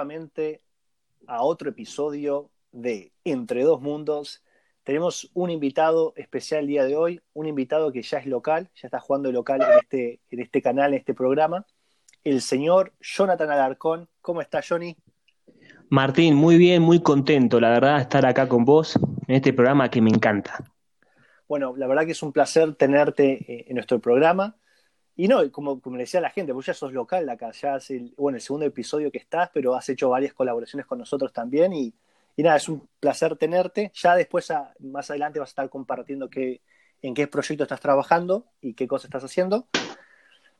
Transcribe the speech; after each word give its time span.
Nuevamente 0.00 0.62
a 1.26 1.42
otro 1.42 1.68
episodio 1.68 2.50
de 2.72 3.12
Entre 3.22 3.64
dos 3.64 3.82
Mundos. 3.82 4.42
Tenemos 4.82 5.30
un 5.34 5.50
invitado 5.50 6.14
especial 6.16 6.60
el 6.60 6.68
día 6.68 6.84
de 6.84 6.96
hoy, 6.96 7.20
un 7.34 7.46
invitado 7.46 7.92
que 7.92 8.00
ya 8.00 8.16
es 8.16 8.24
local, 8.24 8.70
ya 8.76 8.86
está 8.86 8.98
jugando 8.98 9.30
local 9.30 9.60
en 9.60 9.78
este, 9.78 10.20
en 10.30 10.40
este 10.40 10.62
canal, 10.62 10.94
en 10.94 11.00
este 11.00 11.12
programa, 11.12 11.66
el 12.24 12.40
señor 12.40 12.94
Jonathan 12.98 13.50
Alarcón. 13.50 14.08
¿Cómo 14.22 14.40
está, 14.40 14.62
Johnny? 14.66 14.96
Martín, 15.90 16.34
muy 16.34 16.56
bien, 16.56 16.80
muy 16.80 17.02
contento, 17.02 17.60
la 17.60 17.68
verdad, 17.68 18.00
estar 18.00 18.24
acá 18.24 18.48
con 18.48 18.64
vos 18.64 18.98
en 19.28 19.34
este 19.34 19.52
programa 19.52 19.90
que 19.90 20.00
me 20.00 20.08
encanta. 20.08 20.64
Bueno, 21.46 21.74
la 21.76 21.86
verdad 21.86 22.06
que 22.06 22.12
es 22.12 22.22
un 22.22 22.32
placer 22.32 22.74
tenerte 22.74 23.32
eh, 23.32 23.64
en 23.68 23.74
nuestro 23.74 23.98
programa. 23.98 24.56
Y 25.16 25.28
no, 25.28 25.50
como, 25.50 25.80
como 25.80 25.96
le 25.96 26.04
decía 26.04 26.20
la 26.20 26.30
gente, 26.30 26.52
vos 26.52 26.66
ya 26.66 26.74
sos 26.74 26.92
local 26.92 27.28
acá, 27.28 27.50
ya 27.52 27.74
hace 27.74 27.96
el, 27.96 28.14
bueno, 28.16 28.36
el 28.36 28.42
segundo 28.42 28.66
episodio 28.66 29.10
que 29.10 29.18
estás, 29.18 29.50
pero 29.52 29.74
has 29.74 29.88
hecho 29.88 30.08
varias 30.08 30.32
colaboraciones 30.32 30.86
con 30.86 30.98
nosotros 30.98 31.32
también 31.32 31.72
y, 31.72 31.94
nada, 32.38 32.56
es 32.56 32.68
un 32.68 32.88
placer 33.00 33.36
tenerte. 33.36 33.92
Ya 33.94 34.16
después, 34.16 34.50
a, 34.50 34.72
más 34.80 35.10
adelante, 35.10 35.38
vas 35.38 35.50
a 35.50 35.52
estar 35.52 35.68
compartiendo 35.68 36.30
qué, 36.30 36.62
en 37.02 37.14
qué 37.14 37.26
proyecto 37.26 37.64
estás 37.64 37.80
trabajando 37.80 38.46
y 38.62 38.74
qué 38.74 38.88
cosas 38.88 39.06
estás 39.06 39.24
haciendo. 39.24 39.68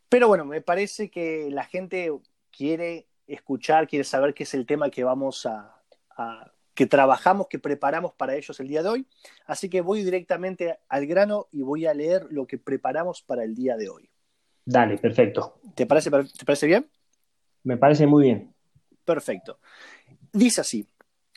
Pero 0.08 0.28
bueno, 0.28 0.44
me 0.44 0.60
parece 0.60 1.10
que 1.10 1.48
la 1.50 1.64
gente 1.64 2.12
quiere 2.50 3.06
escuchar, 3.27 3.88
quiere 3.88 4.05
saber 4.05 4.34
qué 4.34 4.42
es 4.42 4.53
el 4.55 4.66
tema 4.66 4.91
que 4.91 5.05
vamos 5.05 5.47
a, 5.47 5.75
a 6.16 6.53
que 6.75 6.86
trabajamos, 6.86 7.47
que 7.48 7.58
preparamos 7.58 8.12
para 8.14 8.34
ellos 8.34 8.58
el 8.60 8.69
día 8.69 8.82
de 8.82 8.88
hoy. 8.88 9.06
Así 9.47 9.69
que 9.69 9.80
voy 9.80 10.03
directamente 10.03 10.78
al 10.88 11.06
grano 11.06 11.48
y 11.53 11.62
voy 11.62 11.86
a 11.86 11.94
leer 11.94 12.27
lo 12.30 12.47
que 12.47 12.58
preparamos 12.58 13.22
para 13.22 13.44
el 13.44 13.55
día 13.55 13.77
de 13.77 13.88
hoy. 13.88 14.09
Dale, 14.70 14.98
perfecto. 14.98 15.58
¿Te 15.74 15.84
parece, 15.84 16.10
te 16.10 16.44
parece 16.44 16.68
bien? 16.68 16.88
Me 17.64 17.76
parece 17.76 18.06
muy 18.06 18.26
bien. 18.26 18.54
Perfecto. 19.04 19.58
Dice 20.32 20.60
así, 20.60 20.86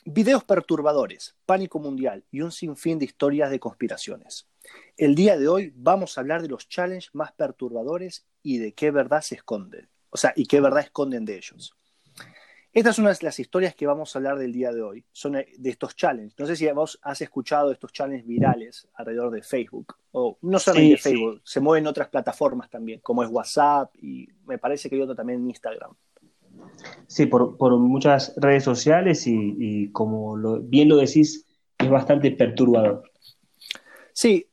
videos 0.04 0.44
perturbadores, 0.44 1.34
pánico 1.44 1.80
mundial 1.80 2.22
y 2.30 2.42
un 2.42 2.52
sinfín 2.52 3.00
de 3.00 3.06
historias 3.06 3.50
de 3.50 3.58
conspiraciones. 3.58 4.46
El 4.96 5.16
día 5.16 5.36
de 5.36 5.48
hoy 5.48 5.72
vamos 5.74 6.16
a 6.16 6.20
hablar 6.20 6.42
de 6.42 6.48
los 6.48 6.68
challenges 6.68 7.10
más 7.12 7.32
perturbadores 7.32 8.24
y 8.40 8.58
de 8.58 8.72
qué 8.72 8.92
verdad 8.92 9.20
se 9.20 9.34
esconden. 9.34 9.88
O 10.10 10.16
sea, 10.16 10.32
y 10.36 10.46
qué 10.46 10.60
verdad 10.60 10.84
esconden 10.84 11.24
de 11.24 11.36
ellos. 11.36 11.74
Estas 12.74 12.96
son 12.96 13.04
las 13.04 13.38
historias 13.38 13.76
que 13.76 13.86
vamos 13.86 14.14
a 14.14 14.18
hablar 14.18 14.36
del 14.36 14.52
día 14.52 14.72
de 14.72 14.82
hoy, 14.82 15.04
son 15.12 15.34
de 15.34 15.70
estos 15.70 15.94
challenges. 15.94 16.36
No 16.36 16.44
sé 16.44 16.56
si 16.56 16.68
vos 16.72 16.98
has 17.02 17.20
escuchado 17.20 17.70
estos 17.70 17.92
challenges 17.92 18.26
virales 18.26 18.88
alrededor 18.94 19.30
de 19.30 19.42
Facebook, 19.42 19.94
o 20.10 20.36
no 20.42 20.58
solamente 20.58 20.96
sí, 20.96 21.10
Facebook, 21.10 21.36
sí. 21.36 21.52
se 21.52 21.60
mueven 21.60 21.86
otras 21.86 22.08
plataformas 22.08 22.68
también, 22.68 22.98
como 22.98 23.22
es 23.22 23.30
WhatsApp 23.30 23.94
y 24.02 24.28
me 24.44 24.58
parece 24.58 24.90
que 24.90 24.96
hay 24.96 25.02
otro 25.02 25.14
también 25.14 25.38
en 25.38 25.50
Instagram. 25.50 25.92
Sí, 27.06 27.26
por, 27.26 27.56
por 27.56 27.76
muchas 27.78 28.34
redes 28.36 28.64
sociales 28.64 29.24
y, 29.28 29.54
y 29.56 29.92
como 29.92 30.36
lo, 30.36 30.58
bien 30.58 30.88
lo 30.88 30.96
decís, 30.96 31.46
es 31.78 31.88
bastante 31.88 32.32
perturbador. 32.32 33.08
Sí, 34.12 34.48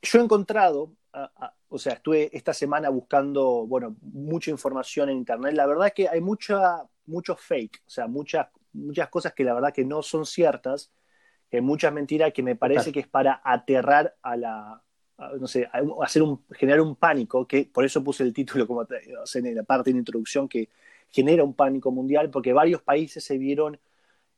yo 0.00 0.20
he 0.20 0.22
encontrado, 0.22 0.92
a, 1.12 1.28
a, 1.34 1.54
o 1.68 1.78
sea, 1.78 1.94
estuve 1.94 2.30
esta 2.36 2.54
semana 2.54 2.88
buscando, 2.88 3.66
bueno, 3.66 3.96
mucha 4.00 4.52
información 4.52 5.08
en 5.08 5.16
Internet. 5.16 5.54
La 5.54 5.66
verdad 5.66 5.88
es 5.88 5.92
que 5.92 6.08
hay 6.08 6.20
mucha 6.20 6.84
mucho 7.06 7.36
fake, 7.36 7.82
o 7.86 7.90
sea, 7.90 8.06
muchas, 8.06 8.48
muchas 8.72 9.08
cosas 9.08 9.32
que 9.32 9.44
la 9.44 9.54
verdad 9.54 9.72
que 9.72 9.84
no 9.84 10.02
son 10.02 10.26
ciertas, 10.26 10.92
que 11.50 11.60
muchas 11.60 11.92
mentiras 11.92 12.32
que 12.32 12.42
me 12.42 12.56
parece 12.56 12.92
que 12.92 13.00
es 13.00 13.08
para 13.08 13.40
aterrar 13.44 14.16
a 14.22 14.36
la, 14.36 14.82
a, 15.18 15.32
no 15.38 15.46
sé, 15.46 15.68
a 15.72 15.82
hacer 16.02 16.22
un, 16.22 16.44
generar 16.50 16.80
un 16.80 16.96
pánico, 16.96 17.46
que 17.46 17.70
por 17.72 17.84
eso 17.84 18.02
puse 18.02 18.22
el 18.22 18.32
título 18.32 18.66
como 18.66 18.80
o 18.80 19.26
sea, 19.26 19.40
en 19.40 19.54
la 19.54 19.62
parte 19.62 19.92
de 19.92 19.98
introducción, 19.98 20.48
que 20.48 20.68
genera 21.10 21.44
un 21.44 21.54
pánico 21.54 21.90
mundial, 21.90 22.30
porque 22.30 22.52
varios 22.52 22.82
países 22.82 23.22
se 23.22 23.38
vieron 23.38 23.78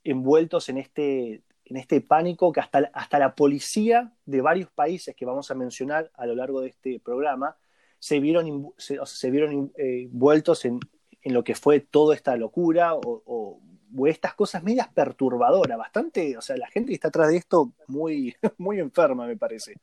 envueltos 0.04 0.68
en 0.68 0.78
este, 0.78 1.42
en 1.64 1.76
este 1.76 2.00
pánico 2.00 2.52
que 2.52 2.60
hasta, 2.60 2.90
hasta 2.92 3.18
la 3.18 3.34
policía 3.34 4.12
de 4.24 4.40
varios 4.40 4.70
países 4.70 5.16
que 5.16 5.24
vamos 5.24 5.50
a 5.50 5.54
mencionar 5.54 6.10
a 6.14 6.26
lo 6.26 6.34
largo 6.34 6.60
de 6.60 6.68
este 6.68 7.00
programa 7.00 7.56
se 7.98 8.20
vieron, 8.20 8.72
se, 8.76 9.00
o 9.00 9.06
sea, 9.06 9.16
se 9.16 9.30
vieron 9.30 9.72
eh, 9.76 10.02
envueltos 10.02 10.64
en, 10.64 10.80
en 11.26 11.34
lo 11.34 11.42
que 11.42 11.56
fue 11.56 11.80
toda 11.80 12.14
esta 12.14 12.36
locura 12.36 12.94
o, 12.94 13.00
o, 13.26 13.60
o, 13.96 14.06
estas 14.06 14.34
cosas 14.34 14.62
medias 14.62 14.86
perturbadoras, 14.86 15.76
bastante, 15.76 16.36
o 16.36 16.40
sea, 16.40 16.56
la 16.56 16.68
gente 16.68 16.90
que 16.90 16.94
está 16.94 17.08
atrás 17.08 17.30
de 17.30 17.36
esto 17.36 17.72
muy, 17.88 18.32
muy 18.58 18.78
enferma, 18.78 19.26
me 19.26 19.36
parece. 19.36 19.74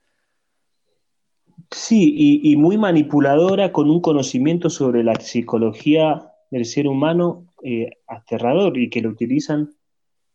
Sí, 1.70 2.14
y, 2.16 2.54
y, 2.54 2.56
muy 2.56 2.78
manipuladora 2.78 3.74
con 3.74 3.90
un 3.90 4.00
conocimiento 4.00 4.70
sobre 4.70 5.04
la 5.04 5.16
psicología 5.16 6.32
del 6.50 6.64
ser 6.64 6.88
humano 6.88 7.46
eh, 7.62 7.90
aterrador 8.08 8.78
y 8.78 8.90
que 8.90 9.02
lo 9.02 9.10
utilizan 9.10 9.74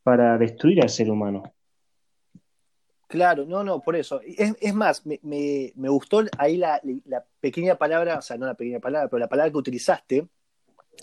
para 0.02 0.36
destruir 0.36 0.82
al 0.82 0.90
ser 0.90 1.10
humano. 1.10 1.54
Claro, 3.06 3.46
no, 3.46 3.64
no, 3.64 3.80
por 3.80 3.96
eso. 3.96 4.20
Es, 4.20 4.54
es 4.60 4.74
más, 4.74 5.06
me, 5.06 5.18
me, 5.22 5.72
me, 5.74 5.88
gustó 5.88 6.22
ahí 6.36 6.58
la, 6.58 6.82
la, 7.06 7.24
pequeña 7.40 7.76
palabra, 7.76 8.18
o 8.18 8.22
sea, 8.22 8.36
no 8.36 8.44
la 8.44 8.54
pequeña 8.54 8.80
palabra, 8.80 9.08
pero 9.08 9.20
la 9.20 9.28
palabra 9.28 9.50
que 9.50 9.56
utilizaste, 9.56 10.28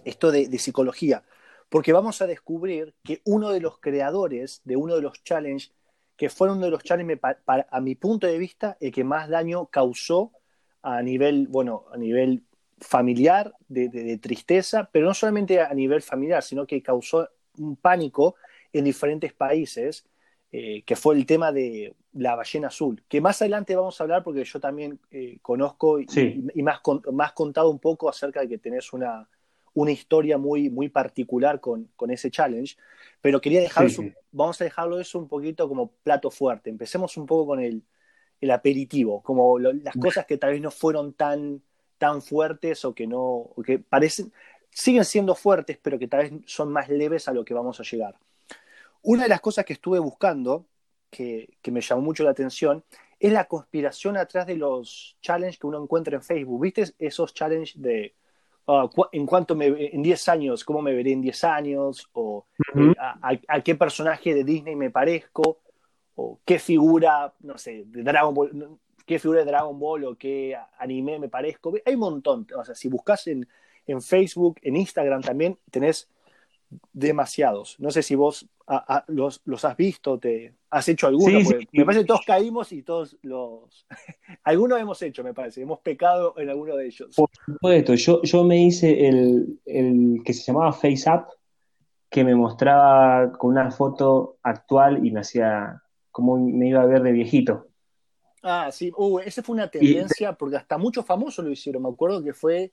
esto 0.04 0.32
de, 0.32 0.48
de, 0.48 0.60
psicología, 0.60 1.24
porque 1.70 1.94
vamos 1.94 2.22
a 2.22 2.28
descubrir 2.28 2.94
que 3.04 3.22
uno 3.26 3.52
de 3.52 3.60
los 3.60 3.80
creadores 3.80 4.62
de 4.66 4.76
uno 4.76 4.96
de 4.96 5.02
los 5.02 5.24
challenges, 5.24 5.74
que 6.18 6.30
fue 6.30 6.52
uno 6.52 6.66
de 6.66 6.72
los 6.72 6.84
challenges, 6.84 7.20
para, 7.20 7.40
para, 7.44 7.68
a 7.72 7.82
mi 7.82 7.96
punto 7.96 8.28
de 8.28 8.38
vista, 8.38 8.78
el 8.80 8.92
que 8.92 9.04
más 9.04 9.30
daño 9.30 9.68
causó 9.68 10.32
a 10.82 11.02
nivel, 11.02 11.48
bueno, 11.48 11.86
a 11.92 11.98
nivel 11.98 12.44
familiar, 12.80 13.54
de, 13.68 13.90
de, 13.90 14.04
de 14.04 14.18
tristeza, 14.18 14.90
pero 14.92 15.08
no 15.08 15.14
solamente 15.14 15.60
a 15.62 15.74
nivel 15.74 16.02
familiar, 16.02 16.44
sino 16.44 16.68
que 16.68 16.82
causó 16.82 17.28
un 17.58 17.76
pánico 17.78 18.36
en 18.74 18.84
diferentes 18.84 19.34
países, 19.34 20.06
eh, 20.52 20.84
que 20.84 20.96
fue 20.96 21.16
el 21.16 21.26
tema 21.26 21.52
de 21.52 21.96
la 22.14 22.36
ballena 22.36 22.68
azul, 22.68 23.04
que 23.08 23.20
más 23.20 23.42
adelante 23.42 23.76
vamos 23.76 24.00
a 24.00 24.04
hablar 24.04 24.24
porque 24.24 24.44
yo 24.46 24.60
también 24.60 25.00
eh, 25.12 25.38
conozco 25.42 26.00
y, 26.00 26.08
sí. 26.08 26.46
y, 26.54 26.60
y 26.60 26.64
más, 26.64 26.80
con, 26.80 27.02
más 27.12 27.34
contado 27.34 27.70
un 27.70 27.80
poco 27.80 28.08
acerca 28.10 28.42
de 28.42 28.48
que 28.48 28.58
tenés 28.58 28.94
una, 28.94 29.28
una 29.76 29.92
historia 29.92 30.38
muy, 30.38 30.70
muy 30.70 30.90
particular 30.90 31.60
con, 31.60 31.92
con 31.96 32.10
ese 32.10 32.32
challenge, 32.32 32.78
pero 33.22 33.42
quería 33.42 33.60
dejar, 33.60 33.90
sí, 33.90 33.96
sí. 33.96 34.14
vamos 34.32 34.60
a 34.60 34.64
dejarlo 34.64 35.00
eso 35.00 35.20
un 35.20 35.28
poquito 35.28 35.68
como 35.68 35.92
plato 36.04 36.32
fuerte. 36.32 36.70
Empecemos 36.70 37.16
un 37.18 37.26
poco 37.26 37.48
con 37.48 37.60
el, 37.60 37.84
el 38.40 38.52
aperitivo, 38.52 39.22
como 39.22 39.60
lo, 39.60 39.74
las 39.74 39.96
cosas 39.96 40.26
que 40.26 40.38
tal 40.38 40.52
vez 40.52 40.62
no 40.62 40.72
fueron 40.72 41.14
tan, 41.14 41.62
tan 41.98 42.22
fuertes 42.22 42.86
o 42.86 42.96
que 42.96 43.06
no, 43.06 43.22
o 43.22 43.62
que 43.64 43.78
parecen, 43.78 44.32
siguen 44.72 45.04
siendo 45.04 45.36
fuertes, 45.36 45.78
pero 45.82 46.00
que 46.00 46.08
tal 46.08 46.22
vez 46.22 46.42
son 46.46 46.72
más 46.72 46.88
leves 46.88 47.28
a 47.28 47.34
lo 47.34 47.44
que 47.44 47.54
vamos 47.54 47.78
a 47.80 47.84
llegar. 47.84 48.16
Una 49.02 49.24
de 49.24 49.30
las 49.30 49.42
cosas 49.42 49.66
que 49.66 49.74
estuve 49.74 50.00
buscando, 50.00 50.66
que, 51.10 51.58
que 51.62 51.72
me 51.72 51.82
llamó 51.82 52.02
mucho 52.02 52.24
la 52.24 52.32
atención, 52.32 52.84
es 53.20 53.34
la 53.34 53.46
conspiración 53.46 54.16
atrás 54.16 54.48
de 54.48 54.56
los 54.56 55.18
challenges 55.22 55.60
que 55.60 55.68
uno 55.68 55.84
encuentra 55.84 56.16
en 56.16 56.24
Facebook. 56.24 56.62
¿Viste 56.62 56.94
esos 56.98 57.34
challenges 57.34 57.82
de 57.82 58.16
uh, 58.68 58.90
en 59.12 59.26
cuanto 59.26 59.56
me, 59.56 59.68
en 59.68 60.02
10 60.02 60.30
años, 60.30 60.64
cómo 60.64 60.82
me 60.82 60.94
veré 60.94 61.12
en 61.12 61.22
10 61.22 61.44
años, 61.44 62.10
o 62.14 62.46
uh 62.74 62.78
-huh. 62.78 62.92
eh, 62.92 62.96
a, 63.00 63.56
a, 63.56 63.62
qué 63.62 63.76
personaje 63.76 64.34
de 64.34 64.44
Disney 64.44 64.76
me 64.76 64.90
parezco, 64.90 65.60
o 66.16 66.40
qué 66.46 66.60
figura, 66.60 67.34
no 67.42 67.58
sé, 67.58 67.84
de 67.86 68.04
Dragon 68.04 68.34
Ball, 68.34 68.78
qué 69.06 69.20
figura 69.20 69.42
de 69.42 69.46
Dragon 69.46 69.78
Ball 69.78 70.06
o 70.06 70.16
qué 70.16 70.58
anime 70.80 71.20
me 71.20 71.30
parezco. 71.30 71.74
Hay 71.86 71.94
un 71.94 72.00
montón, 72.00 72.48
o 72.58 72.64
sea, 72.64 72.76
si 72.76 72.88
buscas 72.88 73.28
en, 73.28 73.48
en 73.86 74.02
Facebook, 74.02 74.60
en 74.62 74.78
Instagram 74.78 75.22
también, 75.22 75.58
tenés 75.70 76.10
demasiados. 76.94 77.76
No 77.80 77.92
sé 77.92 78.04
si 78.04 78.16
vos 78.16 78.48
a, 78.68 78.98
a, 78.98 79.06
los, 79.08 79.42
los, 79.46 79.64
has 79.66 79.78
visto, 79.78 80.18
te 80.18 80.56
has 80.70 80.88
hecho 80.90 81.08
alguno. 81.08 81.40
Sí, 81.40 81.46
sí, 81.46 81.68
me 81.72 81.86
parece 81.86 82.04
que 82.04 82.08
todos 82.08 82.26
caímos 82.26 82.72
y 82.72 82.82
todos 82.82 83.18
los. 83.22 83.86
algunos 84.44 84.80
hemos 84.80 85.02
hecho, 85.02 85.24
me 85.24 85.34
parece. 85.34 85.62
Hemos 85.62 85.80
pecado 85.80 86.34
en 86.38 86.50
alguno 86.50 86.76
de 86.76 86.88
ellos. 86.88 87.16
Por 87.16 87.30
supuesto, 87.46 87.94
yo, 87.96 88.22
yo 88.24 88.44
me 88.44 88.64
hice 88.64 89.08
el, 89.08 89.60
el 89.66 90.22
que 90.24 90.34
se 90.34 90.44
llamaba 90.44 90.74
Face 90.74 91.10
Up, 91.10 91.28
que 92.10 92.24
me 92.24 92.36
mostraba 92.36 93.32
con 93.34 93.52
una 93.52 93.72
foto 93.72 94.38
actual 94.44 95.06
y 95.06 95.12
me 95.12 95.22
hacía 95.22 95.82
como 96.12 96.38
me 96.38 96.70
iba 96.70 96.82
a 96.82 96.86
ver 96.86 97.04
de 97.04 97.12
viejito. 97.12 97.68
Ah, 98.42 98.70
sí, 98.72 98.92
uh, 98.96 99.20
esa 99.20 99.44
fue 99.44 99.56
una 99.56 99.68
tendencia, 99.68 100.30
y... 100.30 100.36
porque 100.36 100.56
hasta 100.56 100.78
muchos 100.78 101.04
famosos 101.04 101.44
lo 101.44 101.52
hicieron. 101.52 101.84
Me 101.84 101.90
acuerdo 101.90 102.24
que 102.24 102.34
fue. 102.34 102.72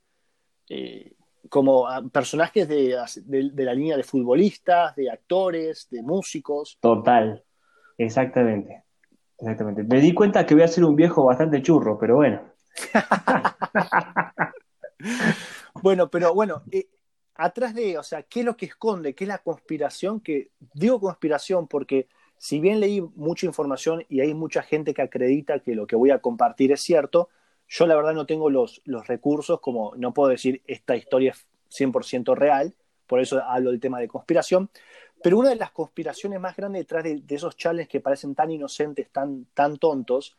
Eh, 0.69 1.13
como 1.49 1.87
personajes 2.11 2.67
de, 2.67 2.97
de, 3.25 3.49
de, 3.51 3.63
la 3.63 3.73
línea 3.73 3.97
de 3.97 4.03
futbolistas, 4.03 4.95
de 4.95 5.11
actores, 5.11 5.87
de 5.89 6.01
músicos. 6.01 6.77
Total, 6.81 7.43
exactamente. 7.97 8.83
Exactamente. 9.37 9.83
Me 9.83 9.99
di 9.99 10.13
cuenta 10.13 10.45
que 10.45 10.53
voy 10.53 10.63
a 10.63 10.67
ser 10.67 10.85
un 10.85 10.95
viejo 10.95 11.25
bastante 11.25 11.61
churro, 11.61 11.97
pero 11.99 12.15
bueno. 12.15 12.41
bueno, 15.81 16.09
pero 16.09 16.33
bueno, 16.33 16.63
eh, 16.71 16.87
atrás 17.35 17.73
de, 17.73 17.97
o 17.97 18.03
sea, 18.03 18.23
¿qué 18.23 18.39
es 18.39 18.45
lo 18.45 18.55
que 18.55 18.67
esconde? 18.67 19.13
¿Qué 19.13 19.25
es 19.25 19.27
la 19.27 19.39
conspiración? 19.39 20.21
Que 20.21 20.51
digo 20.73 20.99
conspiración 20.99 21.67
porque 21.67 22.07
si 22.37 22.59
bien 22.59 22.79
leí 22.79 23.01
mucha 23.15 23.45
información 23.45 24.05
y 24.09 24.21
hay 24.21 24.33
mucha 24.33 24.63
gente 24.63 24.93
que 24.93 25.01
acredita 25.01 25.59
que 25.59 25.75
lo 25.75 25.87
que 25.87 25.95
voy 25.95 26.11
a 26.11 26.19
compartir 26.19 26.71
es 26.71 26.81
cierto, 26.81 27.29
yo 27.73 27.87
la 27.87 27.95
verdad 27.95 28.13
no 28.13 28.27
tengo 28.27 28.51
los, 28.51 28.81
los 28.85 29.07
recursos, 29.07 29.59
como 29.59 29.93
no 29.95 30.13
puedo 30.13 30.29
decir 30.29 30.61
esta 30.67 30.95
historia 30.95 31.31
es 31.31 31.47
100% 31.75 32.35
real, 32.35 32.75
por 33.07 33.19
eso 33.19 33.41
hablo 33.43 33.71
del 33.71 33.79
tema 33.79 33.99
de 33.99 34.07
conspiración. 34.07 34.69
Pero 35.23 35.39
una 35.39 35.49
de 35.49 35.55
las 35.55 35.71
conspiraciones 35.71 36.39
más 36.39 36.55
grandes 36.55 36.81
detrás 36.81 37.03
de, 37.03 37.23
esos 37.29 37.57
challenges 37.57 37.89
que 37.89 37.99
parecen 37.99 38.35
tan 38.35 38.51
inocentes, 38.51 39.09
tan, 39.09 39.45
tan 39.55 39.77
tontos, 39.77 40.37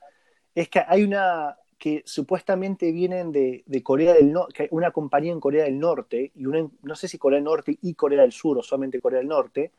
es 0.55 0.69
que 0.69 0.81
hay 0.87 1.03
una 1.03 1.59
que 1.77 2.05
supuestamente 2.07 2.93
vienen 2.93 3.33
de, 3.33 3.65
Corea 3.83 4.15
del 4.15 4.33
Norte, 4.33 4.69
una 4.71 4.93
compañía 4.93 5.33
en 5.33 5.41
Corea 5.41 5.65
del 5.65 5.81
Norte, 5.81 6.31
y 6.37 6.45
no 6.45 6.95
sé 6.95 7.09
si 7.09 7.19
Corea 7.19 7.39
del 7.39 7.45
Norte 7.45 7.77
y 7.83 7.95
Corea 7.95 8.23
del 8.23 8.31
Sur 8.31 8.59
o 8.59 8.63
solamente 8.63 9.01
Corea 9.01 9.19
del 9.19 9.29
Norte, 9.29 9.73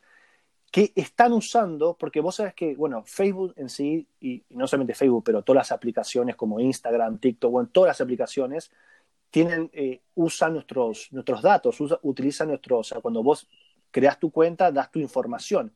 que 0.75 0.91
están 0.93 1.31
usando, 1.31 1.95
porque 1.97 2.19
vos 2.19 2.35
sabes 2.35 2.53
que, 2.53 2.75
bueno, 2.75 3.01
Facebook 3.05 3.53
en 3.55 3.69
sí, 3.69 4.05
y, 4.19 4.43
no 4.49 4.67
solamente 4.67 4.93
Facebook, 4.93 5.23
pero 5.23 5.41
todas 5.41 5.55
las 5.55 5.71
aplicaciones 5.71 6.35
como 6.35 6.59
Instagram, 6.59 7.17
TikTok, 7.17 7.49
bueno, 7.49 7.69
todas 7.71 7.87
las 7.87 8.01
aplicaciones 8.01 8.73
tienen, 9.29 9.69
eh, 9.71 10.01
usan 10.15 10.51
nuestros, 10.51 11.07
nuestros 11.13 11.41
datos, 11.41 11.77
utilizan 12.01 12.49
nuestros, 12.49 12.77
o 12.77 12.83
sea, 12.83 12.99
cuando 12.99 13.23
vos 13.23 13.47
creas 13.89 14.19
tu 14.19 14.31
cuenta, 14.31 14.69
das 14.69 14.91
tu 14.91 14.99
información. 14.99 15.73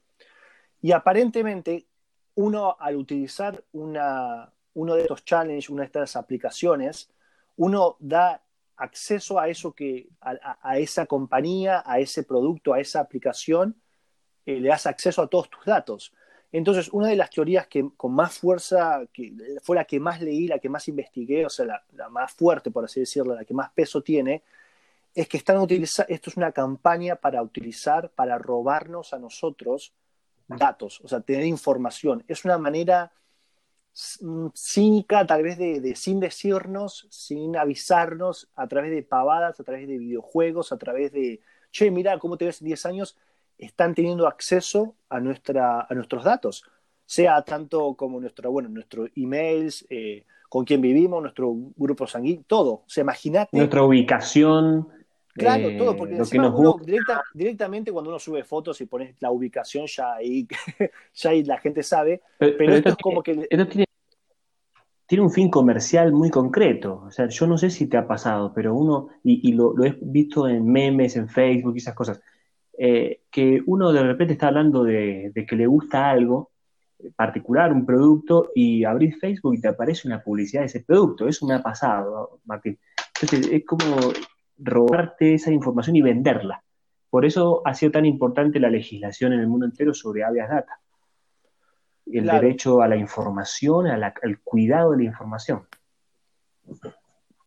Y 0.81 0.91
aparentemente, 0.91 1.87
uno 2.35 2.75
al 2.77 2.97
utilizar 2.97 3.63
una, 3.71 4.51
uno 4.73 4.95
de 4.95 5.03
estos 5.03 5.23
challenges, 5.23 5.69
una 5.69 5.83
de 5.83 5.85
estas 5.85 6.17
aplicaciones, 6.17 7.09
uno 7.55 7.95
da 7.99 8.43
acceso 8.75 9.39
a 9.39 9.47
eso 9.47 9.71
que, 9.71 10.09
a 10.19 10.77
esa 10.77 11.05
compañía, 11.05 11.83
a 11.85 11.99
ese 11.99 12.23
producto, 12.23 12.73
a 12.73 12.81
esa 12.81 12.99
aplicación, 12.99 13.77
le 14.57 14.69
das 14.69 14.85
acceso 14.85 15.21
a 15.21 15.27
todos 15.27 15.49
tus 15.49 15.65
datos. 15.65 16.13
Entonces, 16.51 16.89
una 16.91 17.09
de 17.09 17.15
las 17.15 17.29
teorías 17.29 17.67
que 17.67 17.89
con 17.95 18.13
más 18.13 18.39
fuerza, 18.39 19.01
que 19.13 19.33
fue 19.61 19.75
la 19.75 19.85
que 19.85 19.99
más 19.99 20.21
leí, 20.21 20.47
la 20.47 20.59
que 20.59 20.69
más 20.69 20.87
investigué, 20.87 21.45
o 21.45 21.49
sea, 21.49 21.83
la, 21.91 22.09
más 22.09 22.33
fuerte, 22.33 22.71
por 22.71 22.85
así 22.85 23.01
decirlo, 23.01 23.35
la 23.35 23.45
que 23.45 23.53
más 23.53 23.71
peso 23.71 24.01
tiene, 24.01 24.43
es 25.13 25.27
que 25.27 25.37
están 25.37 25.57
utilizando, 25.57 26.11
esto 26.11 26.29
es 26.29 26.37
una 26.37 26.51
campaña 26.51 27.15
para 27.15 27.41
utilizar, 27.43 28.09
para 28.11 28.37
robarnos 28.37 29.13
a 29.13 29.19
nosotros 29.19 29.93
datos, 30.47 31.01
o 31.03 31.07
sea, 31.07 31.21
tener 31.21 31.45
información. 31.45 32.23
Es 32.27 32.45
una 32.45 32.57
manera 32.57 33.11
cínica, 34.55 35.27
tal 35.27 35.43
vez 35.43 35.57
de, 35.57 35.81
de, 35.81 35.95
sin 35.95 36.19
decirnos, 36.19 37.07
sin 37.11 37.57
avisarnos, 37.57 38.49
a 38.55 38.67
través 38.67 38.91
de 38.91 39.03
pavadas, 39.03 39.59
a 39.59 39.63
través 39.63 39.87
de 39.87 39.97
videojuegos, 39.97 40.71
a 40.71 40.77
través 40.77 41.11
de, 41.11 41.41
che, 41.71 41.91
mira 41.91 42.17
cómo 42.17 42.37
te 42.37 42.45
ves 42.45 42.61
en 42.61 42.67
10 42.67 42.85
años, 42.85 43.17
están 43.59 43.93
teniendo 43.93 44.25
acceso 44.25 44.95
a, 45.09 45.19
nuestra, 45.19 45.85
a 45.87 45.93
nuestros 45.93 46.23
datos, 46.23 46.63
sea 47.05 47.41
tanto 47.43 47.93
como 47.95 48.19
nuestro, 48.19 48.51
bueno, 48.51 48.69
nuestros 48.69 49.09
emails, 49.15 49.85
eh, 49.89 50.25
con 50.47 50.65
quién 50.65 50.81
vivimos, 50.81 51.21
nuestro 51.21 51.53
grupo 51.75 52.07
sanguíneo, 52.07 52.43
todo. 52.47 52.71
O 52.71 52.85
sea, 52.87 53.01
imagínate. 53.01 53.55
Nuestra 53.55 53.83
ubicación. 53.83 54.87
Claro, 55.33 55.69
todo, 55.77 55.95
porque 55.95 56.15
uno, 56.37 56.77
directamente 57.33 57.91
cuando 57.91 58.09
uno 58.09 58.19
sube 58.19 58.43
fotos 58.43 58.81
y 58.81 58.87
pones 58.87 59.15
la 59.21 59.31
ubicación, 59.31 59.85
ya 59.85 60.15
ahí, 60.15 60.47
ya 61.13 61.29
ahí 61.29 61.43
la 61.43 61.59
gente 61.59 61.83
sabe. 61.83 62.21
Pero, 62.37 62.73
esto, 62.73 62.89
es 62.89 62.95
como 62.97 63.21
que. 63.23 63.47
Esto 63.49 63.67
tiene, 63.67 63.85
tiene, 65.05 65.23
un 65.23 65.31
fin 65.31 65.49
comercial 65.49 66.11
muy 66.11 66.29
concreto. 66.29 67.03
O 67.07 67.11
sea, 67.11 67.27
yo 67.27 67.47
no 67.47 67.57
sé 67.57 67.69
si 67.69 67.87
te 67.87 67.95
ha 67.95 68.07
pasado, 68.07 68.51
pero 68.53 68.75
uno, 68.75 69.09
y, 69.23 69.53
lo, 69.53 69.73
lo, 69.77 69.85
he 69.85 69.97
visto 70.01 70.47
en 70.47 70.65
memes, 70.69 71.15
en 71.15 71.29
Facebook 71.29 71.75
y 71.75 71.77
esas 71.77 71.95
cosas 71.95 72.19
eh, 72.81 73.23
que 73.29 73.61
uno 73.65 73.91
de 73.91 74.01
repente 74.03 74.31
está 74.31 74.47
hablando 74.47 74.85
de, 74.85 75.33
que 75.45 75.55
le 75.57 75.67
gusta 75.67 76.09
algo 76.09 76.51
particular, 77.13 77.73
un 77.73 77.85
producto, 77.85 78.51
y 78.55 78.85
abrís 78.85 79.19
Facebook 79.19 79.55
y 79.55 79.59
te 79.59 79.67
aparece 79.67 80.07
una 80.07 80.23
publicidad 80.23 80.61
de 80.61 80.67
ese 80.67 80.85
producto. 80.85 81.27
Eso 81.27 81.45
me 81.45 81.55
ha 81.55 81.61
pasado, 81.61 82.39
Martín. 82.45 82.79
Entonces, 83.21 83.51
es 83.51 83.65
como 83.65 83.83
robarte 84.57 85.33
esa 85.33 85.51
información 85.51 85.97
y 85.97 86.01
venderla. 86.01 86.63
Por 87.09 87.25
eso 87.25 87.61
ha 87.65 87.73
sido 87.73 87.91
tan 87.91 88.05
importante 88.05 88.61
la 88.61 88.69
legislación 88.69 89.33
en 89.33 89.41
el 89.41 89.47
mundo 89.47 89.65
entero 89.65 89.93
sobre 89.93 90.23
habeas 90.23 90.49
data. 90.49 90.79
El 92.05 92.27
derecho 92.27 92.81
a 92.81 92.87
la 92.87 92.95
información, 92.95 93.87
al 93.87 94.39
cuidado 94.41 94.91
de 94.91 94.97
la 94.99 95.03
información. 95.03 95.63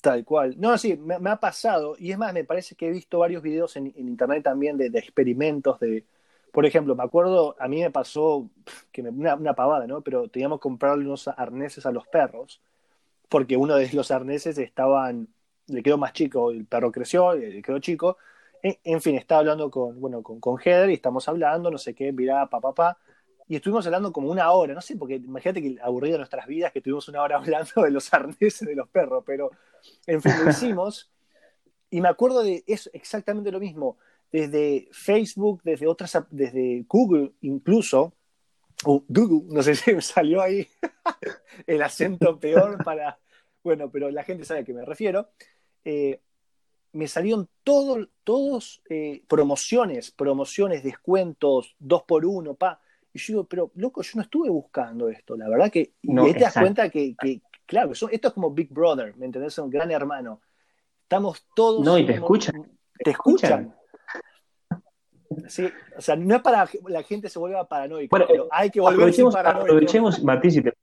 Tal 0.03 0.25
cual. 0.25 0.57
No, 0.59 0.77
sí, 0.79 0.97
me, 0.97 1.31
ha 1.31 1.37
pasado. 1.37 1.95
Y 1.97 2.11
es 2.11 2.19
más, 2.19 2.35
me 2.35 2.45
parece 2.45 2.75
que 2.75 2.89
he 2.89 2.91
visto 2.91 3.21
varios 3.21 3.41
videos 3.41 3.77
en, 3.77 3.87
internet 3.97 4.43
también 4.43 4.77
de, 4.77 4.87
experimentos 4.99 5.79
de. 5.79 6.05
Por 6.53 6.67
ejemplo, 6.67 6.97
me 6.97 7.05
acuerdo, 7.05 7.57
a 7.61 7.69
mí 7.69 7.81
me 7.81 7.91
pasó 7.93 8.51
que 8.91 9.03
una, 9.03 9.37
una, 9.37 9.55
pavada, 9.55 9.87
¿no? 9.87 10.03
Pero 10.03 10.29
teníamos 10.29 10.59
que 10.59 10.63
comprarle 10.65 11.05
unos 11.07 11.29
arneses 11.29 11.87
a 11.87 11.93
los 11.93 12.07
perros, 12.09 12.61
porque 13.29 13.57
uno 13.57 13.77
de 13.77 13.91
los 13.93 14.11
arneses 14.11 14.59
estaban, 14.59 15.29
le 15.69 15.83
quedó 15.83 15.99
más 15.99 16.13
chico, 16.15 16.51
el 16.51 16.67
perro 16.67 16.93
creció, 16.93 17.35
le 17.35 17.63
quedó 17.63 17.79
chico. 17.79 18.19
En, 18.63 19.01
fin, 19.01 19.17
estaba 19.17 19.41
hablando 19.41 19.71
con, 19.71 20.01
bueno, 20.01 20.23
con, 20.23 20.41
con 20.41 20.59
Heather 20.59 20.91
y 20.91 20.95
estamos 20.95 21.29
hablando, 21.29 21.71
no 21.71 21.79
sé 21.79 21.95
qué, 21.95 22.13
mirá, 22.13 22.49
papá, 22.49 22.75
papá 22.75 22.99
y 23.49 23.57
estuvimos 23.57 23.85
hablando 23.87 24.13
como 24.13 24.31
una 24.31 24.51
hora, 24.53 24.73
no 24.73 24.81
sé, 24.81 24.97
porque 24.97 25.17
imagínate 25.17 25.61
que 25.61 25.77
aburrido 25.83 26.17
nuestras 26.17 26.47
vidas 26.47 26.73
que 26.73 26.81
tuvimos 26.81 27.09
una 27.09 27.23
hora 27.23 27.37
hablando 27.39 27.83
de 27.83 27.91
los 27.91 28.13
arneses 28.15 28.67
de 28.67 28.75
los 28.75 28.89
perros, 28.89 29.23
pero 29.27 29.51
en 30.07 30.23
fin, 30.23 30.33
lo 30.45 30.51
hicimos. 30.51 31.11
y 31.91 32.01
me 32.01 32.09
acuerdo 32.09 32.43
de 32.43 32.65
eso, 32.67 32.91
exactamente 32.93 33.53
lo 33.53 33.61
mismo, 33.61 33.99
desde 34.31 34.89
Facebook, 34.93 35.61
desde 35.63 35.87
otras, 35.87 36.17
desde 36.31 36.85
Google 36.89 37.33
incluso, 37.43 38.15
o 38.85 39.05
Google, 39.09 39.55
no 39.55 39.63
sé 39.63 39.75
si 39.77 39.95
me 39.95 40.03
salió 40.03 40.41
ahí 40.43 40.67
el 41.67 41.83
acento 41.83 42.39
peor 42.39 42.83
para, 42.85 43.19
bueno, 43.63 43.91
pero 43.91 44.11
la 44.11 44.25
gente 44.25 44.45
sabe 44.45 44.61
a 44.61 44.65
qué 44.65 44.73
me 44.73 44.85
refiero. 44.85 45.31
Eh, 45.85 46.21
me 46.93 47.09
salieron 47.09 47.49
todo, 47.65 48.07
todos 48.23 48.83
eh, 48.91 49.23
promociones, 49.27 50.11
promociones, 50.11 50.83
descuentos, 50.83 51.75
dos 51.79 52.03
por 52.03 52.27
uno, 52.27 52.55
pa 52.55 52.81
y 53.15 53.19
yo 53.19 53.27
digo, 53.33 53.45
pero 53.45 53.71
loco, 53.75 54.03
yo 54.03 54.13
no 54.15 54.23
estuve 54.23 54.49
buscando 54.49 55.09
esto, 55.09 55.37
la 55.37 55.49
verdad 55.49 55.71
que. 55.71 55.93
Y 56.01 56.15
te 56.33 56.39
das 56.39 56.55
cuenta 56.55 56.89
que, 56.89 57.15
claro, 57.73 57.93
esto 57.93 58.29
es 58.29 58.35
como 58.35 58.51
Big 58.51 58.69
Brother, 58.71 59.17
¿me 59.17 59.25
entendés? 59.25 59.57
Un 59.57 59.71
gran 59.71 59.91
hermano. 59.91 60.43
Estamos 61.05 61.47
todos. 61.55 61.83
No, 61.83 61.97
y 61.97 62.05
te 62.05 62.13
escuchan. 62.13 62.71
Te 63.03 63.11
escuchan. 63.13 63.75
Sí, 65.49 65.67
o 65.97 66.01
sea, 66.03 66.15
no 66.17 66.37
es 66.37 66.43
para 66.43 66.67
que 66.67 66.79
la 66.89 67.03
gente 67.03 67.31
se 67.31 67.39
vuelva 67.39 67.67
paranoica, 67.67 68.15
pero 68.15 68.47
hay 68.51 68.69
que 68.69 68.79
volverse 68.79 69.25
paranoico. 69.25 69.63
Aprovechemos, 69.63 70.23
Martín, 70.23 70.51
si 70.51 70.61
te 70.61 70.75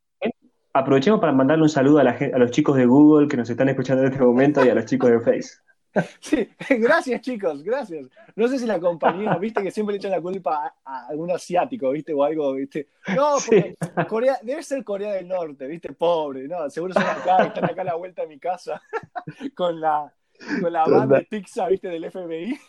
aprovechemos 0.74 1.20
para 1.20 1.32
mandarle 1.32 1.62
un 1.62 1.70
saludo 1.70 2.00
a, 2.00 2.04
la, 2.04 2.12
a 2.12 2.40
los 2.40 2.50
chicos 2.50 2.76
de 2.76 2.88
Google 2.88 3.28
que 3.28 3.38
nos 3.38 3.48
están 3.52 3.70
escuchando 3.70 4.04
en 4.04 4.12
este 4.12 4.24
momento 4.24 4.66
y 4.66 4.70
a 4.70 4.74
los 4.74 4.86
chicos 4.86 5.12
de 5.12 5.20
Face. 5.20 5.60
Sí, 6.20 6.50
gracias 6.70 7.22
chicos, 7.22 7.64
gracias. 7.64 8.08
No 8.36 8.48
sé 8.48 8.60
si 8.60 8.66
la 8.66 8.80
compañía, 8.80 9.36
viste 9.38 9.64
que 9.64 9.72
siempre 9.72 9.94
le 9.94 9.98
echan 9.98 10.12
la 10.12 10.22
culpa 10.22 10.76
a, 10.86 11.08
algún 11.08 11.32
asiático, 11.32 11.92
viste, 11.92 12.14
o 12.14 12.24
algo, 12.24 12.54
viste. 12.54 12.90
No, 13.16 13.38
porque 13.46 13.76
Corea, 14.08 14.40
debe 14.44 14.64
ser 14.64 14.84
Corea 14.84 15.14
del 15.14 15.28
Norte, 15.28 15.68
viste, 15.68 15.94
pobre, 15.94 16.48
no, 16.48 16.70
seguro 16.70 16.94
son 16.94 17.04
acá, 17.04 17.46
están 17.46 17.66
acá 17.66 17.82
a 17.82 17.86
la 17.86 17.96
vuelta 17.96 18.22
de 18.22 18.28
mi 18.28 18.40
casa 18.40 18.82
con 19.56 19.80
la, 19.80 20.14
con 20.62 20.72
la 20.72 20.86
banda 20.86 21.18
de 21.18 21.26
pizza, 21.26 21.68
viste, 21.68 21.88
del 21.88 22.12
FBI. 22.12 22.60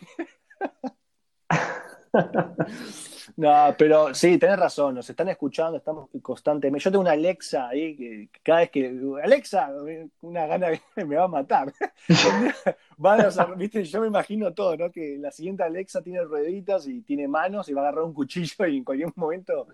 No, 3.36 3.74
pero 3.78 4.12
sí, 4.14 4.38
tenés 4.38 4.58
razón, 4.58 4.94
nos 4.96 5.08
están 5.08 5.28
escuchando, 5.28 5.78
estamos 5.78 6.08
constantemente. 6.22 6.84
Yo 6.84 6.90
tengo 6.90 7.02
una 7.02 7.12
Alexa 7.12 7.68
ahí 7.68 7.96
que 7.96 8.28
cada 8.42 8.60
vez 8.60 8.70
que. 8.70 9.00
Alexa, 9.22 9.70
una 10.22 10.46
gana 10.46 10.68
me 10.96 11.16
va 11.16 11.24
a 11.24 11.28
matar. 11.28 11.72
¿viste? 13.56 13.84
Yo 13.84 14.00
me 14.00 14.08
imagino 14.08 14.52
todo, 14.52 14.76
¿no? 14.76 14.90
Que 14.90 15.16
la 15.18 15.30
siguiente 15.30 15.62
Alexa 15.62 16.02
tiene 16.02 16.22
rueditas 16.22 16.86
y 16.86 17.02
tiene 17.02 17.28
manos 17.28 17.68
y 17.68 17.72
va 17.72 17.82
a 17.82 17.84
agarrar 17.88 18.04
un 18.04 18.14
cuchillo 18.14 18.66
y 18.66 18.78
en 18.78 18.84
cualquier 18.84 19.12
momento 19.16 19.68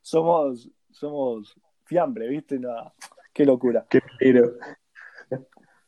somos, 0.00 0.68
somos 0.90 1.54
fiambre, 1.84 2.28
¿viste? 2.28 2.58
No, 2.58 2.92
qué 3.32 3.44
locura. 3.44 3.86
Qué. 3.88 4.00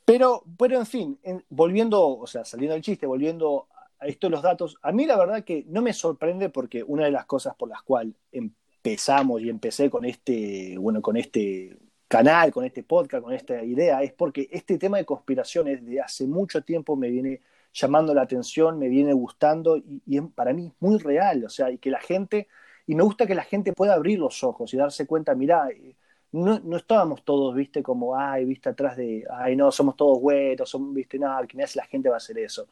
Pero, 0.05 0.43
pero 0.59 0.79
en 0.79 0.87
fin, 0.87 1.19
volviendo, 1.49 2.19
o 2.19 2.27
sea, 2.27 2.45
saliendo 2.45 2.75
del 2.75 2.83
chiste, 2.83 3.07
volviendo 3.07 3.69
esto 4.07 4.29
los 4.31 4.43
datos, 4.43 4.79
a 4.83 4.93
mí 4.93 5.07
la 5.07 5.17
verdad 5.17 5.45
que 5.45 5.65
no 5.69 5.83
me 5.83 5.93
sorprende 5.93 6.49
porque 6.49 6.83
una 6.83 7.05
de 7.05 7.11
las 7.11 7.27
cosas 7.27 7.55
por 7.55 7.69
las 7.69 7.83
cuales 7.83 8.15
empezamos 8.31 9.41
y 9.43 9.49
empecé 9.49 9.91
con 9.91 10.05
este, 10.05 10.77
bueno, 10.79 11.03
con 11.03 11.17
este 11.17 11.77
canal, 12.09 12.53
con 12.53 12.65
este 12.65 12.83
podcast, 12.83 13.25
con 13.25 13.33
esta 13.33 13.63
idea, 13.63 14.03
es 14.03 14.13
porque 14.13 14.49
este 14.51 14.79
tema 14.79 14.99
de 14.99 15.05
conspiraciones 15.05 15.85
de 15.85 16.01
hace 16.01 16.27
mucho 16.27 16.63
tiempo 16.63 16.97
me 16.97 17.09
viene 17.11 17.41
llamando 17.73 18.15
la 18.15 18.23
atención, 18.23 18.79
me 18.79 18.89
viene 18.89 19.13
gustando 19.15 19.79
y, 19.79 20.21
para 20.35 20.53
mí 20.53 20.67
es 20.67 20.73
muy 20.81 20.99
real, 20.99 21.45
o 21.45 21.49
sea, 21.49 21.71
y 21.71 21.79
que 21.79 21.91
la 21.91 22.01
gente, 22.01 22.49
y 22.87 22.95
me 22.95 23.03
gusta 23.03 23.27
que 23.27 23.35
la 23.35 23.45
gente 23.45 23.73
pueda 23.73 23.95
abrir 23.95 24.19
los 24.19 24.45
ojos 24.45 24.75
y 24.75 24.77
darse 24.77 25.07
cuenta, 25.07 25.35
mira, 25.35 25.69
eh, 25.71 25.97
no, 26.33 26.61
no, 26.61 26.77
estábamos 26.77 27.25
todos, 27.25 27.55
viste, 27.55 27.83
como, 27.83 28.17
ay, 28.17 28.45
viste, 28.45 28.69
atrás 28.69 28.97
de, 28.97 29.25
ay, 29.31 29.57
no, 29.57 29.71
somos 29.71 29.97
todos 29.97 30.19
güeros, 30.19 30.69
somos, 30.69 30.93
viste, 30.95 31.19
nada, 31.19 31.47
que 31.47 31.57
me 31.57 31.65
hace 31.65 31.79
la 31.79 31.87
gente 31.87 32.09
va 32.09 32.17
a 32.17 32.19
hacer 32.19 32.39
eso 32.39 32.69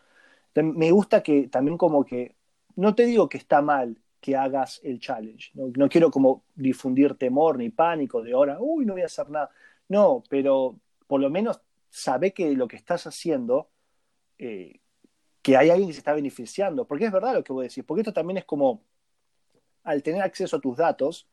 me 0.54 0.90
gusta 0.90 1.22
que 1.22 1.48
también 1.48 1.76
como 1.78 2.04
que, 2.04 2.36
no 2.76 2.94
te 2.94 3.04
digo 3.04 3.28
que 3.28 3.38
está 3.38 3.62
mal 3.62 4.00
que 4.20 4.36
hagas 4.36 4.80
el 4.84 5.00
challenge, 5.00 5.50
no, 5.54 5.88
quiero 5.88 6.10
como 6.10 6.44
difundir 6.54 7.14
temor 7.14 7.56
ni 7.58 7.70
pánico 7.70 8.22
de 8.22 8.32
ahora, 8.32 8.58
uy, 8.60 8.84
no 8.84 8.94
voy 8.94 9.02
a 9.02 9.06
hacer 9.06 9.30
nada. 9.30 9.50
No, 9.88 10.22
pero 10.28 10.78
por 11.06 11.20
lo 11.20 11.30
menos 11.30 11.60
sabe 11.88 12.32
que 12.32 12.54
lo 12.54 12.68
que 12.68 12.76
estás 12.76 13.06
haciendo 13.06 13.70
eh, 14.38 14.80
que 15.42 15.56
hay 15.56 15.70
alguien 15.70 15.88
que 15.88 15.94
se 15.94 16.00
está 16.00 16.12
beneficiando, 16.12 16.86
porque 16.86 17.06
es 17.06 17.12
verdad 17.12 17.34
lo 17.34 17.44
que 17.44 17.52
vos 17.52 17.62
decís, 17.62 17.84
porque 17.84 18.02
esto 18.02 18.12
también 18.12 18.38
es 18.38 18.44
como, 18.44 18.82
al 19.84 20.02
tener 20.02 20.22
acceso 20.22 20.56
a 20.56 20.60
tus 20.60 20.76
datos, 20.76 21.28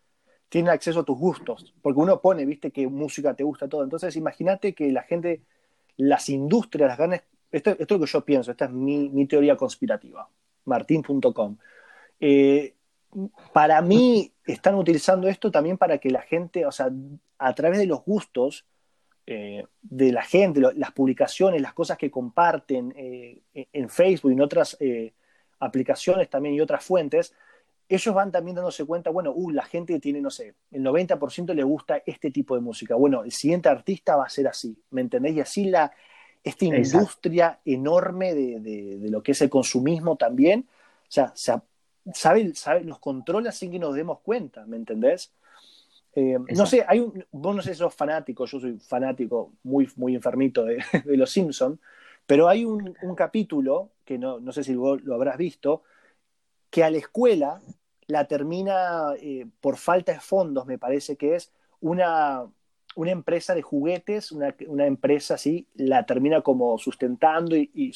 tiene 0.49 0.69
acceso 0.69 1.01
a 1.01 1.03
tus 1.03 1.17
gustos, 1.17 1.73
porque 1.81 1.99
uno 1.99 2.21
pone, 2.21 2.45
viste, 2.45 2.71
que 2.71 2.87
música 2.87 3.33
te 3.35 3.43
gusta 3.43 3.67
todo, 3.67 3.83
entonces 3.83 4.15
imagínate 4.15 4.73
que 4.73 4.91
la 4.91 5.03
gente, 5.03 5.43
las 5.97 6.29
industrias, 6.29 6.87
las 6.89 6.97
ganas, 6.97 7.23
esto, 7.51 7.71
es 7.71 7.89
lo 7.89 7.99
que 7.99 8.05
yo 8.05 8.25
pienso, 8.25 8.51
esta 8.51 8.65
es 8.65 8.71
mi, 8.71 9.09
mi 9.09 9.25
teoría 9.25 9.55
conspirativa, 9.55 10.29
martin.com. 10.65 11.57
Eh, 12.19 12.73
para 13.53 13.81
mí 13.81 14.31
están 14.45 14.75
utilizando 14.75 15.27
esto 15.27 15.49
también 15.49 15.77
para 15.77 15.97
que 15.97 16.09
la 16.09 16.21
gente, 16.21 16.65
o 16.65 16.71
sea, 16.71 16.89
a 17.37 17.53
través 17.55 17.79
de 17.79 17.85
los 17.85 18.03
gustos 18.03 18.65
eh, 19.25 19.65
de 19.81 20.11
la 20.11 20.23
gente, 20.23 20.61
las 20.75 20.91
publicaciones, 20.91 21.61
las 21.61 21.73
cosas 21.73 21.97
que 21.97 22.11
comparten 22.11 22.93
eh, 22.95 23.41
en 23.53 23.89
Facebook 23.89 24.31
y 24.31 24.33
en 24.33 24.41
otras 24.41 24.77
aplicaciones 25.59 26.29
también 26.29 26.55
y 26.55 26.61
otras 26.61 26.83
fuentes, 26.83 27.33
ellos 27.89 28.13
van 28.13 28.31
también 28.31 28.55
dándose 28.55 28.85
cuenta, 28.85 29.09
bueno, 29.09 29.31
uh, 29.33 29.49
la 29.51 29.63
gente 29.63 29.99
tiene, 29.99 30.19
no 30.19 30.29
sé, 30.29 30.55
el 30.71 30.83
90% 30.83 31.53
le 31.53 31.63
gusta 31.63 32.01
este 32.05 32.31
tipo 32.31 32.55
de 32.55 32.61
música. 32.61 32.95
Bueno, 32.95 33.23
el 33.23 33.31
siguiente 33.31 33.69
artista 33.69 34.17
va 34.17 34.25
a 34.25 34.29
ser 34.29 34.47
así, 34.47 34.77
¿me 34.89 35.01
entendés? 35.01 35.35
Y 35.35 35.39
así 35.39 35.65
la, 35.65 35.91
esta 36.43 36.65
industria 36.65 37.59
enorme 37.65 38.33
de, 38.33 38.59
de, 38.59 38.97
de, 38.97 39.09
lo 39.09 39.21
que 39.21 39.33
es 39.33 39.41
el 39.41 39.49
consumismo 39.49 40.15
también, 40.15 40.67
o 40.69 41.11
sea, 41.11 41.31
se, 41.35 41.53
sabe, 42.13 42.53
sabe, 42.55 42.83
nos 42.83 42.99
controla 42.99 43.51
sin 43.51 43.71
que 43.71 43.79
nos 43.79 43.95
demos 43.95 44.19
cuenta, 44.19 44.65
¿me 44.65 44.77
entendés? 44.77 45.31
Eh, 46.15 46.37
no 46.55 46.65
sé, 46.65 46.83
hay 46.87 46.99
un, 46.99 47.25
vos 47.31 47.55
no 47.55 47.61
sé 47.61 47.73
si 47.73 47.79
sos 47.79 47.93
fanático, 47.93 48.45
yo 48.45 48.59
soy 48.59 48.77
fanático 48.79 49.53
muy, 49.63 49.89
muy 49.97 50.15
enfermito 50.15 50.65
de, 50.65 50.83
de 51.05 51.17
Los 51.17 51.31
Simpsons, 51.31 51.79
pero 52.25 52.47
hay 52.47 52.65
un, 52.65 52.95
un, 53.01 53.15
capítulo, 53.15 53.91
que 54.03 54.17
no, 54.17 54.39
no 54.39 54.51
sé 54.51 54.63
si 54.63 54.75
vos 54.75 55.01
lo 55.03 55.15
habrás 55.15 55.37
visto, 55.37 55.83
que 56.69 56.83
a 56.83 56.89
la 56.89 56.97
escuela 56.97 57.61
la 58.07 58.25
termina, 58.25 59.13
eh, 59.21 59.45
por 59.61 59.77
falta 59.77 60.13
de 60.13 60.19
fondos, 60.19 60.65
me 60.65 60.77
parece 60.77 61.17
que 61.17 61.35
es, 61.35 61.51
una, 61.79 62.45
una 62.97 63.11
empresa 63.11 63.53
de 63.53 63.61
juguetes, 63.61 64.31
una, 64.31 64.55
una, 64.67 64.87
empresa 64.87 65.35
así, 65.35 65.67
la 65.75 66.03
termina 66.03 66.41
como 66.41 66.79
sustentando 66.79 67.55
y, 67.55 67.93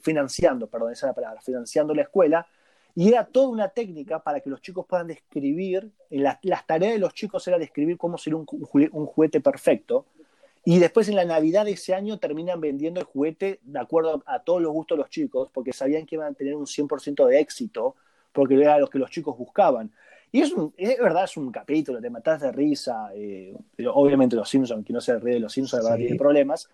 financiando, 0.00 0.68
perdón, 0.68 0.92
esa 0.92 1.06
es 1.06 1.10
la 1.10 1.14
palabra, 1.14 1.40
financiando 1.40 1.92
la 1.92 2.02
escuela, 2.02 2.46
y 2.94 3.08
era 3.08 3.24
toda 3.24 3.48
una 3.48 3.68
técnica 3.68 4.22
para 4.22 4.38
que 4.38 4.48
los 4.48 4.62
chicos 4.62 4.86
puedan 4.86 5.08
describir, 5.08 5.90
la, 6.10 6.38
las 6.42 6.64
tareas 6.68 6.92
de 6.92 7.00
los 7.00 7.14
chicos 7.14 7.46
era 7.48 7.58
describir 7.58 7.98
cómo 7.98 8.16
sería 8.16 8.36
un, 8.36 8.46
un, 8.48 9.06
juguete 9.06 9.40
perfecto. 9.40 10.06
Y 10.64 10.78
después 10.78 11.08
en 11.08 11.16
la 11.16 11.24
Navidad 11.24 11.64
de 11.64 11.72
ese 11.72 11.94
año 11.94 12.18
terminan 12.18 12.60
vendiendo 12.60 13.00
el 13.00 13.06
juguete 13.06 13.58
de 13.62 13.80
acuerdo 13.80 14.22
a 14.24 14.44
todos 14.44 14.62
los 14.62 14.72
gustos 14.72 14.96
de 14.96 15.02
los 15.02 15.10
chicos, 15.10 15.50
porque 15.52 15.72
sabían 15.72 16.06
que 16.06 16.14
iban 16.14 16.32
a 16.32 16.36
tener 16.36 16.54
un 16.54 16.66
100% 16.66 17.26
de 17.26 17.40
éxito, 17.40 17.96
porque 18.32 18.54
era 18.54 18.78
lo 18.78 18.88
que 18.88 19.00
los 19.00 19.10
chicos 19.10 19.36
buscaban. 19.36 19.90
Y 20.30 20.42
es, 20.42 20.52
un, 20.52 20.74
es 20.76 20.98
verdad, 20.98 21.24
es 21.24 21.36
un 21.36 21.50
capítulo, 21.50 22.00
te 22.00 22.10
matás 22.10 22.40
de 22.42 22.52
risa. 22.52 23.10
Eh, 23.14 23.56
pero 23.74 23.94
obviamente 23.94 24.36
los 24.36 24.48
Simpsons, 24.48 24.84
que 24.84 24.92
no 24.92 25.00
se 25.00 25.18
ríe 25.18 25.34
de 25.34 25.40
los 25.40 25.52
Simpsons, 25.52 25.82
de 25.82 25.86
verdad 25.86 25.98
sí. 25.98 26.04
tiene 26.04 26.18
problemas, 26.18 26.68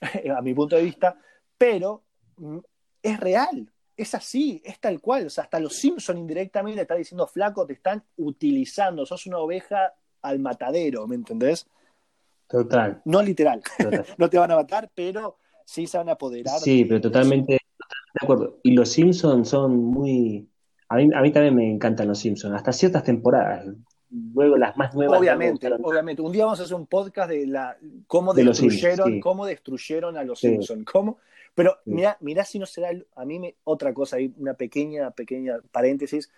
a 0.36 0.42
mi 0.42 0.54
punto 0.54 0.76
de 0.76 0.82
vista, 0.82 1.16
pero 1.58 2.02
mm, 2.36 2.58
es 3.02 3.20
real 3.20 3.68
es 3.96 4.14
así, 4.14 4.60
es 4.64 4.78
tal 4.80 5.00
cual. 5.00 5.26
O 5.26 5.30
sea, 5.30 5.44
hasta 5.44 5.60
los 5.60 5.74
Simpson 5.74 6.18
indirectamente 6.18 6.82
está 6.82 6.94
diciendo, 6.94 7.26
flaco, 7.26 7.66
te 7.66 7.74
están 7.74 8.02
utilizando, 8.16 9.06
sos 9.06 9.26
una 9.26 9.38
oveja 9.38 9.94
al 10.22 10.38
matadero, 10.38 11.06
¿me 11.06 11.14
entendés? 11.14 11.66
Total. 12.48 13.00
No 13.04 13.22
literal. 13.22 13.62
Total. 13.78 14.04
no 14.18 14.30
te 14.30 14.38
van 14.38 14.50
a 14.50 14.56
matar, 14.56 14.90
pero 14.94 15.38
sí 15.64 15.86
se 15.86 15.98
van 15.98 16.08
a 16.08 16.12
apoderar. 16.12 16.58
Sí, 16.60 16.84
pero 16.84 17.00
totalmente, 17.00 17.58
totalmente, 17.58 17.64
de 18.14 18.24
acuerdo. 18.24 18.60
Y 18.62 18.72
los 18.72 18.88
Simpsons 18.90 19.48
son 19.48 19.76
muy... 19.76 20.48
A 20.94 20.96
mí, 20.98 21.10
a 21.12 21.20
mí 21.20 21.32
también 21.32 21.54
me 21.54 21.70
encantan 21.70 22.08
los 22.08 22.18
Simpsons, 22.18 22.54
hasta 22.54 22.72
ciertas 22.72 23.02
temporadas. 23.02 23.66
Luego 24.32 24.56
las 24.56 24.76
más 24.76 24.94
nuevas. 24.94 25.18
Obviamente, 25.18 25.68
obviamente. 25.82 26.22
Un 26.22 26.30
día 26.30 26.44
vamos 26.44 26.60
a 26.60 26.62
hacer 26.62 26.76
un 26.76 26.86
podcast 26.86 27.30
de 27.30 27.46
la 27.48 27.76
cómo 28.06 28.32
de 28.32 28.44
destruyeron, 28.44 28.96
Simpsons, 28.96 29.14
sí. 29.14 29.20
cómo 29.20 29.46
destruyeron 29.46 30.16
a 30.16 30.22
los 30.22 30.38
sí. 30.38 30.50
Simpsons, 30.50 30.84
cómo 30.84 31.18
pero 31.54 31.78
sí. 31.84 31.90
mira, 31.90 32.16
mira 32.20 32.44
si 32.44 32.58
no 32.58 32.66
será 32.66 32.90
a 33.14 33.24
mí 33.24 33.38
me, 33.38 33.56
otra 33.64 33.94
cosa, 33.94 34.18
una 34.36 34.54
pequeña, 34.54 35.10
pequeña 35.10 35.60
paréntesis, 35.70 36.30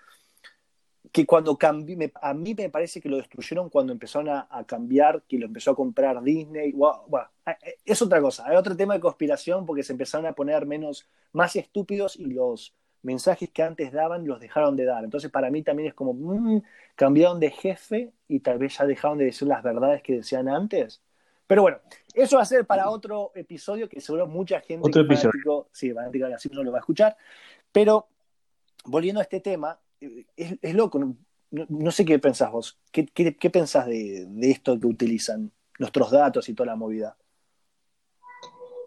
que 1.12 1.24
cuando 1.24 1.56
cambié, 1.56 1.96
me, 1.96 2.12
a 2.20 2.34
mí 2.34 2.54
me 2.54 2.68
parece 2.68 3.00
que 3.00 3.08
lo 3.08 3.16
destruyeron 3.16 3.70
cuando 3.70 3.92
empezaron 3.92 4.28
a, 4.28 4.46
a 4.50 4.64
cambiar, 4.64 5.22
que 5.22 5.38
lo 5.38 5.46
empezó 5.46 5.70
a 5.70 5.76
comprar 5.76 6.22
Disney. 6.22 6.72
Wow, 6.72 7.08
wow. 7.08 7.22
Es 7.84 8.02
otra 8.02 8.20
cosa, 8.20 8.46
hay 8.46 8.56
otro 8.56 8.76
tema 8.76 8.94
de 8.94 9.00
conspiración 9.00 9.64
porque 9.64 9.82
se 9.82 9.92
empezaron 9.92 10.26
a 10.26 10.32
poner 10.34 10.66
menos, 10.66 11.08
más 11.32 11.56
estúpidos 11.56 12.16
y 12.16 12.26
los 12.26 12.74
mensajes 13.02 13.50
que 13.50 13.62
antes 13.62 13.92
daban 13.92 14.26
los 14.26 14.40
dejaron 14.40 14.76
de 14.76 14.84
dar. 14.84 15.04
Entonces 15.04 15.30
para 15.30 15.50
mí 15.50 15.62
también 15.62 15.88
es 15.88 15.94
como, 15.94 16.12
mmm, 16.12 16.62
cambiaron 16.94 17.40
de 17.40 17.50
jefe 17.50 18.12
y 18.28 18.40
tal 18.40 18.58
vez 18.58 18.78
ya 18.78 18.86
dejaron 18.86 19.18
de 19.18 19.26
decir 19.26 19.48
las 19.48 19.62
verdades 19.62 20.02
que 20.02 20.16
decían 20.16 20.48
antes. 20.48 21.02
Pero 21.46 21.62
bueno, 21.62 21.78
eso 22.14 22.36
va 22.36 22.42
a 22.42 22.46
ser 22.46 22.66
para 22.66 22.90
otro 22.90 23.30
episodio 23.34 23.88
que 23.88 24.00
seguro 24.00 24.26
mucha 24.26 24.60
gente 24.60 24.88
otro 24.88 25.02
episodio. 25.02 25.30
fanático, 25.30 25.68
sí, 25.72 25.92
fanático 25.92 26.24
de 26.24 26.30
la 26.32 26.38
no 26.52 26.62
lo 26.64 26.72
va 26.72 26.78
a 26.78 26.80
escuchar. 26.80 27.16
Pero 27.70 28.08
volviendo 28.84 29.20
a 29.20 29.22
este 29.22 29.40
tema, 29.40 29.78
es, 30.00 30.56
es 30.60 30.74
loco. 30.74 30.98
No, 30.98 31.16
no, 31.50 31.90
sé 31.92 32.04
qué 32.04 32.18
pensás 32.18 32.50
vos. 32.50 32.78
¿Qué, 32.90 33.06
qué, 33.06 33.36
qué 33.36 33.50
pensás 33.50 33.86
de, 33.86 34.26
de, 34.28 34.50
esto 34.50 34.78
que 34.78 34.86
utilizan 34.86 35.52
nuestros 35.78 36.10
datos 36.10 36.48
y 36.48 36.54
toda 36.54 36.68
la 36.68 36.76
movida? 36.76 37.16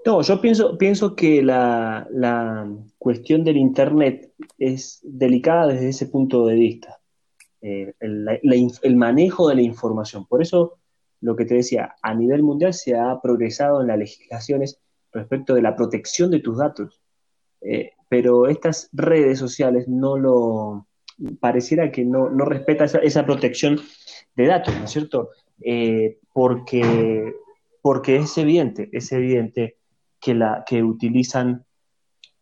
No, 0.05 0.21
yo 0.21 0.41
pienso, 0.41 0.77
pienso 0.77 1.15
que 1.15 1.43
la, 1.43 2.07
la 2.11 2.69
cuestión 2.97 3.43
del 3.43 3.57
Internet 3.57 4.33
es 4.57 4.99
delicada 5.03 5.67
desde 5.67 5.89
ese 5.89 6.05
punto 6.07 6.45
de 6.45 6.55
vista. 6.55 6.99
Eh, 7.61 7.93
el, 7.99 8.95
manejo 8.95 9.49
de 9.49 9.55
la 9.55 9.61
información. 9.61 10.25
Por 10.25 10.41
eso 10.41 10.77
lo 11.19 11.35
que 11.35 11.43
te 11.43 11.55
decía, 11.55 11.95
a 12.01 12.13
nivel 12.13 12.41
mundial 12.41 12.73
se 12.73 12.95
ha 12.95 13.19
progresado 13.21 13.81
en 13.81 13.87
las 13.87 13.97
legislaciones 13.97 14.79
respecto 15.11 15.53
de 15.53 15.61
la 15.61 15.75
protección 15.75 16.31
de 16.31 16.39
tus 16.39 16.57
datos, 16.57 17.01
eh, 17.61 17.91
pero 18.07 18.47
estas 18.47 18.89
redes 18.93 19.39
sociales 19.39 19.89
no 19.89 20.17
lo, 20.17 20.87
pareciera 21.41 21.91
que 21.91 22.05
no, 22.05 22.29
no 22.29 22.45
respeta 22.45 22.85
esa, 22.85 22.99
esa, 22.99 23.25
protección 23.25 23.81
de 24.35 24.45
datos, 24.45 24.73
¿no 24.77 24.85
es 24.85 24.91
cierto? 24.91 25.31
Eh, 25.61 26.19
porque, 26.31 27.33
porque 27.81 28.15
es 28.17 28.37
evidente, 28.37 28.89
es 28.93 29.11
evidente 29.11 29.78
que, 30.19 30.33
la, 30.33 30.63
que 30.65 30.83
utilizan 30.83 31.65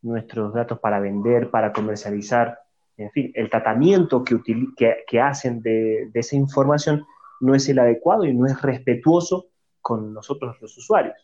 nuestros 0.02 0.54
datos 0.54 0.80
para 0.80 1.00
vender, 1.00 1.50
para 1.50 1.72
comercializar, 1.72 2.60
en 2.98 3.12
fin, 3.12 3.32
el 3.36 3.50
tratamiento 3.50 4.24
que, 4.24 4.36
util, 4.36 4.74
que, 4.76 5.22
hacen 5.22 5.62
de, 5.62 6.10
esa 6.14 6.36
información 6.36 7.06
no 7.40 7.54
es 7.54 7.70
el 7.70 7.80
adecuado 7.80 8.26
y 8.26 8.34
no 8.34 8.48
es 8.48 8.62
respetuoso 8.62 9.48
con 9.82 10.14
nosotros 10.14 10.58
los 10.62 10.76
usuarios. 10.78 11.16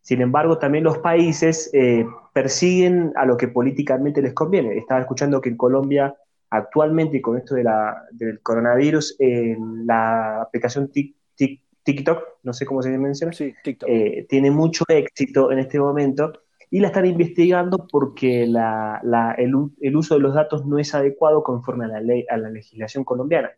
Sin 0.00 0.22
embargo, 0.22 0.58
también 0.58 0.84
los 0.84 0.98
países 0.98 1.70
eh, 1.74 2.06
persiguen 2.32 3.12
a 3.16 3.26
lo 3.26 3.36
que 3.36 3.48
políticamente 3.48 4.22
les 4.22 4.32
conviene. 4.32 4.78
Estaba 4.78 5.00
escuchando 5.00 5.40
que 5.40 5.50
en 5.50 5.56
Colombia 5.56 6.14
actualmente, 6.50 7.20
con 7.20 7.36
esto 7.36 7.54
de 7.54 7.64
la, 7.64 8.04
del 8.12 8.40
coronavirus, 8.40 9.16
la 9.84 10.42
aplicación 10.42 10.90
tic, 10.90 11.14
tic, 11.34 11.62
TikTok, 11.88 12.22
no 12.42 12.52
sé 12.52 12.66
cómo 12.66 12.82
se 12.82 12.90
menciona, 12.98 13.32
sí, 13.32 13.54
eh, 13.64 14.26
tiene 14.28 14.50
mucho 14.50 14.84
éxito 14.88 15.50
en 15.50 15.58
este 15.58 15.80
momento 15.80 16.34
y 16.70 16.80
la 16.80 16.88
están 16.88 17.06
investigando 17.06 17.86
porque 17.90 18.46
la, 18.46 19.00
la, 19.02 19.32
el, 19.38 19.54
el, 19.80 19.96
uso 19.96 20.14
de 20.14 20.20
los 20.20 20.34
datos 20.34 20.66
no 20.66 20.78
es 20.78 20.94
adecuado 20.94 21.42
conforme 21.42 21.86
a 21.86 21.88
la, 21.88 22.00
ley, 22.02 22.26
a 22.28 22.36
la 22.36 22.50
legislación 22.50 23.04
colombiana. 23.04 23.52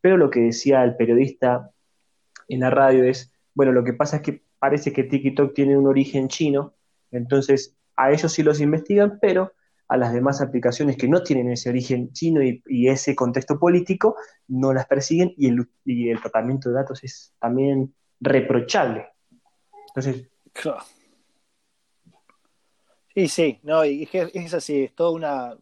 Pero 0.00 0.16
lo 0.16 0.30
que 0.30 0.40
decía 0.40 0.84
el 0.84 0.96
periodista 0.96 1.70
en 2.48 2.60
la 2.60 2.70
radio 2.70 3.04
es, 3.04 3.30
bueno, 3.52 3.72
lo 3.72 3.84
que 3.84 3.92
pasa 3.92 4.16
es 4.16 4.22
que 4.22 4.42
parece 4.58 4.94
que 4.94 5.04
TikTok 5.04 5.52
tiene 5.52 5.76
un 5.76 5.86
origen 5.86 6.28
chino, 6.28 6.72
entonces 7.10 7.76
a 7.94 8.10
ellos 8.10 8.32
sí 8.32 8.42
los 8.42 8.62
investigan, 8.62 9.18
pero 9.20 9.52
a 9.88 9.96
las 9.96 10.12
demás 10.12 10.40
aplicaciones 10.40 10.96
que 10.96 11.08
no 11.08 11.22
tienen 11.22 11.50
ese 11.50 11.68
origen 11.68 12.12
chino 12.12 12.42
y, 12.42 12.88
ese 12.88 13.14
contexto 13.14 13.58
político, 13.58 14.16
no 14.48 14.72
las 14.72 14.86
persiguen 14.86 15.32
y 15.36 15.48
el, 15.48 15.68
y 15.84 16.10
el, 16.10 16.20
tratamiento 16.20 16.68
de 16.68 16.74
datos 16.74 17.04
es 17.04 17.34
también 17.38 17.94
reprochable. 18.20 19.06
Entonces... 19.88 20.28
Sí, 23.14 23.28
sí, 23.28 23.60
no, 23.62 23.84
y 23.84 24.08
es 24.12 24.54
así, 24.54 24.84
es 24.84 24.94
toda 24.94 25.10
una, 25.10 25.56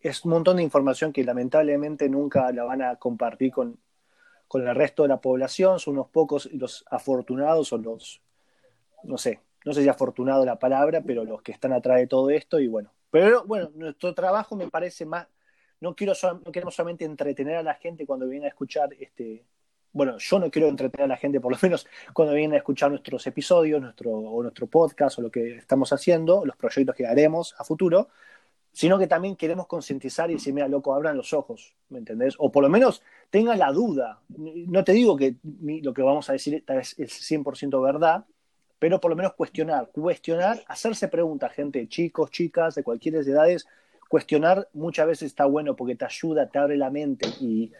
es 0.00 0.24
un 0.24 0.30
montón 0.30 0.56
de 0.56 0.62
información 0.62 1.12
que 1.12 1.22
lamentablemente 1.22 2.08
nunca 2.08 2.50
la 2.52 2.64
van 2.64 2.80
a 2.80 2.96
compartir 2.96 3.52
con, 3.52 3.78
con 4.46 4.66
el 4.66 4.74
resto 4.74 5.02
de 5.02 5.10
la 5.10 5.20
población, 5.20 5.78
son 5.78 5.94
unos 5.94 6.08
pocos 6.08 6.48
los 6.52 6.84
afortunados 6.90 7.72
o 7.74 7.78
los, 7.78 8.22
no 9.02 9.18
sé, 9.18 9.40
no 9.66 9.74
sé 9.74 9.82
si 9.82 9.88
afortunado 9.88 10.46
la 10.46 10.58
palabra, 10.58 11.02
pero 11.02 11.24
los 11.24 11.42
que 11.42 11.52
están 11.52 11.74
atrás 11.74 11.98
de 11.98 12.06
todo 12.06 12.30
esto 12.30 12.58
y 12.60 12.66
bueno, 12.66 12.90
pero 13.10 13.44
bueno, 13.44 13.70
nuestro 13.74 14.14
trabajo 14.14 14.56
me 14.56 14.68
parece 14.68 15.06
más, 15.06 15.26
no 15.80 15.94
quiero 15.94 16.12
no 16.22 16.52
queremos 16.52 16.74
solamente 16.74 17.04
entretener 17.04 17.56
a 17.56 17.62
la 17.62 17.74
gente 17.74 18.06
cuando 18.06 18.28
viene 18.28 18.46
a 18.46 18.50
escuchar 18.50 18.90
este, 18.98 19.44
bueno, 19.92 20.18
yo 20.18 20.38
no 20.38 20.50
quiero 20.50 20.68
entretener 20.68 21.04
a 21.04 21.08
la 21.08 21.16
gente, 21.16 21.40
por 21.40 21.52
lo 21.52 21.58
menos 21.62 21.86
cuando 22.12 22.34
vienen 22.34 22.54
a 22.54 22.58
escuchar 22.58 22.90
nuestros 22.90 23.26
episodios, 23.26 23.80
nuestro, 23.80 24.10
o 24.10 24.42
nuestro 24.42 24.66
podcast, 24.66 25.18
o 25.18 25.22
lo 25.22 25.30
que 25.30 25.56
estamos 25.56 25.92
haciendo, 25.92 26.44
los 26.44 26.56
proyectos 26.56 26.94
que 26.94 27.06
haremos 27.06 27.54
a 27.58 27.64
futuro, 27.64 28.08
sino 28.72 28.98
que 28.98 29.06
también 29.06 29.34
queremos 29.34 29.66
concientizar 29.66 30.30
y 30.30 30.34
decir, 30.34 30.54
mira, 30.54 30.68
loco, 30.68 30.94
abran 30.94 31.16
los 31.16 31.32
ojos, 31.32 31.74
¿me 31.88 31.98
entendés? 31.98 32.36
O 32.38 32.52
por 32.52 32.62
lo 32.62 32.68
menos 32.68 33.02
tengan 33.30 33.58
la 33.58 33.72
duda. 33.72 34.20
No 34.28 34.84
te 34.84 34.92
digo 34.92 35.16
que 35.16 35.36
lo 35.42 35.92
que 35.92 36.02
vamos 36.02 36.28
a 36.30 36.34
decir 36.34 36.62
es, 36.68 36.98
es 36.98 37.30
100% 37.30 37.82
verdad, 37.82 38.24
pero 38.78 39.00
por 39.00 39.10
lo 39.10 39.16
menos 39.16 39.34
cuestionar, 39.34 39.90
cuestionar, 39.90 40.62
hacerse 40.68 41.08
preguntas, 41.08 41.52
gente, 41.52 41.88
chicos, 41.88 42.30
chicas, 42.30 42.74
de 42.74 42.82
cualquier 42.82 43.16
edades, 43.16 43.66
cuestionar 44.08 44.68
muchas 44.72 45.06
veces 45.06 45.26
está 45.26 45.44
bueno 45.44 45.76
porque 45.76 45.96
te 45.96 46.04
ayuda, 46.04 46.48
te 46.48 46.58
abre 46.58 46.76
la 46.76 46.90
mente 46.90 47.28
y 47.40 47.72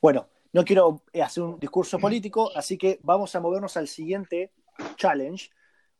bueno, 0.00 0.28
no 0.52 0.64
quiero 0.64 1.02
hacer 1.22 1.42
un 1.42 1.60
discurso 1.60 1.98
político, 1.98 2.50
así 2.56 2.76
que 2.76 2.98
vamos 3.02 3.34
a 3.34 3.40
movernos 3.40 3.76
al 3.76 3.86
siguiente 3.86 4.50
challenge 4.96 5.50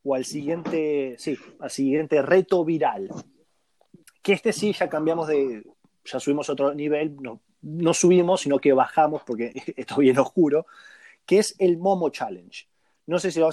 o 0.03 0.15
al 0.15 0.25
siguiente, 0.25 1.15
sí, 1.17 1.37
al 1.59 1.69
siguiente 1.69 2.21
reto 2.21 2.65
viral. 2.65 3.09
Que 4.21 4.33
este 4.33 4.53
sí 4.53 4.73
ya 4.73 4.89
cambiamos 4.89 5.27
de, 5.27 5.63
ya 6.03 6.19
subimos 6.19 6.49
otro 6.49 6.73
nivel, 6.73 7.15
no, 7.21 7.41
no 7.61 7.93
subimos, 7.93 8.41
sino 8.41 8.59
que 8.59 8.73
bajamos 8.73 9.23
porque 9.23 9.53
esto 9.77 9.97
bien 9.97 10.17
oscuro, 10.19 10.65
que 11.25 11.39
es 11.39 11.55
el 11.59 11.77
Momo 11.77 12.09
Challenge. 12.09 12.67
No 13.11 13.19
sé 13.19 13.29
si 13.29 13.41
lo, 13.41 13.49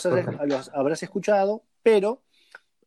habrás 0.73 1.03
escuchado, 1.03 1.65
pero 1.83 2.23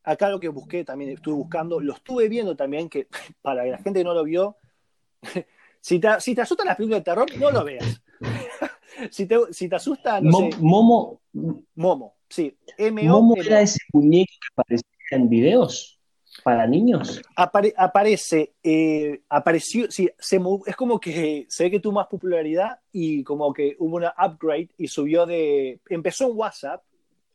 acá 0.05 0.29
lo 0.29 0.39
que 0.39 0.47
busqué 0.47 0.85
también, 0.85 1.11
estuve 1.11 1.35
buscando, 1.35 1.81
lo 1.81 1.95
estuve 1.95 2.29
viendo 2.29 2.55
también, 2.55 2.87
que 2.87 3.09
para 3.41 3.65
la 3.65 3.77
gente 3.79 3.99
que 3.99 4.03
no 4.05 4.13
lo 4.13 4.23
vio, 4.23 4.55
si 5.81 5.99
te, 5.99 6.07
si 6.21 6.33
te 6.33 6.39
asustan 6.39 6.67
las 6.67 6.77
películas 6.77 7.01
de 7.01 7.03
terror, 7.03 7.37
no 7.37 7.51
lo 7.51 7.65
veas. 7.65 8.01
si, 9.11 9.25
te, 9.25 9.37
si 9.51 9.67
te 9.67 9.75
asusta, 9.75 10.21
no 10.21 10.31
sé. 10.31 10.51
Momo. 10.61 11.19
Momo, 11.75 12.15
sí. 12.29 12.57
¿Momo 13.03 13.35
era 13.35 13.59
ese 13.59 13.79
muñeco 13.91 14.31
que 14.39 14.47
aparecía 14.55 14.87
en 15.11 15.27
videos? 15.27 15.99
Para 16.43 16.67
niños? 16.67 17.21
aparece, 17.35 18.53
eh, 18.63 19.21
apareció, 19.29 19.89
sí, 19.91 20.09
se, 20.17 20.39
es 20.65 20.75
como 20.75 20.99
que 20.99 21.45
se 21.49 21.63
ve 21.63 21.71
que 21.71 21.79
tuvo 21.79 21.93
más 21.93 22.07
popularidad 22.07 22.79
y 22.91 23.23
como 23.23 23.53
que 23.53 23.75
hubo 23.79 23.97
una 23.97 24.13
upgrade 24.17 24.69
y 24.77 24.87
subió 24.87 25.25
de, 25.25 25.79
empezó 25.89 26.29
en 26.29 26.37
WhatsApp 26.37 26.83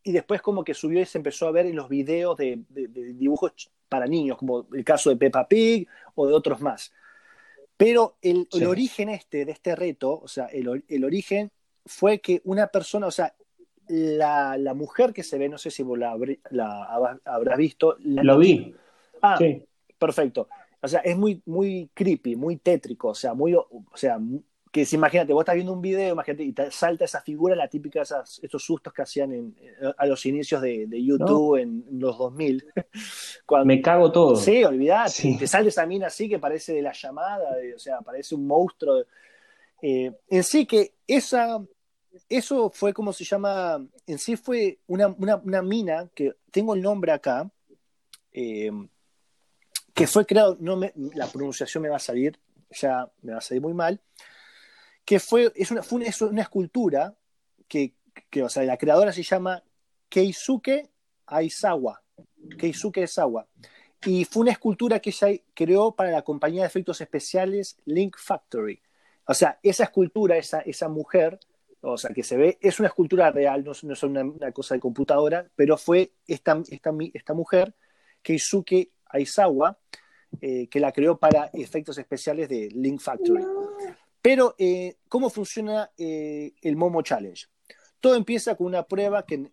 y 0.02 0.12
después 0.12 0.40
como 0.40 0.64
que 0.64 0.74
subió 0.74 1.00
y 1.00 1.06
se 1.06 1.18
empezó 1.18 1.48
a 1.48 1.52
ver 1.52 1.66
en 1.66 1.76
los 1.76 1.88
videos 1.88 2.36
de, 2.36 2.60
dibujos 2.68 3.70
para 3.88 4.06
niños, 4.06 4.38
como 4.38 4.66
el 4.72 4.84
caso 4.84 5.10
de 5.10 5.16
Peppa 5.16 5.48
Pig 5.48 5.88
o 6.14 6.26
de 6.26 6.34
otros 6.34 6.60
más. 6.60 6.92
Pero 7.76 8.16
el, 8.22 8.48
origen 8.66 9.08
este, 9.10 9.44
de 9.44 9.52
este 9.52 9.76
reto, 9.76 10.20
o 10.20 10.28
sea, 10.28 10.46
el, 10.46 10.84
el 10.88 11.04
origen 11.04 11.50
fue 11.84 12.20
que 12.20 12.40
una 12.44 12.68
persona, 12.68 13.06
o 13.06 13.10
sea, 13.10 13.34
la, 13.88 14.56
la, 14.58 14.74
mujer 14.74 15.12
que 15.12 15.22
se 15.22 15.38
ve, 15.38 15.48
no 15.48 15.58
sé 15.58 15.70
si 15.70 15.82
vos 15.82 15.98
la, 15.98 16.16
la 16.50 17.18
habrás 17.24 17.58
visto. 17.58 17.96
Lo 18.00 18.38
vi. 18.38 18.74
Ah, 19.22 19.36
sí. 19.38 19.62
perfecto. 19.98 20.48
O 20.80 20.88
sea, 20.88 21.00
es 21.00 21.16
muy, 21.16 21.42
muy 21.46 21.90
creepy, 21.94 22.36
muy 22.36 22.56
tétrico, 22.58 23.08
o 23.08 23.14
sea, 23.14 23.34
muy, 23.34 23.54
o 23.54 23.84
sea, 23.94 24.18
que 24.76 24.84
si 24.84 24.96
imagínate, 24.96 25.32
vos 25.32 25.40
estás 25.40 25.54
viendo 25.54 25.72
un 25.72 25.80
video, 25.80 26.12
imagínate, 26.12 26.44
y 26.44 26.52
te 26.52 26.70
salta 26.70 27.06
esa 27.06 27.22
figura, 27.22 27.56
la 27.56 27.66
típica, 27.66 28.02
esas, 28.02 28.38
esos 28.42 28.62
sustos 28.62 28.92
que 28.92 29.00
hacían 29.00 29.32
en, 29.32 29.56
a 29.96 30.04
los 30.04 30.26
inicios 30.26 30.60
de, 30.60 30.86
YouTube 31.02 31.56
en, 31.56 31.82
los 31.92 32.18
2000. 32.18 32.66
Cuando, 33.46 33.64
Me 33.64 33.80
cago 33.80 34.12
todo. 34.12 34.36
Sí, 34.36 34.62
olvidate, 34.64 35.36
te 35.38 35.46
salta 35.46 35.70
esa 35.70 35.86
mina 35.86 36.08
así 36.08 36.28
que 36.28 36.38
parece 36.38 36.74
de 36.74 36.82
la 36.82 36.92
llamada, 36.92 37.56
o 37.74 37.78
sea, 37.78 38.02
parece 38.02 38.34
un 38.34 38.46
monstruo. 38.46 39.02
Eh, 39.80 40.12
en 40.28 40.44
sí 40.44 40.66
que 40.66 40.92
esa, 41.06 41.58
eso 42.28 42.70
fue 42.70 42.92
como 42.92 43.14
se 43.14 43.24
llama, 43.24 43.82
en 44.06 44.18
sí 44.18 44.36
fue 44.36 44.80
una, 44.88 45.08
una, 45.08 45.36
una 45.36 45.62
mina, 45.62 46.10
que 46.14 46.34
tengo 46.50 46.74
el 46.74 46.82
nombre 46.82 47.12
acá, 47.12 47.50
eh, 48.30 48.70
que 49.96 50.06
fue 50.06 50.26
creado, 50.26 50.58
no 50.60 50.76
me, 50.76 50.92
la 51.14 51.26
pronunciación 51.26 51.82
me 51.82 51.88
va 51.88 51.96
a 51.96 51.98
salir, 51.98 52.38
ya 52.70 53.10
me 53.22 53.32
va 53.32 53.38
a 53.38 53.40
salir 53.40 53.62
muy 53.62 53.72
mal, 53.72 53.98
que 55.06 55.18
fue, 55.18 55.50
es 55.56 55.70
una, 55.70 55.82
fue 55.82 56.00
una, 56.28 56.42
escultura 56.42 57.16
que, 57.66 57.94
que, 58.28 58.42
o 58.42 58.48
sea, 58.50 58.64
la 58.64 58.76
creadora 58.76 59.10
se 59.10 59.22
llama 59.22 59.64
Keisuke 60.10 60.90
Aizawa, 61.24 62.02
Keisuke 62.58 63.00
Aizawa, 63.00 63.48
y 64.04 64.26
fue 64.26 64.42
una 64.42 64.52
escultura 64.52 65.00
que 65.00 65.08
ella 65.08 65.28
creó 65.54 65.92
para 65.92 66.10
la 66.10 66.20
compañía 66.20 66.60
de 66.60 66.66
efectos 66.66 67.00
especiales 67.00 67.78
Link 67.86 68.18
Factory. 68.18 68.82
O 69.26 69.32
sea, 69.32 69.58
esa 69.62 69.84
escultura, 69.84 70.36
esa, 70.36 70.60
esa 70.60 70.88
mujer, 70.88 71.40
o 71.80 71.96
sea, 71.96 72.10
que 72.10 72.22
se 72.22 72.36
ve, 72.36 72.58
es 72.60 72.78
una 72.80 72.88
escultura 72.88 73.30
real, 73.30 73.64
no, 73.64 73.72
no 73.82 73.92
es 73.94 74.02
una, 74.02 74.22
una, 74.22 74.52
cosa 74.52 74.74
de 74.74 74.80
computadora, 74.80 75.48
pero 75.56 75.78
fue 75.78 76.12
esta, 76.26 76.62
esta, 76.68 76.92
esta 77.14 77.32
mujer, 77.32 77.74
Keisuke 78.20 78.90
Aizawa, 79.16 79.78
eh, 80.40 80.68
que 80.68 80.80
la 80.80 80.92
creó 80.92 81.18
para 81.18 81.50
efectos 81.52 81.96
especiales 81.98 82.48
de 82.48 82.68
Link 82.74 83.00
Factory. 83.00 83.44
Pero, 84.20 84.54
eh, 84.58 84.96
¿cómo 85.08 85.30
funciona 85.30 85.90
eh, 85.96 86.52
el 86.62 86.76
Momo 86.76 87.02
Challenge? 87.02 87.46
Todo 88.00 88.16
empieza 88.16 88.54
con 88.54 88.66
una 88.66 88.82
prueba 88.82 89.24
que, 89.24 89.50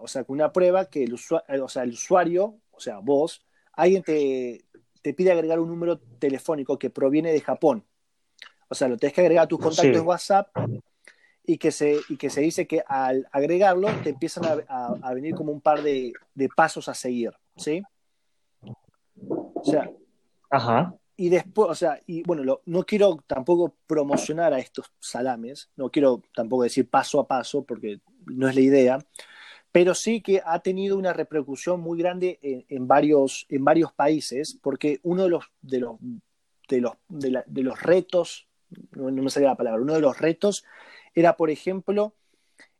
o 0.00 0.08
sea, 0.08 0.24
con 0.24 0.34
una 0.34 0.52
prueba 0.52 0.86
que 0.86 1.04
el, 1.04 1.14
usuario, 1.14 1.64
o 1.64 1.68
sea, 1.68 1.84
el 1.84 1.90
usuario, 1.90 2.58
o 2.72 2.80
sea, 2.80 2.98
vos, 2.98 3.46
alguien 3.72 4.02
te, 4.02 4.64
te, 5.02 5.14
pide 5.14 5.32
agregar 5.32 5.60
un 5.60 5.68
número 5.68 5.98
telefónico 5.98 6.78
que 6.78 6.90
proviene 6.90 7.32
de 7.32 7.40
Japón. 7.40 7.84
O 8.68 8.74
sea, 8.74 8.88
lo 8.88 8.96
tenés 8.96 9.14
que 9.14 9.20
agregar 9.20 9.44
a 9.44 9.48
tus 9.48 9.60
contactos 9.60 9.96
en 9.96 10.06
WhatsApp 10.06 10.48
y 11.44 11.58
que, 11.58 11.70
se, 11.70 12.00
y 12.08 12.16
que 12.16 12.28
se 12.28 12.40
dice 12.40 12.66
que 12.66 12.82
al 12.86 13.28
agregarlo 13.30 13.88
te 14.02 14.10
empiezan 14.10 14.44
a, 14.68 14.98
a, 15.00 15.14
venir 15.14 15.34
como 15.34 15.52
un 15.52 15.60
par 15.60 15.82
de, 15.82 16.12
de 16.34 16.48
pasos 16.48 16.88
a 16.88 16.94
seguir, 16.94 17.32
¿sí? 17.56 17.82
O 19.66 19.70
sea, 19.70 19.90
Ajá. 20.50 20.94
y 21.16 21.28
después, 21.28 21.70
o 21.70 21.74
sea, 21.74 22.00
y 22.06 22.22
bueno, 22.22 22.60
no 22.64 22.84
quiero 22.84 23.18
tampoco 23.26 23.74
promocionar 23.86 24.54
a 24.54 24.58
estos 24.58 24.92
salames, 25.00 25.70
no 25.76 25.90
quiero 25.90 26.22
tampoco 26.34 26.62
decir 26.62 26.88
paso 26.88 27.20
a 27.20 27.26
paso, 27.26 27.64
porque 27.64 28.00
no 28.26 28.48
es 28.48 28.54
la 28.54 28.60
idea, 28.60 28.98
pero 29.72 29.94
sí 29.94 30.20
que 30.22 30.40
ha 30.44 30.60
tenido 30.60 30.96
una 30.96 31.12
repercusión 31.12 31.80
muy 31.80 31.98
grande 31.98 32.38
en, 32.42 32.88
varios, 32.88 33.46
en 33.48 33.64
varios 33.64 33.92
países, 33.92 34.58
porque 34.62 35.00
uno 35.02 35.24
de 35.24 35.28
los, 35.28 35.44
de 35.60 35.80
los, 35.80 35.96
de 36.68 36.80
los, 36.80 36.92
de, 37.08 37.62
los 37.62 37.82
retos, 37.82 38.48
no, 38.92 39.10
me 39.10 39.30
salía 39.30 39.50
la 39.50 39.56
palabra, 39.56 39.82
uno 39.82 39.94
de 39.94 40.00
los 40.00 40.18
retos 40.18 40.64
era, 41.14 41.36
por 41.36 41.50
ejemplo, 41.50 42.14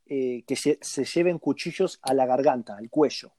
eh, 0.07 0.44
que 0.46 0.57
se, 0.57 0.79
se, 0.81 1.05
lleven 1.05 1.38
cuchillos 1.38 1.99
a 2.03 2.14
la 2.14 2.27
garganta, 2.27 2.77
al 2.77 2.88
cuello. 2.88 3.33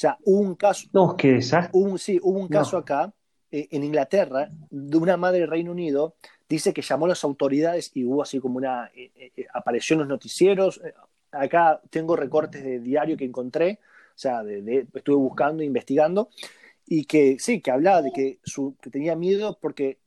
O 0.00 0.06
sea, 0.08 0.16
hubo 0.24 0.40
un 0.40 0.54
caso. 0.54 0.88
No, 0.94 1.14
qué 1.14 1.32
desastre. 1.32 1.72
Hubo, 1.74 1.98
sí, 1.98 2.18
hubo 2.22 2.38
un 2.38 2.48
caso 2.48 2.78
acá, 2.78 3.12
eh, 3.50 3.68
en 3.70 3.84
Inglaterra, 3.84 4.48
de 4.70 4.96
una 4.96 5.18
madre 5.18 5.40
del 5.40 5.50
Reino 5.50 5.72
Unido, 5.72 6.14
dice 6.48 6.72
que 6.72 6.80
llamó 6.80 7.04
a 7.04 7.10
las 7.10 7.22
autoridades 7.22 7.90
y 7.92 8.06
hubo 8.06 8.22
así 8.22 8.40
como 8.40 8.56
una. 8.56 8.90
Eh, 8.94 9.10
eh, 9.36 9.46
apareció 9.52 9.92
en 9.92 9.98
los 9.98 10.08
noticieros. 10.08 10.80
acá 11.30 11.82
tengo 11.90 12.16
recortes 12.16 12.64
de 12.64 12.78
diario 12.78 13.18
que 13.18 13.26
encontré, 13.26 13.78
o 14.14 14.18
sea, 14.18 14.42
de, 14.42 14.86
estuve 14.94 15.16
buscando, 15.16 15.62
investigando, 15.62 16.30
y 16.86 17.04
que 17.04 17.38
sí, 17.38 17.60
que 17.60 17.70
hablaba 17.70 18.00
de 18.00 18.10
que, 18.10 18.38
su, 18.42 18.76
que 18.80 18.88
tenía 18.88 19.14
miedo 19.16 19.58
porque 19.60 19.98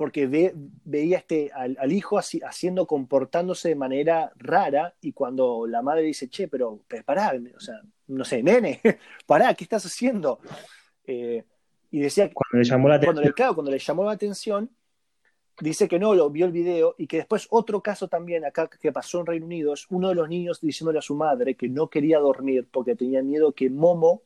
porque 0.00 0.26
ve, 0.26 0.54
veía 0.56 1.18
este, 1.18 1.50
al, 1.52 1.76
al, 1.78 1.92
hijo 1.92 2.16
así, 2.16 2.40
haciendo, 2.42 2.86
comportándose 2.86 3.68
de 3.68 3.74
manera 3.74 4.32
rara, 4.36 4.94
y 5.02 5.12
cuando 5.12 5.66
la 5.66 5.82
madre 5.82 6.00
dice, 6.00 6.30
che, 6.30 6.48
pero, 6.48 6.80
pero 6.88 7.04
pará, 7.04 7.34
o 7.54 7.60
sea, 7.60 7.82
no 8.06 8.24
sé, 8.24 8.42
nene, 8.42 8.80
pará, 9.26 9.52
¿qué 9.52 9.64
estás 9.64 9.84
haciendo? 9.84 10.40
Eh, 11.04 11.44
y 11.90 12.00
decía 12.00 12.28
que 12.28 12.32
cuando 12.32 12.56
le 12.56 12.64
llamó 12.64 12.88
la 12.88 12.94
atención. 12.94 13.14
Cuando 13.14 13.28
le, 13.28 13.34
claro, 13.34 13.54
cuando 13.54 13.70
le 13.72 13.78
llamó 13.78 14.04
la 14.04 14.12
atención, 14.12 14.70
dice 15.60 15.86
que 15.86 15.98
no, 15.98 16.14
lo 16.14 16.30
vio 16.30 16.46
el 16.46 16.52
video 16.52 16.94
y 16.96 17.06
que 17.06 17.18
después 17.18 17.46
otro 17.50 17.82
caso 17.82 18.08
también 18.08 18.46
acá 18.46 18.70
que 18.70 18.92
pasó 18.92 19.20
en 19.20 19.26
Reino 19.26 19.44
Unido 19.44 19.74
es 19.74 19.84
uno 19.90 20.08
de 20.08 20.14
los 20.14 20.30
niños 20.30 20.62
diciéndole 20.62 21.00
a 21.00 21.02
su 21.02 21.14
madre 21.14 21.56
que 21.56 21.68
no 21.68 21.90
quería 21.90 22.20
dormir 22.20 22.66
porque 22.72 22.96
tenía 22.96 23.22
miedo 23.22 23.52
que 23.52 23.68
Momo 23.68 24.22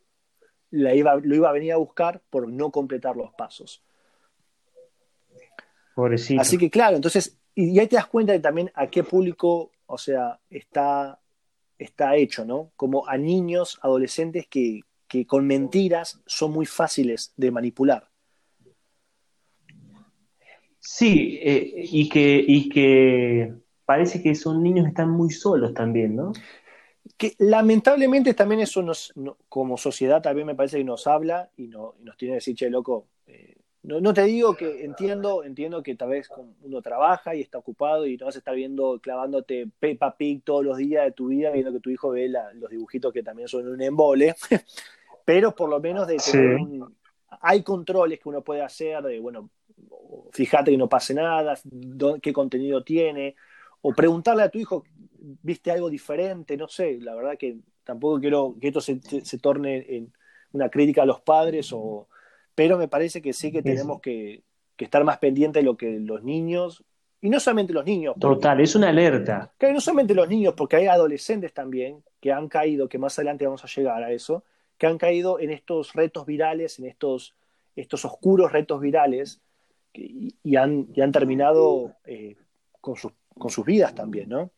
la 0.70 0.94
iba, 0.94 1.16
lo 1.16 1.34
iba 1.34 1.48
a 1.48 1.52
venir 1.52 1.72
a 1.72 1.78
buscar 1.78 2.22
por 2.30 2.48
no 2.48 2.70
completar 2.70 3.16
los 3.16 3.32
pasos. 3.32 3.82
Pobrecito. 5.94 6.40
Así 6.40 6.58
que 6.58 6.70
claro, 6.70 6.96
entonces, 6.96 7.38
y 7.54 7.78
ahí 7.78 7.86
te 7.86 7.96
das 7.96 8.06
cuenta 8.06 8.32
de 8.32 8.40
también 8.40 8.70
a 8.74 8.88
qué 8.88 9.04
público, 9.04 9.70
o 9.86 9.98
sea, 9.98 10.40
está 10.50 11.20
está 11.78 12.16
hecho, 12.16 12.44
¿no? 12.44 12.72
Como 12.76 13.06
a 13.08 13.16
niños, 13.16 13.78
adolescentes 13.82 14.46
que, 14.48 14.80
que 15.08 15.26
con 15.26 15.46
mentiras 15.46 16.20
son 16.26 16.52
muy 16.52 16.66
fáciles 16.66 17.32
de 17.36 17.50
manipular. 17.50 18.08
Sí, 20.80 21.38
eh, 21.42 21.72
y, 21.76 22.08
que, 22.08 22.44
y 22.46 22.68
que 22.68 23.54
parece 23.84 24.22
que 24.22 24.34
son 24.34 24.62
niños 24.62 24.84
que 24.84 24.90
están 24.90 25.10
muy 25.10 25.30
solos 25.30 25.72
también, 25.72 26.14
¿no? 26.14 26.32
Que 27.16 27.34
lamentablemente 27.38 28.34
también 28.34 28.60
eso 28.60 28.82
nos, 28.82 29.12
como 29.48 29.76
sociedad 29.76 30.20
también 30.20 30.46
me 30.46 30.54
parece 30.54 30.78
que 30.78 30.84
nos 30.84 31.06
habla 31.06 31.50
y, 31.56 31.68
no, 31.68 31.94
nos 32.00 32.16
tiene 32.16 32.32
que 32.32 32.36
decir, 32.36 32.56
che, 32.56 32.70
loco, 32.70 33.08
eh, 33.26 33.56
no, 33.84 34.14
te 34.14 34.22
digo 34.22 34.56
que 34.56 34.82
entiendo, 34.82 35.44
entiendo 35.44 35.82
que 35.82 35.94
tal 35.94 36.08
vez 36.08 36.30
uno 36.62 36.80
trabaja 36.80 37.34
y 37.34 37.42
está 37.42 37.58
ocupado 37.58 38.06
y 38.06 38.16
no 38.16 38.24
vas 38.24 38.34
a 38.34 38.38
estar 38.38 38.54
viendo, 38.54 38.98
clavándote 38.98 39.68
Peppa 39.78 40.16
Pig 40.16 40.42
todos 40.42 40.64
los 40.64 40.78
días 40.78 41.04
de 41.04 41.12
tu 41.12 41.28
vida, 41.28 41.50
viendo 41.50 41.70
que 41.70 41.80
tu 41.80 41.90
hijo 41.90 42.10
ve 42.10 42.28
los 42.28 42.70
dibujitos 42.70 43.12
que 43.12 43.22
también 43.22 43.46
son 43.46 43.68
un 43.68 43.82
embole, 43.82 44.34
pero 45.26 45.54
por 45.54 45.68
lo 45.68 45.80
menos 45.80 46.06
de 46.06 46.16
tener 46.16 46.58
hay 47.42 47.62
controles 47.62 48.20
que 48.20 48.28
uno 48.28 48.42
puede 48.42 48.62
hacer 48.62 49.02
de, 49.02 49.20
bueno, 49.20 49.50
fíjate 50.32 50.70
que 50.70 50.78
no 50.78 50.88
pase 50.88 51.12
nada, 51.12 51.58
qué 52.22 52.32
contenido 52.32 52.82
tiene, 52.82 53.36
o 53.82 53.92
preguntarle 53.92 54.44
a 54.44 54.48
tu 54.48 54.58
hijo, 54.58 54.84
¿viste 55.42 55.70
algo 55.70 55.90
diferente? 55.90 56.56
No 56.56 56.68
sé, 56.68 56.98
la 57.02 57.14
verdad 57.14 57.36
que 57.38 57.58
tampoco 57.82 58.18
quiero 58.18 58.56
que 58.58 58.68
esto 58.68 58.80
se, 58.80 58.98
se 59.00 59.38
torne 59.38 59.84
en 59.88 60.10
una 60.52 60.70
crítica 60.70 61.02
a 61.02 61.06
los 61.06 61.20
padres 61.20 61.70
o 61.74 62.08
pero 62.54 62.78
me 62.78 62.88
parece 62.88 63.20
que 63.20 63.32
sí 63.32 63.50
que 63.50 63.62
tenemos 63.62 64.00
que, 64.00 64.42
estar 64.78 65.04
más 65.04 65.18
pendientes 65.18 65.62
de 65.62 65.64
lo 65.64 65.76
que 65.76 65.98
los 65.98 66.22
niños, 66.22 66.84
y 67.20 67.30
no 67.30 67.40
solamente 67.40 67.72
los 67.72 67.86
niños. 67.86 68.14
Total, 68.20 68.60
es 68.60 68.74
una 68.74 68.90
alerta. 68.90 69.52
Que 69.58 69.72
no 69.72 69.80
solamente 69.80 70.14
los 70.14 70.28
niños, 70.28 70.54
porque 70.54 70.76
hay 70.76 70.86
adolescentes 70.86 71.54
también 71.54 72.02
que 72.20 72.32
han 72.32 72.48
caído, 72.48 72.88
que 72.88 72.98
más 72.98 73.18
adelante 73.18 73.46
vamos 73.46 73.64
a 73.64 73.68
llegar 73.68 74.02
a 74.02 74.12
eso, 74.12 74.44
que 74.76 74.86
han 74.86 74.98
caído 74.98 75.40
en 75.40 75.50
estos 75.50 75.94
retos 75.94 76.26
virales, 76.26 76.78
en 76.78 76.86
estos, 76.86 77.34
estos 77.76 78.04
oscuros 78.04 78.52
retos 78.52 78.80
virales, 78.80 79.40
y, 79.94 80.56
han, 80.56 80.88
han, 81.00 81.12
terminado 81.12 81.94
eh, 82.04 82.36
con, 82.80 82.96
sus, 82.96 83.12
con 83.38 83.50
sus 83.50 83.64
vidas 83.64 83.94
también, 83.94 84.28
¿no? 84.28 84.50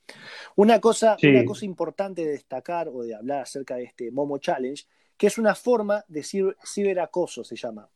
Una 0.57 0.81
cosa, 0.81 1.17
una 1.23 1.45
cosa 1.45 1.65
importante 1.67 2.25
de 2.25 2.33
destacar 2.33 2.89
o 2.89 3.03
de 3.03 3.15
hablar 3.15 3.43
acerca 3.43 3.77
de 3.77 3.85
este 3.85 4.11
Momo 4.11 4.39
Challenge 4.39 4.83
que 5.17 5.27
es 5.27 5.39
una 5.39 5.55
forma 5.55 6.05
de 6.09 6.23
ciberacoso, 6.23 7.45
se 7.45 7.57
llama. 7.57 7.89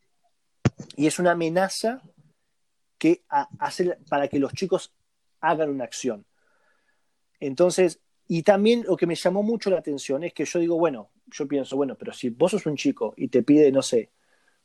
Y 0.97 1.07
es 1.07 1.19
una 1.19 1.33
amenaza 1.33 2.03
que 2.99 3.25
hace 3.29 3.97
para 4.09 4.29
que 4.29 4.39
los 4.39 4.53
chicos 4.53 4.93
hagan 5.41 5.71
una 5.71 5.85
acción. 5.85 6.25
Entonces, 7.39 8.01
y 8.29 8.43
también 8.43 8.85
lo 8.87 8.97
que 8.97 9.07
me 9.07 9.15
llamó 9.15 9.43
mucho 9.43 9.71
la 9.71 9.79
atención 9.79 10.23
es 10.23 10.33
que 10.33 10.45
yo 10.45 10.59
digo, 10.59 10.79
bueno, 10.79 11.11
yo 11.27 11.49
pienso, 11.49 11.77
bueno, 11.77 11.97
pero 11.97 12.13
si 12.13 12.31
vos 12.31 12.53
sos 12.53 12.67
un 12.67 12.77
chico 12.77 13.15
y 13.17 13.29
te 13.29 13.43
pide, 13.43 13.73
no 13.73 13.83
sé, 13.83 14.11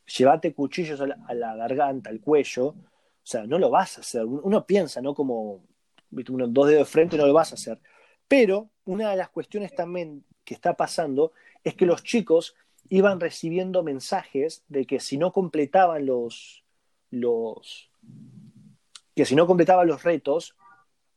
llévate 0.05 0.53
cuchillos 0.53 1.01
a 1.01 1.07
la, 1.33 1.55
garganta, 1.55 2.09
al 2.09 2.19
cuello, 2.19 2.67
o 2.67 2.75
sea, 3.23 3.45
no 3.45 3.57
lo 3.57 3.69
vas 3.69 3.97
a 3.97 4.01
hacer. 4.01 4.23
Uno 4.25 4.65
piensa, 4.65 5.01
¿no? 5.01 5.15
Como 5.15 5.63
uno, 6.11 6.47
dos 6.47 6.67
dedos 6.67 6.87
de 6.87 6.91
frente, 6.91 7.17
no 7.17 7.25
lo 7.25 7.33
vas 7.33 7.51
a 7.51 7.55
hacer. 7.55 7.79
Pero 8.27 8.69
una 8.85 9.09
de 9.09 9.17
las 9.17 9.29
cuestiones 9.29 9.73
también 9.73 10.23
que 10.43 10.53
está 10.53 10.75
pasando 10.75 11.31
es 11.65 11.75
que 11.75 11.85
los 11.85 12.03
chicos 12.03 12.55
iban 12.87 13.19
recibiendo 13.19 13.83
mensajes 13.83 14.63
de 14.69 14.85
que 14.85 15.01
si 15.01 15.17
no 15.17 15.33
completaban 15.33 16.05
los, 16.05 16.63
los 17.09 17.91
que 19.15 19.25
si 19.25 19.35
no 19.35 19.47
completaban 19.47 19.87
los 19.87 20.03
retos, 20.03 20.55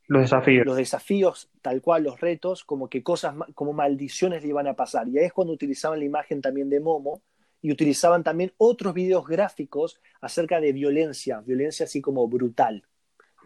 los 0.07 0.23
desafíos. 0.23 0.65
Los 0.65 0.77
desafíos, 0.77 1.51
tal 1.61 1.83
cual 1.83 2.05
los 2.05 2.19
retos, 2.19 2.65
como 2.65 2.89
que 2.89 3.03
cosas 3.03 3.35
como 3.55 3.75
maldiciones 3.75 4.43
le 4.43 4.49
iban 4.49 4.67
a 4.67 4.73
pasar. 4.73 5.07
Y 5.07 5.19
ahí 5.19 5.27
es 5.27 5.35
cuando 5.35 5.53
utilizaban 5.53 5.99
la 5.99 6.07
imagen 6.07 6.41
también 6.41 6.71
de 6.71 6.81
Momo 6.81 7.21
y 7.61 7.71
utilizaban 7.71 8.25
también 8.25 8.53
otros 8.57 8.95
videos 8.95 9.27
gráficos 9.27 10.01
acerca 10.23 10.61
de 10.63 10.73
violencia, 10.73 11.43
violencia 11.43 11.85
así 11.85 12.01
como 12.01 12.27
brutal. 12.27 12.85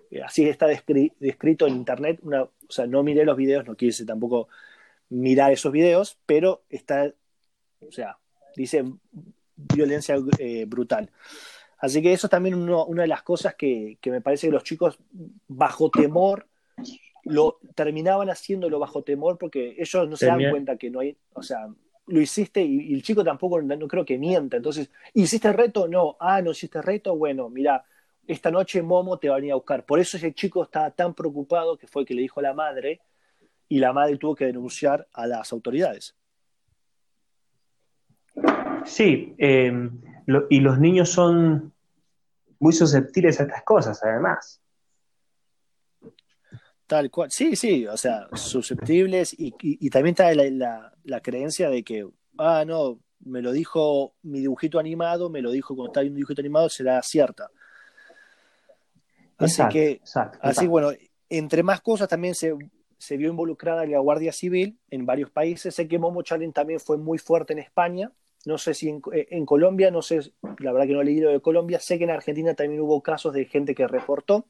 Eh, 0.09 0.23
así 0.23 0.49
está 0.49 0.69
descrito 0.69 1.67
en 1.67 1.75
internet. 1.75 2.21
Una, 2.23 2.45
o 2.45 2.51
sea, 2.69 2.87
no 2.87 3.03
miré 3.03 3.25
los 3.25 3.37
videos, 3.37 3.67
no 3.67 3.75
quise 3.75 4.07
tampoco 4.07 4.47
mirar 5.13 5.53
esos 5.53 5.73
videos, 5.73 6.19
pero 6.27 6.63
está, 6.71 7.13
o 7.87 7.93
sea, 7.93 8.19
dice 8.57 8.85
violencia 9.57 10.17
eh, 10.39 10.65
brutal. 10.67 11.11
Así 11.79 12.01
que 12.01 12.13
eso 12.13 12.29
es 12.29 12.31
también 12.31 12.55
una 12.55 13.03
de 13.03 13.09
las 13.09 13.23
cosas 13.23 13.55
que, 13.55 13.99
me 14.07 14.21
parece 14.21 14.47
que 14.47 14.53
los 14.53 14.65
chicos 14.65 14.99
bajo 15.49 15.91
temor 15.91 16.47
lo 17.25 17.59
terminaban 17.75 18.31
haciéndolo 18.31 18.79
bajo 18.79 19.03
temor 19.03 19.37
porque 19.37 19.75
ellos 19.79 20.09
no 20.09 20.17
se 20.17 20.27
dan 20.27 20.49
cuenta 20.51 20.77
que 20.77 20.91
no 20.91 21.01
hay, 21.01 21.17
o 21.35 21.43
sea, 21.43 21.69
lo 22.07 22.21
hiciste 22.21 22.63
y, 22.63 22.95
el 22.95 23.03
chico 23.03 23.25
tampoco 23.25 23.61
no, 23.61 23.89
creo 23.89 24.05
que 24.05 24.19
mienta. 24.19 24.57
Entonces, 24.57 24.91
¿hiciste 25.13 25.49
el 25.49 25.55
reto? 25.55 25.89
No. 25.89 26.17
Ah, 26.21 26.41
no 26.41 26.53
hiciste 26.53 26.79
el 26.79 26.85
reto. 26.85 27.17
Bueno, 27.17 27.49
mira, 27.49 27.85
esta 28.27 28.51
noche 28.51 28.81
Momo 28.83 29.19
te 29.19 29.29
va 29.29 29.35
a 29.35 29.39
venir 29.39 29.53
a 29.53 29.57
buscar. 29.57 29.85
Por 29.85 29.99
eso 29.99 30.17
ese 30.17 30.33
chico 30.33 30.63
estaba 30.63 30.91
tan 30.91 31.15
preocupado 31.15 31.77
que 31.77 31.87
fue 31.87 32.05
que 32.05 32.15
le 32.15 32.23
dijo 32.23 32.41
a 32.41 32.45
la 32.45 32.55
madre, 32.55 33.01
y 33.73 33.79
la 33.79 33.95
madre 33.95 34.19
tuvo 34.19 34.35
que 34.35 34.45
denunciar 34.45 35.09
a 35.15 35.27
las 35.27 35.51
autoridades. 35.51 36.15
Sí, 38.85 39.35
em, 39.39 39.99
y 40.51 40.61
los 40.61 40.79
niños 40.79 41.09
son 41.09 41.73
muy 42.59 42.75
susceptibles 42.75 43.41
a 43.41 43.45
estas 43.45 43.63
cosas, 43.63 43.99
además. 44.05 44.61
Tal 46.87 47.11
cual, 47.11 47.31
sí, 47.31 47.57
sí, 47.57 47.87
o 47.87 47.97
sea, 47.97 48.29
susceptibles 48.35 49.35
y, 49.39 49.89
también 49.89 50.13
está 50.13 50.35
la, 50.35 51.21
creencia 51.23 51.71
de 51.71 51.83
que, 51.83 52.07
ah, 52.37 52.65
no, 52.67 53.01
me 53.21 53.41
lo 53.41 53.53
dijo 53.53 54.17
mi 54.21 54.41
dibujito 54.41 54.81
animado, 54.81 55.31
me 55.31 55.41
lo 55.41 55.51
dijo 55.51 55.75
cuando 55.75 55.93
estaba 55.93 56.07
un 56.07 56.15
dibujito 56.15 56.43
animado, 56.43 56.69
será 56.69 57.01
cierta. 57.01 57.51
Así 59.39 59.63
que, 59.71 60.03
así 60.43 60.67
bueno, 60.67 60.91
entre 61.31 61.63
más 61.63 61.81
cosas 61.81 62.07
también 62.07 62.35
se 62.35 62.55
se 63.03 63.17
vio 63.17 63.31
involucrada 63.31 63.85
la 63.85 63.99
Guardia 63.99 64.31
Civil 64.31 64.79
en 64.89 65.07
varios 65.07 65.29
países. 65.29 65.75
Sé 65.75 65.89
que 65.89 65.99
Momo 65.99 66.23
Challenge 66.23 66.55
también 66.55 66.79
fue 66.79 66.99
muy 66.99 67.19
fuerte 67.19 67.53
en 67.53 67.59
España. 67.59 68.13
No 68.47 68.59
sé 68.59 68.75
si 68.75 68.91
en, 68.91 69.03
eh, 69.13 69.45
Colombia, 69.45 69.91
no 69.91 70.03
sé, 70.03 70.21
la 70.61 70.71
verdad 70.71 70.87
que 70.87 70.93
no 70.93 71.01
he 71.01 71.05
leído 71.05 71.33
de 71.33 71.41
Colombia. 71.41 71.81
Sé 71.81 71.99
que 71.99 72.05
en 72.05 72.11
Argentina 72.11 72.55
también 72.55 72.81
hubo 72.81 73.03
casos 73.03 73.35
de 73.35 73.45
gente 73.47 73.75
que 73.75 73.89
reportó. 73.89 74.47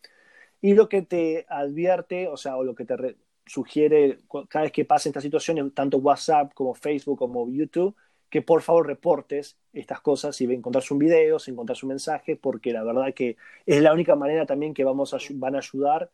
Y 0.61 0.75
lo 0.75 0.91
que 0.91 1.01
te 1.01 1.47
advierte, 1.49 2.29
o 2.29 2.37
sea, 2.37 2.59
o 2.59 2.63
lo 2.63 2.75
que 2.75 2.85
te 2.85 3.17
sugiere 3.47 4.19
cada 4.51 4.65
vez 4.65 4.73
que 4.73 4.85
pasa 4.85 5.09
esta 5.09 5.23
situación, 5.23 5.71
tanto 5.71 5.97
WhatsApp 5.97 6.53
como 6.53 6.75
Facebook 6.75 7.21
como 7.21 7.51
YouTube, 7.51 7.97
que 8.29 8.43
por 8.43 8.61
favor 8.61 8.87
reportes 8.87 9.57
estas 9.73 10.03
cosas, 10.03 10.37
si 10.37 10.45
encontrás 10.45 10.91
un 10.91 10.99
video, 10.99 11.39
si 11.39 11.53
encontrás 11.53 11.83
un 11.83 11.89
mensaje, 11.89 12.37
porque 12.37 12.75
la 12.75 12.85
verdad 12.85 13.15
que 13.15 13.39
es 13.65 13.81
la 13.81 13.95
única 13.95 14.15
manera 14.15 14.45
también 14.45 14.75
que 14.75 14.85
vamos 14.85 15.15
a, 15.15 15.19
van 15.37 15.55
a 15.55 15.59
ayudar 15.61 16.11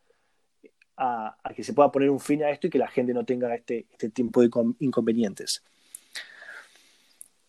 a, 0.98 1.36
que 1.54 1.62
se 1.62 1.72
pueda 1.72 1.92
poner 1.92 2.10
un 2.10 2.20
fin 2.20 2.42
a 2.42 2.50
esto 2.50 2.66
y 2.66 2.70
que 2.70 2.78
la 2.78 2.88
gente 2.88 3.14
no 3.14 3.24
tenga 3.24 3.54
este, 3.54 3.86
este 3.90 4.10
tipo 4.10 4.40
de 4.42 4.50
inconvenientes. 4.80 5.62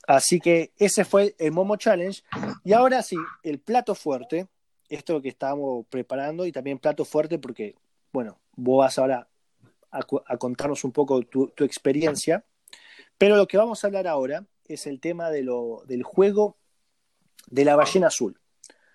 Así 0.08 0.40
que 0.40 0.72
ese 0.78 1.04
fue 1.06 1.36
el 1.38 1.52
Momo 1.52 1.76
Challenge. 1.76 2.24
Y 2.64 2.74
ahora 2.74 3.02
sí, 3.04 3.16
el 3.44 3.60
plato 3.60 3.96
fuerte, 3.96 4.48
esto 4.88 5.22
que 5.22 5.30
estábamos 5.30 5.86
preparando 5.88 6.46
y 6.46 6.52
también 6.52 6.80
plato 6.80 7.06
fuerte 7.06 7.38
porque, 7.38 7.76
bueno, 8.12 8.40
vos 8.56 8.80
vas 8.80 8.98
ahora 8.98 9.28
a, 9.92 10.38
contarnos 10.38 10.84
un 10.84 10.92
poco 10.92 11.22
tu, 11.22 11.52
experiencia. 11.60 12.44
Pero 13.18 13.36
lo 13.36 13.48
que 13.48 13.58
vamos 13.58 13.84
a 13.84 13.88
hablar 13.88 14.08
ahora 14.08 14.46
es 14.66 14.88
el 14.88 15.00
tema 15.00 15.30
de 15.30 15.44
lo, 15.44 15.84
del 15.86 16.04
juego 16.04 16.58
de 17.48 17.66
la 17.66 17.76
ballena 17.76 18.08
azul. 18.08 18.40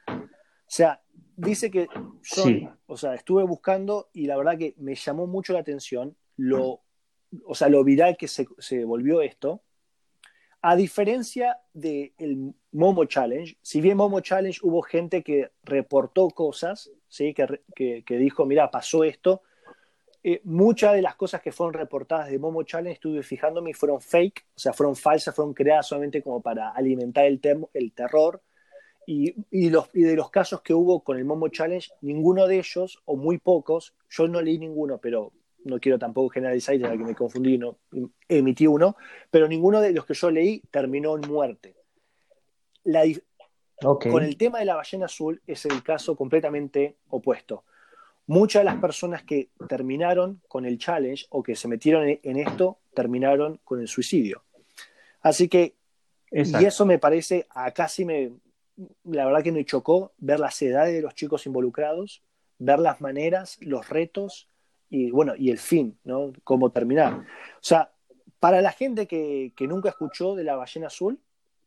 O 0.08 0.66
sea, 0.66 1.03
dice 1.36 1.70
que 1.70 1.88
son, 2.22 2.78
o 2.86 2.96
sea, 2.96 3.14
estuve 3.14 3.42
buscando 3.44 4.08
y 4.12 4.26
la 4.26 4.36
verdad 4.36 4.58
que 4.58 4.74
me 4.78 4.94
llamó 4.94 5.26
mucho 5.26 5.52
la 5.52 5.60
atención 5.60 6.16
lo, 6.36 6.82
o 7.44 7.54
sea, 7.54 7.68
lo 7.68 7.84
viral 7.84 8.16
que 8.16 8.28
se, 8.28 8.84
volvió 8.84 9.22
esto. 9.22 9.62
A 10.62 10.76
diferencia 10.76 11.58
del 11.74 12.54
Momo 12.72 13.04
Challenge, 13.04 13.56
si 13.60 13.80
bien 13.80 13.98
Momo 13.98 14.20
Challenge 14.20 14.58
hubo 14.62 14.80
gente 14.80 15.22
que 15.22 15.50
reportó 15.62 16.30
cosas, 16.30 16.90
¿sí? 17.08 17.34
que, 17.34 18.02
que, 18.04 18.16
dijo, 18.16 18.46
mira, 18.46 18.70
pasó 18.70 19.04
esto, 19.04 19.42
eh, 20.22 20.40
muchas 20.44 20.94
de 20.94 21.02
las 21.02 21.16
cosas 21.16 21.42
que 21.42 21.52
fueron 21.52 21.74
reportadas 21.74 22.30
de 22.30 22.38
Momo 22.38 22.62
Challenge, 22.62 22.94
estuve 22.94 23.22
fijándome, 23.22 23.70
y 23.70 23.74
fueron 23.74 24.00
fake, 24.00 24.46
o 24.56 24.58
sea, 24.58 24.72
fueron 24.72 24.96
falsas, 24.96 25.34
fueron 25.34 25.52
creadas 25.52 25.88
solamente 25.88 26.22
como 26.22 26.40
para 26.40 26.70
alimentar 26.70 27.26
el, 27.26 27.40
el 27.74 27.92
terror 27.92 28.42
y, 29.06 29.70
los, 29.70 29.90
y 29.92 30.02
de 30.02 30.16
los 30.16 30.30
casos 30.30 30.62
que 30.62 30.74
hubo 30.74 31.00
con 31.02 31.18
el 31.18 31.24
Momo 31.24 31.48
Challenge, 31.48 31.90
ninguno 32.00 32.46
de 32.46 32.58
ellos, 32.58 33.02
o 33.04 33.16
muy 33.16 33.38
pocos, 33.38 33.94
yo 34.08 34.28
no 34.28 34.40
leí 34.40 34.58
ninguno, 34.58 34.98
pero 34.98 35.32
no 35.64 35.80
quiero 35.80 35.98
tampoco 35.98 36.28
generalizar, 36.28 36.76
ya 36.76 36.90
que 36.90 36.98
me 36.98 37.14
confundí, 37.14 37.58
no 37.58 37.78
emití 38.28 38.66
uno, 38.66 38.96
pero 39.30 39.48
ninguno 39.48 39.80
de 39.80 39.92
los 39.92 40.04
que 40.04 40.14
yo 40.14 40.30
leí 40.30 40.62
terminó 40.70 41.16
en 41.16 41.28
muerte. 41.28 41.74
Con 43.78 44.22
el 44.22 44.36
tema 44.36 44.60
de 44.60 44.66
la 44.66 44.76
ballena 44.76 45.06
azul 45.06 45.40
es 45.46 45.64
el 45.66 45.82
caso 45.82 46.16
completamente 46.16 46.96
opuesto. 47.08 47.64
Muchas 48.26 48.60
de 48.60 48.64
las 48.64 48.76
personas 48.76 49.22
que 49.24 49.50
terminaron 49.68 50.40
con 50.48 50.64
el 50.64 50.78
challenge 50.78 51.26
o 51.30 51.42
que 51.42 51.56
se 51.56 51.68
metieron 51.68 52.08
en 52.08 52.36
esto 52.38 52.78
terminaron 52.94 53.60
con 53.64 53.80
el 53.80 53.88
suicidio. 53.88 54.44
Así 55.20 55.48
que, 55.48 55.74
y 56.30 56.64
eso 56.64 56.86
me 56.86 56.98
parece, 56.98 57.46
acá 57.50 57.88
sí 57.88 58.04
me, 58.04 58.32
la 59.04 59.26
verdad 59.26 59.42
que 59.42 59.52
me 59.52 59.64
chocó 59.64 60.12
ver 60.18 60.40
las 60.40 60.60
edades 60.62 60.94
de 60.94 61.02
los 61.02 61.14
chicos 61.14 61.46
involucrados, 61.46 62.22
ver 62.58 62.78
las 62.78 63.00
maneras, 63.00 63.58
los 63.60 63.88
retos 63.88 64.48
y 64.90 65.10
bueno, 65.10 65.34
y 65.36 65.50
el 65.50 65.58
fin, 65.58 65.98
¿no? 66.04 66.32
Cómo 66.44 66.70
terminar. 66.70 67.14
O 67.14 67.62
sea, 67.62 67.92
para 68.38 68.60
la 68.60 68.72
gente 68.72 69.06
que, 69.06 69.52
nunca 69.60 69.88
escuchó 69.88 70.34
de 70.34 70.44
la 70.44 70.56
ballena 70.56 70.88
azul, 70.88 71.18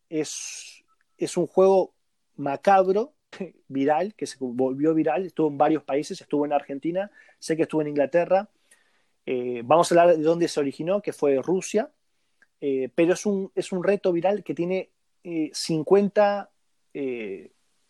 es, 0.09 0.83
es 1.17 1.37
un 1.37 1.47
juego 1.47 1.93
macabro, 2.35 3.13
viral, 3.67 4.13
que 4.15 4.27
se 4.27 4.37
volvió 4.39 4.93
viral, 4.93 5.25
estuvo 5.25 5.47
en 5.49 5.57
varios 5.57 5.83
países, 5.83 6.21
estuvo 6.21 6.45
en 6.45 6.53
Argentina, 6.53 7.11
sé 7.39 7.55
que 7.55 7.63
estuvo 7.63 7.81
en 7.81 7.89
Inglaterra. 7.89 8.49
Eh, 9.25 9.61
vamos 9.65 9.91
a 9.91 9.95
hablar 9.95 10.17
de 10.17 10.23
dónde 10.23 10.47
se 10.47 10.59
originó, 10.59 11.01
que 11.01 11.13
fue 11.13 11.41
Rusia, 11.41 11.91
eh, 12.61 12.89
pero 12.95 13.13
es 13.13 13.25
un, 13.25 13.51
es 13.55 13.71
un 13.71 13.83
reto 13.83 14.13
viral 14.13 14.43
que 14.43 14.53
tiene 14.53 14.91
50, 15.51 16.49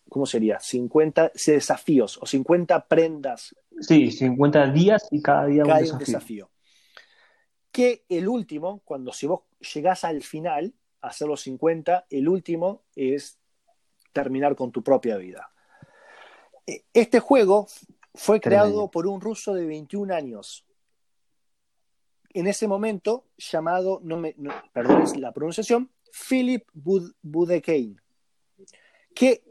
¿cómo 0.08 0.26
sería? 0.26 0.58
50 0.60 1.32
desafíos 1.46 2.18
o 2.20 2.26
50 2.26 2.86
prendas. 2.86 3.54
Sí, 3.80 4.10
50 4.10 4.70
días 4.72 5.06
y 5.10 5.22
cada 5.22 5.46
día 5.46 5.64
un 5.64 5.68
desafío. 5.68 5.98
desafío. 5.98 6.50
Que 7.70 8.04
el 8.08 8.28
último, 8.28 8.80
cuando 8.84 9.12
si 9.12 9.26
vos 9.26 9.42
llegás 9.74 10.04
al 10.04 10.22
final, 10.22 10.74
a 11.00 11.08
hacer 11.08 11.28
los 11.28 11.42
50, 11.42 12.06
el 12.10 12.28
último 12.28 12.82
es 12.96 13.38
terminar 14.12 14.56
con 14.56 14.72
tu 14.72 14.82
propia 14.82 15.16
vida. 15.16 15.50
E, 16.66 16.84
este 16.92 17.20
juego 17.20 17.66
fue 18.14 18.40
creado 18.40 18.90
por 18.90 19.06
un 19.06 19.20
ruso 19.20 19.54
de 19.54 19.66
21 19.66 20.12
años. 20.12 20.64
En 22.30 22.46
ese 22.46 22.66
momento, 22.66 23.26
llamado, 23.36 24.00
no 24.02 24.16
me, 24.16 24.34
perdón 24.72 25.04
la 25.20 25.32
pronunciación, 25.32 25.90
Philip 26.28 26.66
Budekein, 26.74 28.00
que, 29.14 29.44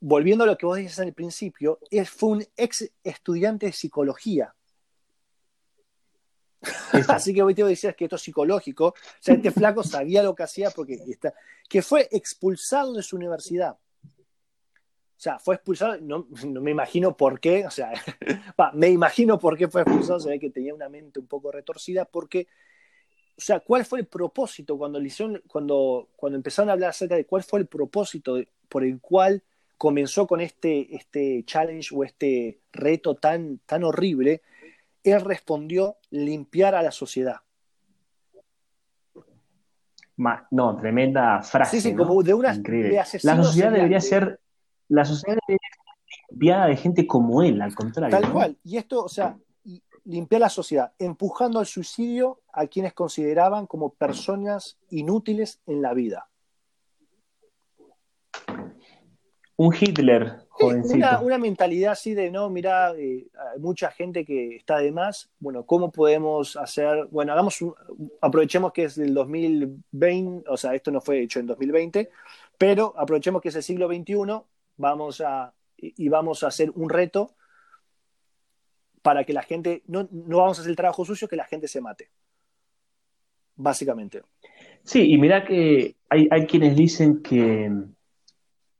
volviendo 0.00 0.44
a 0.44 0.46
lo 0.46 0.56
que 0.56 0.66
vos 0.66 0.78
dices 0.78 0.98
el 0.98 1.14
principio, 1.14 1.78
fue 2.06 2.28
un 2.30 2.46
ex 2.56 2.90
estudiante 3.02 3.66
de 3.66 3.72
psicología 3.72 4.54
Así 7.08 7.32
que 7.32 7.42
hoy 7.42 7.54
te 7.54 7.64
decías 7.64 7.94
que 7.94 8.04
esto 8.04 8.16
es 8.16 8.22
psicológico. 8.22 8.88
O 8.88 8.94
sea, 9.20 9.34
este 9.34 9.50
flaco 9.50 9.82
sabía 9.82 10.22
lo 10.22 10.34
que 10.34 10.42
hacía 10.42 10.70
porque 10.70 10.94
está. 10.94 11.34
Que 11.68 11.82
fue 11.82 12.08
expulsado 12.10 12.94
de 12.94 13.02
su 13.02 13.16
universidad. 13.16 13.72
O 13.72 15.22
sea, 15.22 15.38
fue 15.38 15.56
expulsado, 15.56 15.98
no, 16.00 16.26
me 16.62 16.70
imagino 16.70 17.14
por 17.14 17.40
qué, 17.40 17.66
o 17.66 17.70
sea, 17.70 17.92
me 18.72 18.88
imagino 18.88 19.38
por 19.38 19.58
qué 19.58 19.68
fue 19.68 19.82
expulsado, 19.82 20.18
se 20.18 20.30
ve 20.30 20.40
que 20.40 20.48
tenía 20.48 20.74
una 20.74 20.88
mente 20.88 21.20
un 21.20 21.26
poco 21.26 21.52
retorcida, 21.52 22.06
porque, 22.06 22.48
o 23.36 23.40
sea, 23.40 23.60
¿cuál 23.60 23.84
fue 23.84 24.00
el 24.00 24.06
propósito 24.06 24.78
cuando, 24.78 24.98
cuando, 25.46 26.08
cuando 26.16 26.36
empezaron 26.36 26.70
a 26.70 26.72
hablar 26.72 26.88
acerca 26.90 27.16
de 27.16 27.26
cuál 27.26 27.42
fue 27.42 27.60
el 27.60 27.66
propósito 27.66 28.38
por 28.70 28.84
el 28.84 29.00
cual 29.00 29.42
comenzó 29.76 30.26
con 30.26 30.40
este, 30.40 30.94
este 30.94 31.42
challenge 31.44 31.94
o 31.94 32.04
este 32.04 32.60
reto 32.72 33.16
tan, 33.16 33.58
tan 33.66 33.84
horrible? 33.84 34.42
él 35.02 35.20
respondió 35.20 35.96
limpiar 36.10 36.74
a 36.74 36.82
la 36.82 36.90
sociedad. 36.90 37.36
no, 40.50 40.76
tremenda 40.76 41.42
frase. 41.42 41.80
Sí, 41.80 41.90
sí, 41.90 41.96
como 41.96 42.22
de 42.22 42.34
una 42.34 42.54
Increíble. 42.54 43.02
la 43.22 43.36
sociedad 43.42 43.72
debería 43.72 44.00
ser, 44.00 44.40
la 44.88 45.04
sociedad 45.04 45.38
debería 45.46 45.68
ser 45.70 46.28
limpiada 46.30 46.66
de 46.66 46.76
gente 46.76 47.06
como 47.06 47.42
él, 47.42 47.60
al 47.62 47.74
contrario. 47.74 48.18
Tal 48.18 48.30
cual. 48.30 48.58
Y 48.62 48.76
esto, 48.76 49.04
o 49.04 49.08
sea, 49.08 49.36
limpiar 50.04 50.42
la 50.42 50.48
sociedad, 50.50 50.92
empujando 50.98 51.58
al 51.58 51.66
suicidio 51.66 52.40
a 52.52 52.66
quienes 52.66 52.92
consideraban 52.92 53.66
como 53.66 53.94
personas 53.94 54.78
inútiles 54.90 55.60
en 55.66 55.80
la 55.80 55.94
vida. 55.94 56.28
Un 59.62 59.74
Hitler 59.78 60.40
una, 61.22 61.38
mentalidad 61.38 61.92
así 61.92 62.14
de, 62.14 62.30
no, 62.30 62.50
mira, 62.50 62.94
eh, 62.96 63.26
hay 63.52 63.58
mucha 63.58 63.90
gente 63.90 64.24
que 64.24 64.56
está 64.56 64.78
de 64.78 64.92
más, 64.92 65.30
bueno, 65.38 65.64
¿cómo 65.64 65.90
podemos 65.90 66.56
hacer? 66.56 67.06
Bueno, 67.10 67.32
hagamos 67.32 67.58
aprovechemos 68.20 68.72
que 68.72 68.84
es 68.84 68.96
del 68.96 69.14
2020, 69.14 70.48
o 70.48 70.56
sea, 70.56 70.74
esto 70.74 70.90
no 70.90 71.00
fue 71.00 71.22
hecho 71.22 71.40
en 71.40 71.46
2020, 71.46 72.10
pero 72.58 72.94
aprovechemos 72.96 73.40
que 73.42 73.48
es 73.48 73.56
el 73.56 73.62
siglo 73.62 73.88
XXI, 73.88 74.14
vamos 74.76 75.20
a, 75.20 75.52
y 75.76 76.08
vamos 76.08 76.42
a 76.42 76.48
hacer 76.48 76.70
un 76.74 76.88
reto 76.88 77.34
para 79.02 79.24
que 79.24 79.32
la 79.32 79.42
gente, 79.42 79.82
no, 79.86 80.08
no 80.10 80.38
vamos 80.38 80.58
a 80.58 80.60
hacer 80.62 80.70
el 80.70 80.76
trabajo 80.76 81.04
sucio, 81.04 81.28
que 81.28 81.36
la 81.36 81.44
gente 81.44 81.68
se 81.68 81.80
mate, 81.80 82.10
básicamente. 83.56 84.22
Sí, 84.84 85.12
y 85.12 85.18
mira 85.18 85.44
que 85.44 85.96
hay, 86.08 86.28
hay 86.30 86.46
quienes 86.46 86.76
dicen 86.76 87.22
que 87.22 87.70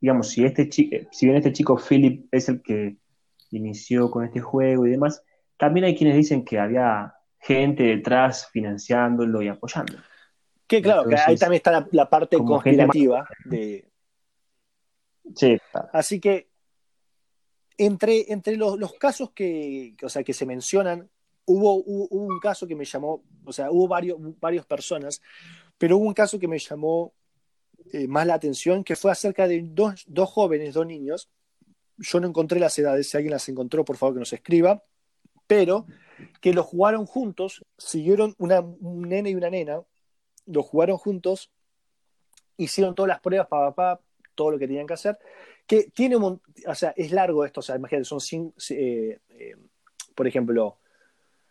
digamos, 0.01 0.29
si, 0.29 0.43
este 0.43 0.67
chico, 0.67 0.97
si 1.11 1.27
bien 1.27 1.37
este 1.37 1.53
chico 1.53 1.77
Philip 1.77 2.27
es 2.31 2.49
el 2.49 2.61
que 2.61 2.97
inició 3.51 4.09
con 4.09 4.25
este 4.25 4.41
juego 4.41 4.87
y 4.87 4.91
demás, 4.91 5.23
también 5.57 5.85
hay 5.85 5.95
quienes 5.95 6.17
dicen 6.17 6.43
que 6.43 6.59
había 6.59 7.13
gente 7.39 7.83
detrás 7.83 8.49
financiándolo 8.49 9.41
y 9.43 9.47
apoyándolo. 9.47 10.01
Que 10.67 10.81
claro, 10.81 11.07
que 11.07 11.15
ahí 11.15 11.37
también 11.37 11.57
está 11.57 11.87
la, 11.91 12.09
parte 12.09 12.37
conspirativa 12.37 13.27
de... 13.45 13.87
Sí, 15.35 15.57
Así 15.93 16.19
que 16.19 16.49
entre, 17.77 18.31
entre 18.31 18.57
los, 18.57 18.93
casos 18.93 19.31
que, 19.31 19.95
o 20.01 20.09
sea, 20.09 20.23
que 20.23 20.33
se 20.33 20.45
mencionan, 20.45 21.09
hubo, 21.45 21.75
hubo, 21.75 22.07
un 22.07 22.39
caso 22.39 22.67
que 22.67 22.75
me 22.75 22.85
llamó, 22.85 23.23
o 23.43 23.53
sea, 23.53 23.69
hubo 23.69 23.87
varios, 23.87 24.17
varias 24.39 24.65
personas, 24.65 25.21
pero 25.77 25.97
hubo 25.97 26.05
un 26.05 26.13
caso 26.13 26.39
que 26.39 26.47
me 26.47 26.57
llamó 26.57 27.13
eh, 27.93 28.07
más 28.07 28.27
la 28.27 28.35
atención, 28.35 28.83
que 28.83 28.95
fue 28.95 29.11
acerca 29.11 29.47
de 29.47 29.61
dos, 29.63 30.05
jóvenes, 30.29 30.73
dos 30.73 30.85
niños. 30.85 31.29
Yo 31.97 32.19
no 32.19 32.27
encontré 32.27 32.59
las 32.59 32.77
edades, 32.79 33.09
si 33.09 33.17
alguien 33.17 33.31
las 33.31 33.47
encontró, 33.49 33.85
por 33.85 33.97
favor 33.97 34.15
que 34.15 34.19
nos 34.19 34.33
escriba, 34.33 34.83
pero 35.47 35.85
que 36.39 36.53
los 36.53 36.65
jugaron 36.65 37.05
juntos, 37.05 37.65
siguieron 37.77 38.35
una, 38.37 38.61
un 38.61 39.09
nene 39.09 39.31
y 39.31 39.35
una 39.35 39.49
nena, 39.49 39.81
los 40.45 40.65
jugaron 40.65 40.97
juntos, 40.97 41.51
hicieron 42.57 42.95
todas 42.95 43.09
las 43.09 43.19
pruebas 43.19 43.47
papá, 43.47 43.99
todo 44.35 44.51
lo 44.51 44.59
que 44.59 44.67
tenían 44.67 44.87
que 44.87 44.93
hacer, 44.93 45.17
que 45.67 45.89
tiene 45.93 46.15
un, 46.15 46.41
o 46.67 46.75
sea, 46.75 46.93
es 46.95 47.11
largo 47.11 47.45
esto, 47.45 47.59
o 47.59 47.63
sea, 47.63 47.75
imagínate, 47.75 48.05
son, 48.05 48.19
eh, 48.69 49.19
eh, 49.29 49.55
por 50.15 50.27
ejemplo, 50.27 50.77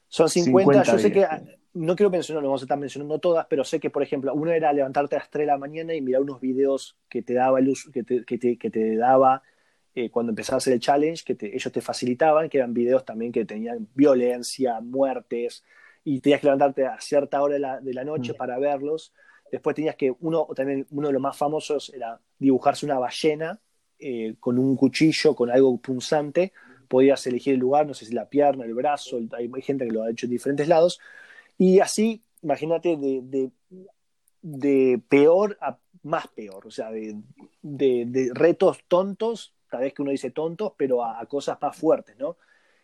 son 0.08 0.28
50, 0.28 0.82
yo 0.82 0.98
sé 0.98 1.12
que 1.12 1.26
no 1.72 1.94
quiero 1.94 2.10
mencionar, 2.10 2.42
no 2.42 2.48
vamos 2.48 2.62
a 2.62 2.64
estar 2.64 2.78
mencionando 2.78 3.18
todas, 3.18 3.46
pero 3.48 3.64
sé 3.64 3.78
que, 3.78 3.90
por 3.90 4.02
ejemplo, 4.02 4.34
uno 4.34 4.50
era 4.50 4.72
levantarte 4.72 5.16
a 5.16 5.20
las 5.20 5.30
3 5.30 5.42
de 5.42 5.46
la 5.46 5.58
mañana 5.58 5.94
y 5.94 6.00
mirar 6.00 6.22
unos 6.22 6.40
videos 6.40 6.96
que 7.08 7.22
te 7.22 7.34
daba 7.34 7.60
el 7.60 7.68
uso, 7.68 7.90
que 7.92 8.02
te, 8.02 8.24
que 8.24 8.70
te, 8.70 8.96
daba 8.96 9.42
eh, 9.94 10.10
cuando 10.10 10.30
empezabas 10.30 10.62
a 10.62 10.64
hacer 10.64 10.72
el 10.74 10.80
challenge, 10.80 11.24
que 11.24 11.36
ellos 11.54 11.72
te 11.72 11.80
facilitaban, 11.80 12.48
que 12.48 12.58
eran 12.58 12.74
videos 12.74 13.04
también 13.04 13.30
que 13.30 13.44
tenían 13.44 13.88
violencia, 13.94 14.80
muertes, 14.80 15.64
y 16.02 16.20
tenías 16.20 16.40
que 16.40 16.46
levantarte 16.46 16.86
a 16.86 17.00
cierta 17.00 17.40
hora 17.40 17.80
de 17.80 17.94
la, 17.94 18.04
noche 18.04 18.32
mm. 18.32 18.36
para 18.36 18.58
verlos. 18.58 19.12
Después 19.52 19.76
tenías 19.76 19.94
que, 19.94 20.12
uno, 20.20 20.48
también 20.56 20.86
uno 20.90 21.08
de 21.08 21.12
los 21.12 21.22
más 21.22 21.36
famosos 21.36 21.92
era 21.94 22.20
dibujarse 22.38 22.86
una 22.86 22.98
ballena 22.98 23.60
eh, 23.98 24.34
con 24.40 24.58
un 24.58 24.76
cuchillo, 24.76 25.36
con 25.36 25.50
algo 25.50 25.76
punzante. 25.78 26.52
Podías 26.88 27.24
elegir 27.28 27.54
el 27.54 27.60
lugar, 27.60 27.86
no 27.86 27.94
sé 27.94 28.06
si 28.06 28.14
la 28.14 28.28
pierna, 28.28 28.64
el 28.64 28.74
brazo, 28.74 29.20
hay 29.32 29.62
gente 29.62 29.84
que 29.84 29.92
lo 29.92 30.02
ha 30.02 30.10
hecho 30.10 30.26
en 30.26 30.32
diferentes 30.32 30.66
lados 30.66 30.98
y 31.60 31.78
así, 31.80 32.24
imagínate, 32.40 32.96
de, 32.96 33.50
de, 34.40 34.98
peor 35.10 35.58
a 35.60 35.76
más 36.04 36.26
peor, 36.28 36.66
o 36.66 36.70
sea, 36.70 36.90
de, 36.90 37.18
de, 37.60 38.30
retos 38.32 38.78
tontos, 38.88 39.52
tal 39.68 39.82
vez 39.82 39.92
que 39.92 40.00
uno 40.00 40.10
dice 40.10 40.30
tontos, 40.30 40.72
pero 40.78 41.04
a, 41.04 41.22
cosas 41.26 41.58
más 41.60 41.76
fuertes, 41.76 42.16
¿no? 42.18 42.38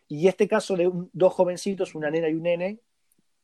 Y 0.08 0.28
este 0.28 0.46
caso 0.46 0.76
de 0.76 0.92
dos 1.14 1.32
jovencitos, 1.32 1.94
una 1.94 2.10
nena 2.10 2.28
y 2.28 2.34
un 2.34 2.42
nene, 2.42 2.80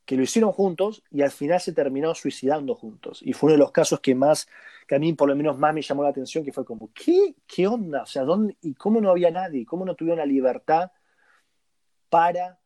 que 0.05 0.17
lo 0.17 0.21
hicieron 0.21 0.51
juntos 0.51 1.01
y 1.09 1.23
al 1.23 1.31
final 1.31 1.59
se 1.59 1.73
terminó 1.73 2.13
suicidando 2.13 2.75
juntos. 2.75 3.19
Y 3.23 3.33
fue 3.33 3.47
uno 3.47 3.53
de 3.53 3.63
los 3.63 3.71
casos 3.71 4.01
que 4.01 4.13
más, 4.13 4.47
que 4.87 4.93
a 4.93 4.99
mí 4.99 5.13
por 5.13 5.29
lo 5.29 5.35
menos 5.35 5.57
más 5.57 5.73
me 5.73 5.81
llamó 5.81 6.03
la 6.03 6.09
atención, 6.09 6.43
que 6.45 6.53
fue 6.53 6.63
como, 6.63 6.91
¿qué, 6.93 7.33
qué 7.47 7.65
onda? 7.65 8.03
O 8.03 8.05
sea, 8.05 8.21
¿dónde, 8.21 8.55
¿y 8.61 8.75
cómo 8.75 9.01
no 9.01 9.09
había 9.09 9.31
nadie? 9.31 9.65
¿Cómo 9.65 9.83
no 9.83 9.95
tuvieron 9.95 10.19
la 10.19 10.27
libertad 10.27 10.91
para 12.09 12.59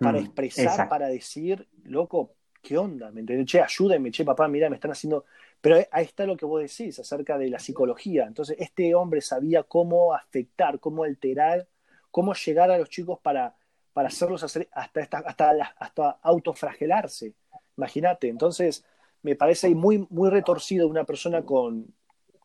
para 0.00 0.18
hmm, 0.18 0.24
expresar, 0.24 0.88
para 0.88 1.08
decir, 1.08 1.68
loco, 1.84 2.34
¿qué 2.62 2.78
onda? 2.78 3.10
¿Me 3.10 3.20
entiendes? 3.20 3.46
Che, 3.46 3.60
ayúdenme, 3.60 4.10
che, 4.10 4.24
papá, 4.24 4.48
mira, 4.48 4.68
me 4.68 4.76
están 4.76 4.90
haciendo. 4.90 5.24
Pero 5.60 5.76
ahí 5.90 6.04
está 6.04 6.26
lo 6.26 6.36
que 6.36 6.46
vos 6.46 6.60
decís 6.60 6.98
acerca 6.98 7.38
de 7.38 7.48
la 7.48 7.58
psicología. 7.58 8.24
Entonces, 8.26 8.56
este 8.58 8.94
hombre 8.94 9.20
sabía 9.20 9.62
cómo 9.62 10.14
afectar, 10.14 10.78
cómo 10.80 11.04
alterar, 11.04 11.66
cómo 12.10 12.34
llegar 12.34 12.70
a 12.70 12.78
los 12.78 12.90
chicos 12.90 13.18
para, 13.20 13.54
para 13.92 14.08
hacerlos 14.08 14.42
hacer 14.42 14.68
hasta, 14.72 15.02
hasta, 15.02 15.50
hasta 15.78 16.10
autofragelarse. 16.22 17.34
Imagínate. 17.76 18.28
Entonces, 18.28 18.84
me 19.22 19.36
parece 19.36 19.74
muy, 19.74 20.06
muy 20.10 20.28
retorcido 20.30 20.86
una 20.86 21.04
persona 21.04 21.42
con, 21.42 21.94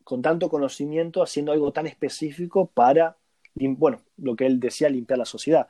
con 0.04 0.22
tanto 0.22 0.48
conocimiento 0.48 1.22
haciendo 1.22 1.52
algo 1.52 1.72
tan 1.72 1.86
específico 1.86 2.66
para, 2.66 3.16
bueno, 3.54 4.00
lo 4.16 4.34
que 4.34 4.46
él 4.46 4.58
decía, 4.58 4.88
limpiar 4.88 5.18
la 5.18 5.24
sociedad. 5.24 5.68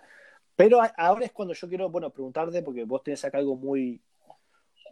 Pero 0.61 0.79
ahora 0.99 1.25
es 1.25 1.33
cuando 1.33 1.55
yo 1.55 1.67
quiero, 1.71 1.89
bueno, 1.89 2.11
preguntarte, 2.11 2.61
porque 2.61 2.85
vos 2.85 3.03
tenés 3.03 3.25
acá 3.25 3.39
algo 3.39 3.57
muy, 3.57 3.99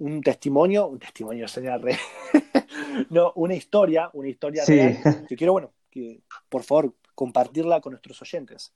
un 0.00 0.22
testimonio, 0.22 0.86
un 0.86 0.98
testimonio 0.98 1.46
sería 1.46 1.76
re, 1.76 1.94
no, 3.10 3.34
una 3.34 3.54
historia, 3.54 4.08
una 4.14 4.28
historia 4.28 4.64
real, 4.66 5.26
que 5.28 5.36
quiero, 5.36 5.52
bueno, 5.52 5.74
que 5.90 6.22
por 6.48 6.62
favor 6.62 6.94
compartirla 7.14 7.82
con 7.82 7.92
nuestros 7.92 8.22
oyentes. 8.22 8.72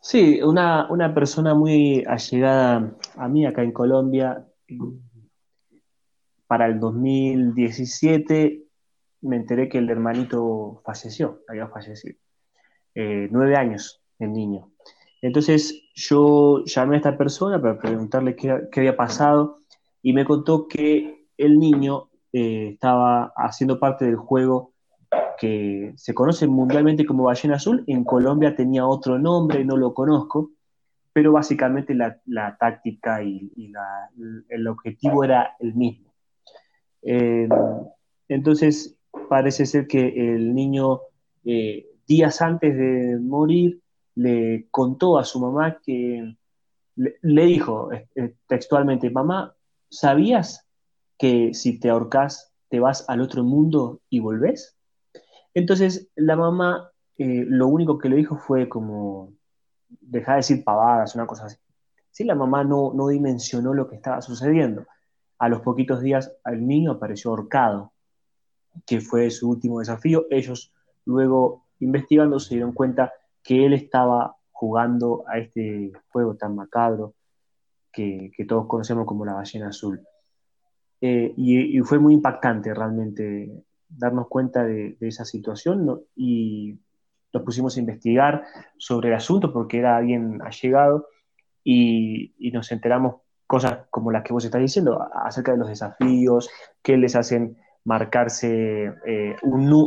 Sí, 0.00 0.42
una, 0.42 0.90
una 0.90 1.14
persona 1.14 1.54
muy 1.54 2.02
allegada 2.04 2.92
a 3.14 3.28
mí 3.28 3.46
acá 3.46 3.62
en 3.62 3.70
Colombia, 3.70 4.44
para 6.48 6.66
el 6.66 6.80
2017 6.80 8.64
me 9.20 9.36
enteré 9.36 9.68
que 9.68 9.78
el 9.78 9.88
hermanito 9.88 10.82
falleció, 10.84 11.44
había 11.46 11.68
fallecido. 11.68 12.18
Eh, 12.96 13.28
nueve 13.30 13.54
años 13.54 13.99
el 14.20 14.32
niño. 14.32 14.70
Entonces 15.22 15.82
yo 15.94 16.64
llamé 16.64 16.96
a 16.96 16.98
esta 16.98 17.18
persona 17.18 17.60
para 17.60 17.78
preguntarle 17.78 18.36
qué, 18.36 18.68
había 18.76 18.96
pasado 18.96 19.58
y 20.02 20.12
me 20.12 20.24
contó 20.24 20.66
que 20.66 21.26
el 21.36 21.58
niño 21.58 22.08
eh, 22.32 22.70
estaba 22.72 23.32
haciendo 23.36 23.78
parte 23.78 24.06
del 24.06 24.16
juego 24.16 24.72
que 25.38 25.92
se 25.96 26.14
conoce 26.14 26.46
mundialmente 26.46 27.04
como 27.04 27.24
ballena 27.24 27.56
azul. 27.56 27.84
En 27.86 28.04
Colombia 28.04 28.54
tenía 28.54 28.86
otro 28.86 29.18
nombre, 29.18 29.64
no 29.64 29.76
lo 29.76 29.92
conozco, 29.94 30.52
pero 31.12 31.32
básicamente 31.32 31.94
la, 31.94 32.56
táctica 32.58 33.22
y, 33.22 33.50
el 34.48 34.68
objetivo 34.68 35.24
era 35.24 35.56
el 35.58 35.74
mismo. 35.74 36.14
Eh, 37.02 37.48
entonces, 38.28 38.96
parece 39.28 39.66
ser 39.66 39.86
que 39.86 40.34
el 40.34 40.54
niño, 40.54 41.00
eh, 41.44 41.86
días 42.06 42.40
antes 42.42 42.76
de 42.76 43.18
morir, 43.18 43.80
le 44.14 44.68
contó 44.70 45.18
a 45.18 45.24
su 45.24 45.40
mamá 45.40 45.80
que 45.80 46.36
le, 46.96 47.44
dijo 47.44 47.90
eh, 47.92 48.36
textualmente, 48.46 49.10
mamá, 49.10 49.54
¿sabías 49.88 50.66
que 51.18 51.54
si 51.54 51.78
te 51.78 51.90
ahorcas 51.90 52.52
te 52.68 52.80
vas 52.80 53.04
al 53.08 53.20
otro 53.20 53.42
mundo 53.44 54.00
y 54.10 54.20
volvés? 54.20 54.76
Entonces 55.54 56.10
la 56.14 56.36
mamá 56.36 56.90
lo 57.16 57.66
único 57.68 57.98
que 57.98 58.08
le 58.08 58.16
dijo 58.16 58.36
fue 58.36 58.68
como, 58.68 59.34
deja 59.88 60.32
de 60.32 60.36
decir 60.38 60.64
pavadas, 60.64 61.14
una 61.14 61.26
cosa 61.26 61.46
así. 61.46 61.56
Sí, 62.10 62.24
la 62.24 62.34
mamá 62.34 62.64
no, 62.64 62.92
no 62.94 63.08
dimensionó 63.08 63.74
lo 63.74 63.88
que 63.88 63.96
estaba 63.96 64.20
sucediendo. 64.22 64.86
A 65.38 65.48
los 65.48 65.60
poquitos 65.60 66.00
días 66.00 66.32
el 66.44 66.66
niño 66.66 66.92
apareció 66.92 67.30
ahorcado, 67.30 67.92
que 68.86 69.00
fue 69.00 69.30
su 69.30 69.48
último 69.48 69.80
desafío. 69.80 70.26
Ellos 70.30 70.72
luego 71.04 71.66
investigando 71.78 72.38
se 72.40 72.54
dieron 72.54 72.72
cuenta 72.72 73.12
que 73.42 73.66
él 73.66 73.72
estaba 73.72 74.36
jugando 74.50 75.24
a 75.26 75.38
este 75.38 75.92
juego 76.08 76.36
tan 76.36 76.54
macabro 76.54 77.14
que, 77.92 78.32
todos 78.48 78.66
conocemos 78.66 79.06
como 79.06 79.24
la 79.24 79.34
ballena 79.34 79.68
azul. 79.68 80.00
Eh, 81.00 81.32
y, 81.36 81.80
fue 81.80 81.98
muy 81.98 82.14
impactante 82.14 82.74
realmente 82.74 83.64
darnos 83.88 84.28
cuenta 84.28 84.64
de, 84.64 84.96
esa 85.00 85.24
situación 85.24 86.02
y 86.14 86.78
nos 87.32 87.42
pusimos 87.42 87.76
a 87.76 87.80
investigar 87.80 88.44
sobre 88.76 89.08
el 89.08 89.14
asunto 89.14 89.52
porque 89.52 89.78
era 89.78 89.96
alguien 89.96 90.40
allegado 90.42 91.08
y, 91.64 92.34
y 92.38 92.50
nos 92.50 92.70
enteramos 92.70 93.16
cosas 93.46 93.86
como 93.90 94.12
las 94.12 94.22
que 94.22 94.32
vos 94.32 94.44
estás 94.44 94.60
diciendo 94.60 95.08
acerca 95.12 95.52
de 95.52 95.58
los 95.58 95.68
desafíos 95.68 96.48
que 96.82 96.96
les 96.96 97.16
hacen 97.16 97.56
marcarse, 97.84 98.92
eh, 99.06 99.36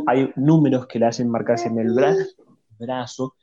hay 0.06 0.32
números 0.36 0.86
que 0.86 0.98
le 0.98 1.06
hacen 1.06 1.30
marcarse 1.30 1.68
en 1.68 1.78
el 1.78 1.94
brazo, 2.78 3.36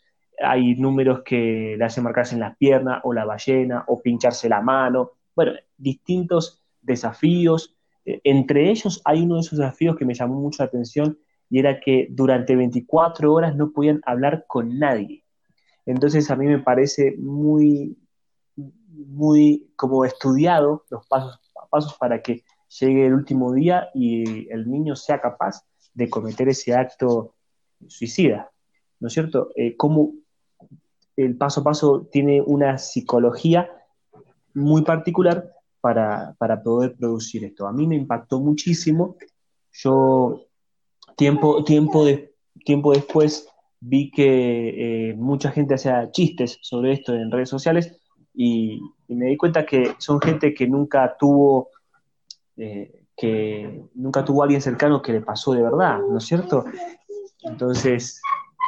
hay 0.43 0.75
números 0.75 1.21
que 1.23 1.75
le 1.77 1.85
hacen 1.85 2.03
marcarse 2.03 2.35
en 2.35 2.41
las 2.41 2.57
piernas 2.57 3.01
o 3.03 3.13
la 3.13 3.25
ballena 3.25 3.83
o 3.87 4.01
pincharse 4.01 4.49
la 4.49 4.61
mano, 4.61 5.11
bueno, 5.35 5.53
distintos 5.77 6.61
desafíos. 6.81 7.75
Eh, 8.05 8.21
entre 8.23 8.69
ellos 8.69 9.01
hay 9.05 9.21
uno 9.21 9.35
de 9.35 9.41
esos 9.41 9.59
desafíos 9.59 9.95
que 9.95 10.05
me 10.05 10.13
llamó 10.13 10.39
mucho 10.39 10.63
la 10.63 10.67
atención 10.67 11.17
y 11.49 11.59
era 11.59 11.79
que 11.79 12.07
durante 12.11 12.55
24 12.55 13.33
horas 13.33 13.55
no 13.55 13.71
podían 13.71 14.01
hablar 14.05 14.45
con 14.47 14.79
nadie. 14.79 15.23
Entonces 15.85 16.29
a 16.31 16.35
mí 16.35 16.45
me 16.45 16.59
parece 16.59 17.15
muy, 17.17 17.97
muy 18.55 19.71
como 19.75 20.05
estudiado 20.05 20.85
los 20.89 21.05
pasos, 21.07 21.39
pasos 21.69 21.95
para 21.97 22.21
que 22.21 22.43
llegue 22.79 23.07
el 23.07 23.13
último 23.13 23.53
día 23.53 23.89
y 23.93 24.51
el 24.51 24.69
niño 24.69 24.95
sea 24.95 25.19
capaz 25.19 25.65
de 25.93 26.09
cometer 26.09 26.49
ese 26.49 26.73
acto 26.73 27.35
suicida. 27.87 28.51
¿No 28.99 29.07
es 29.07 29.13
cierto? 29.13 29.49
Eh, 29.55 29.75
cómo 29.75 30.13
el 31.15 31.37
paso 31.37 31.61
a 31.61 31.63
paso 31.63 32.07
tiene 32.11 32.41
una 32.41 32.77
psicología 32.77 33.69
muy 34.53 34.83
particular 34.83 35.51
para, 35.79 36.35
para, 36.37 36.61
poder 36.61 36.95
producir 36.95 37.43
esto. 37.43 37.67
A 37.67 37.73
mí 37.73 37.87
me 37.87 37.95
impactó 37.95 38.39
muchísimo. 38.39 39.15
Yo 39.71 40.45
tiempo, 41.15 41.63
tiempo, 41.63 42.05
tiempo 42.63 42.93
después 42.93 43.47
vi 43.79 44.11
que 44.11 45.09
eh, 45.09 45.13
mucha 45.15 45.51
gente 45.51 45.73
hacía 45.73 46.11
chistes 46.11 46.59
sobre 46.61 46.93
esto 46.93 47.13
en 47.15 47.31
redes 47.31 47.49
sociales 47.49 47.97
y, 48.33 48.79
me 49.07 49.25
di 49.25 49.35
cuenta 49.35 49.65
que 49.65 49.95
son 49.97 50.21
gente 50.21 50.53
que 50.53 50.67
nunca 50.67 51.17
tuvo 51.19 51.69
eh, 52.55 53.03
que 53.17 53.83
nunca 53.93 54.23
tuvo 54.23 54.43
alguien 54.43 54.61
cercano 54.61 55.01
que 55.01 55.11
le 55.11 55.19
pasó 55.19 55.53
de 55.53 55.61
verdad, 55.61 55.99
¿no 56.09 56.17
es 56.17 56.23
cierto? 56.23 56.63
Entonces, 57.41 58.21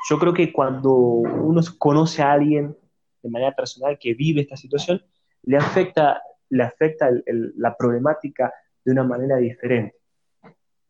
yo 0.10 0.20
creo 0.20 0.34
que 0.34 0.52
cuando 0.52 0.94
uno 0.94 1.62
conoce 1.78 2.22
a 2.22 2.34
alguien 2.34 2.78
de 3.22 3.30
manera 3.30 3.56
personal 3.56 3.98
que 4.00 4.14
vive 4.14 4.42
esta 4.42 4.58
situación, 4.58 5.02
le 5.44 5.58
afecta, 5.58 6.22
le 6.50 6.64
afecta 6.64 7.10
la 7.26 7.76
problemática 7.76 8.54
de 8.84 8.92
una 8.92 9.04
manera 9.04 9.38
diferente 9.38 10.04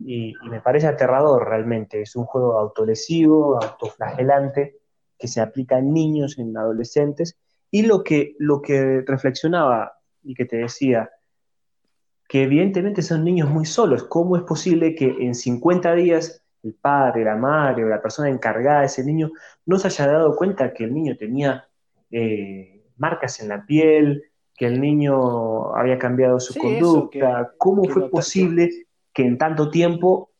y, 0.05 0.33
me 0.49 0.61
parece 0.61 0.87
aterrador 0.87 1.47
realmente. 1.47 2.01
Es 2.01 2.15
un 2.15 2.25
juego 2.25 2.59
autolesivo, 2.59 3.61
autoflagelante, 3.61 4.79
que 5.17 5.27
se 5.27 5.41
aplica 5.41 5.77
en 5.77 5.93
niños, 5.93 6.37
en 6.37 6.55
adolescentes, 6.57 7.37
y 7.71 7.83
lo 7.83 8.03
que, 8.03 8.35
lo 8.39 8.61
que 8.61 9.03
reflexionaba 9.05 9.93
y 10.21 10.35
que 10.35 10.45
te 10.45 10.57
decía, 10.57 11.09
que 12.27 12.43
evidentemente 12.43 13.01
son 13.01 13.23
niños 13.23 13.49
muy 13.49 13.65
solos. 13.65 14.03
¿Cómo 14.03 14.37
es 14.37 14.43
posible 14.43 14.95
que 14.95 15.05
en 15.19 15.35
50 15.35 15.93
días 15.95 16.42
el 16.63 16.73
padre, 16.73 17.25
la 17.25 17.35
madre 17.35 17.83
o 17.83 17.89
la 17.89 18.01
persona 18.01 18.29
encargada 18.29 18.81
de 18.81 18.85
ese 18.85 19.03
niño 19.03 19.31
no 19.65 19.77
se 19.77 19.87
haya 19.87 20.07
dado 20.07 20.35
cuenta 20.35 20.73
que 20.73 20.85
el 20.85 20.93
niño 20.93 21.17
tenía 21.17 21.67
eh, 22.09 22.85
marcas 22.97 23.41
en 23.41 23.49
la 23.49 23.65
piel, 23.65 24.23
que 24.55 24.67
el 24.67 24.79
niño 24.79 25.75
había 25.75 25.97
cambiado 25.97 26.39
su 26.39 26.57
conducta? 26.57 27.53
¿Cómo 27.57 27.83
fue 27.85 28.09
posible 28.09 28.69
que 29.11 29.25
en 29.25 29.37
tanto 29.37 29.69
tiempo 29.69 30.31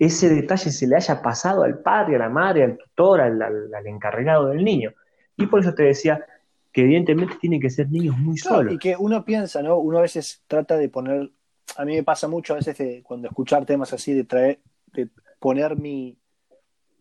ese 0.00 0.30
detalle 0.30 0.70
se 0.70 0.86
le 0.86 0.96
haya 0.96 1.20
pasado 1.20 1.62
al 1.62 1.78
padre, 1.78 2.16
a 2.16 2.20
la 2.20 2.30
madre, 2.30 2.64
al 2.64 2.78
tutor, 2.78 3.20
al, 3.20 3.86
encargado 3.86 4.46
del 4.46 4.64
niño. 4.64 4.94
Y 5.36 5.46
por 5.46 5.60
eso 5.60 5.74
te 5.74 5.82
decía 5.82 6.24
que 6.72 6.82
evidentemente 6.82 7.36
tienen 7.38 7.60
que 7.60 7.68
ser 7.68 7.90
niños 7.90 8.16
muy 8.16 8.38
solos. 8.38 8.72
Y 8.72 8.78
que 8.78 8.96
uno 8.96 9.22
piensa, 9.24 9.62
¿no? 9.62 9.76
Uno 9.76 9.98
a 9.98 10.02
veces 10.02 10.42
trata 10.46 10.78
de 10.78 10.88
poner, 10.88 11.30
a 11.76 11.84
mí 11.84 11.96
me 11.96 12.02
pasa 12.02 12.28
mucho 12.28 12.54
a 12.54 12.56
veces 12.56 13.02
cuando 13.02 13.28
escuchar 13.28 13.66
temas 13.66 13.92
así, 13.92 14.14
de 14.14 14.24
traer, 14.24 14.60
de 14.94 15.10
poner 15.40 15.76
mi, 15.76 16.16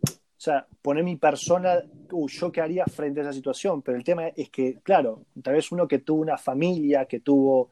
o 0.02 0.42
sea, 0.42 0.66
poner 0.82 1.04
mi 1.04 1.18
persona, 1.18 1.84
uh, 2.12 2.28
yo 2.28 2.52
qué 2.52 2.62
haría 2.62 2.86
frente 2.86 3.20
a 3.20 3.24
esa 3.24 3.34
situación, 3.34 3.82
pero 3.82 3.98
el 3.98 4.04
tema 4.04 4.30
es 4.30 4.50
que, 4.50 4.80
claro, 4.82 5.26
tal 5.44 5.54
vez 5.54 5.72
uno 5.72 5.88
que 5.88 6.00
tuvo 6.00 6.22
una 6.22 6.38
familia, 6.38 7.06
que 7.06 7.20
tuvo 7.20 7.72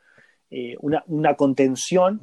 eh, 0.52 0.76
una, 0.82 1.04
una, 1.08 1.36
contención, 1.36 2.22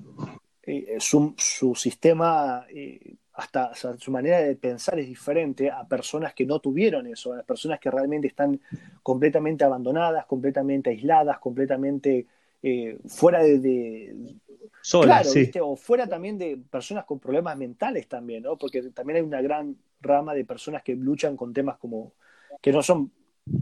eh, 0.63 0.97
su, 0.99 1.35
sistema, 1.75 2.67
eh, 2.69 3.17
hasta 3.33 3.73
su 3.75 4.11
manera 4.11 4.39
de 4.39 4.57
pensar 4.57 4.99
es 4.99 5.07
diferente 5.07 5.71
a 5.71 5.89
personas 5.89 6.35
que 6.35 6.47
no 6.47 6.61
tuvieron 6.61 7.07
eso, 7.07 7.33
a 7.33 7.43
personas 7.43 7.81
que 7.81 7.91
realmente 7.91 8.29
están 8.29 8.61
completamente 9.03 9.65
abandonadas, 9.65 10.27
completamente 10.27 10.91
aisladas, 10.91 11.39
completamente 11.39 12.27
eh, 12.65 12.99
fuera 13.07 13.43
de... 13.43 14.37
Solas, 14.81 15.35
o 15.63 15.77
fuera 15.77 16.07
también 16.07 16.37
de 16.37 16.59
personas 16.59 17.05
con 17.07 17.19
problemas 17.19 17.57
mentales 17.57 18.07
también, 18.07 18.43
¿no? 18.43 18.59
Porque 18.59 18.83
también 18.91 19.17
hay 19.17 19.23
una 19.23 19.41
gran 19.41 19.77
rama 20.01 20.35
de 20.35 20.45
personas 20.45 20.83
que 20.83 20.95
luchan 20.95 21.37
con 21.37 21.55
temas 21.55 21.79
como 21.79 22.13
que 22.61 22.71
no 22.71 22.83
son 22.83 23.11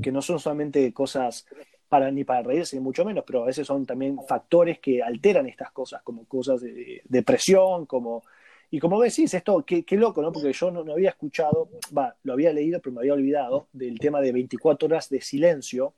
que 0.02 0.10
no 0.10 0.22
son 0.22 0.38
solamente 0.40 0.92
cosas 0.92 1.46
para, 1.88 2.10
ni 2.10 2.24
para 2.24 2.42
reírse, 2.42 2.76
ni 2.76 2.82
mucho 2.82 3.04
menos, 3.04 3.24
pero 3.26 3.42
a 3.42 3.46
veces 3.46 3.66
son 3.66 3.84
también 3.84 4.16
factores 4.26 4.78
que 4.78 5.02
alteran 5.02 5.46
estas 5.46 5.72
cosas, 5.72 6.02
como 6.02 6.24
cosas 6.24 6.62
de 6.62 7.02
depresión, 7.04 7.84
como... 7.86 8.22
Y 8.70 8.80
como 8.80 8.98
decís, 9.02 9.34
esto, 9.34 9.62
qué, 9.66 9.84
qué 9.84 9.98
loco, 9.98 10.22
¿no? 10.22 10.32
Porque 10.32 10.54
yo 10.54 10.70
no, 10.70 10.90
había 10.90 11.10
escuchado, 11.10 11.68
va, 11.94 12.16
lo 12.22 12.32
había 12.32 12.50
leído, 12.54 12.80
pero 12.80 12.94
me 12.94 13.00
había 13.00 13.12
olvidado 13.12 13.66
del 13.74 13.98
tema 13.98 14.22
de 14.22 14.32
24 14.32 14.86
horas 14.86 15.10
de 15.10 15.20
silencio, 15.20 15.92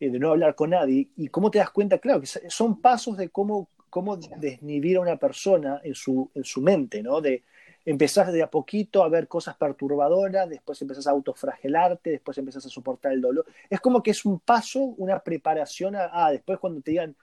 eh, 0.00 0.10
de 0.10 0.18
no 0.18 0.30
hablar 0.30 0.54
con 0.54 0.70
nadie, 0.70 1.08
y 1.16 1.28
cómo 1.28 1.50
te 1.50 1.58
das 1.58 1.70
cuenta, 1.70 1.98
claro, 1.98 2.20
que 2.20 2.26
son 2.26 2.80
pasos 2.80 3.16
de 3.16 3.28
cómo, 3.30 3.68
cómo 3.90 4.16
desnivir 4.16 4.96
a 4.96 5.00
una 5.00 5.16
persona 5.16 5.80
en 5.84 5.94
su, 5.94 6.30
en 6.34 6.44
su 6.44 6.60
mente, 6.60 7.02
¿no? 7.02 7.20
De, 7.20 7.42
empezás 7.84 8.32
de 8.32 8.42
a 8.42 8.50
poquito 8.50 9.02
a 9.02 9.08
ver 9.08 9.28
cosas 9.28 9.56
perturbadoras, 9.56 10.48
después 10.48 10.80
empezás 10.82 11.06
a 11.06 11.10
autofragelarte, 11.12 12.10
después 12.10 12.36
empezás 12.36 12.66
a 12.66 12.68
soportar 12.68 13.12
el 13.12 13.22
dolor. 13.22 13.46
Es 13.70 13.80
como 13.80 14.02
que 14.02 14.10
es 14.10 14.26
un 14.26 14.40
paso, 14.40 14.80
una 14.80 15.20
preparación 15.20 15.96
a, 15.96 16.10
ah, 16.12 16.30
después 16.30 16.58
cuando 16.58 16.82
te 16.82 16.90
digan, 16.90 17.16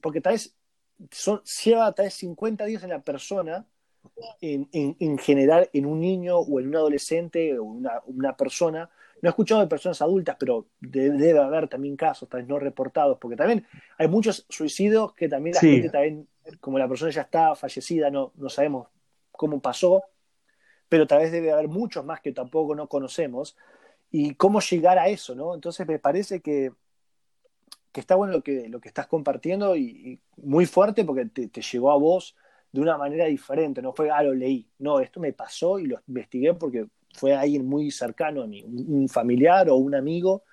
porque 0.00 0.22
tal 0.22 0.32
vez 0.32 0.54
son, 1.10 1.42
lleva 1.64 1.92
tal 1.92 2.06
vez 2.06 2.14
50 2.14 2.64
días 2.64 2.82
en 2.82 2.90
la 2.90 3.02
persona 3.02 3.66
en, 4.40 4.68
en, 4.72 5.18
general 5.18 5.68
en 5.72 5.86
un 5.86 6.00
niño 6.00 6.38
o 6.38 6.60
en 6.60 6.68
un 6.68 6.76
adolescente 6.76 7.58
o 7.58 7.64
una, 7.64 8.00
una 8.06 8.36
persona. 8.36 8.90
No 9.20 9.28
he 9.28 9.30
escuchado 9.30 9.60
de 9.60 9.66
personas 9.66 10.00
adultas, 10.02 10.36
pero 10.38 10.66
debe, 10.80 11.38
haber 11.38 11.68
también 11.68 11.96
casos, 11.96 12.28
tal 12.28 12.40
vez 12.40 12.48
no 12.48 12.58
reportados, 12.58 13.18
porque 13.20 13.36
también 13.36 13.66
hay 13.96 14.08
muchos 14.08 14.46
suicidios 14.48 15.12
que 15.14 15.28
también 15.28 15.54
la 15.54 15.60
gente, 15.60 15.90
también, 15.90 16.28
como 16.60 16.78
la 16.78 16.88
persona 16.88 17.10
ya 17.10 17.22
está 17.22 17.54
fallecida, 17.54 18.10
no, 18.10 18.32
no 18.36 18.48
sabemos 18.48 18.88
cómo 19.32 19.60
pasó, 19.60 20.04
pero 20.88 21.06
tal 21.06 21.20
vez 21.20 21.32
debe 21.32 21.52
haber 21.52 21.68
muchos 21.68 22.04
más 22.04 22.20
que 22.20 22.32
tampoco 22.32 22.74
no 22.74 22.88
conocemos. 22.88 23.56
Y 24.10 24.34
cómo 24.36 24.60
llegar 24.60 24.98
a 24.98 25.08
eso, 25.08 25.34
¿no? 25.34 25.54
Entonces 25.54 25.86
me 25.86 25.98
parece 25.98 26.40
que, 26.40 26.72
que 27.92 28.00
está 28.00 28.14
bueno 28.14 28.32
lo 28.32 28.42
que, 28.42 28.68
lo 28.68 28.80
que 28.80 28.88
estás 28.88 29.06
compartiendo 29.06 29.76
y, 29.76 30.20
muy 30.36 30.66
fuerte 30.66 31.04
porque 31.04 31.26
te, 31.26 31.48
te, 31.48 31.60
llegó 31.60 31.90
a 31.90 31.96
vos 31.96 32.34
de 32.72 32.80
una 32.80 32.96
manera 32.96 33.26
diferente, 33.26 33.82
no 33.82 33.92
fue, 33.92 34.10
ah, 34.10 34.22
lo 34.22 34.34
leí, 34.34 34.68
no, 34.78 35.00
esto 35.00 35.20
me 35.20 35.32
pasó 35.32 35.78
y 35.78 35.86
lo 35.86 36.00
investigué 36.06 36.54
porque 36.54 36.86
fue 37.18 37.34
alguien 37.34 37.66
muy 37.66 37.90
cercano 37.90 38.42
a 38.42 38.46
mí, 38.46 38.62
un, 38.64 39.08
familiar 39.08 39.68
o 39.68 39.76
un 39.76 39.94
amigo. 39.94 40.44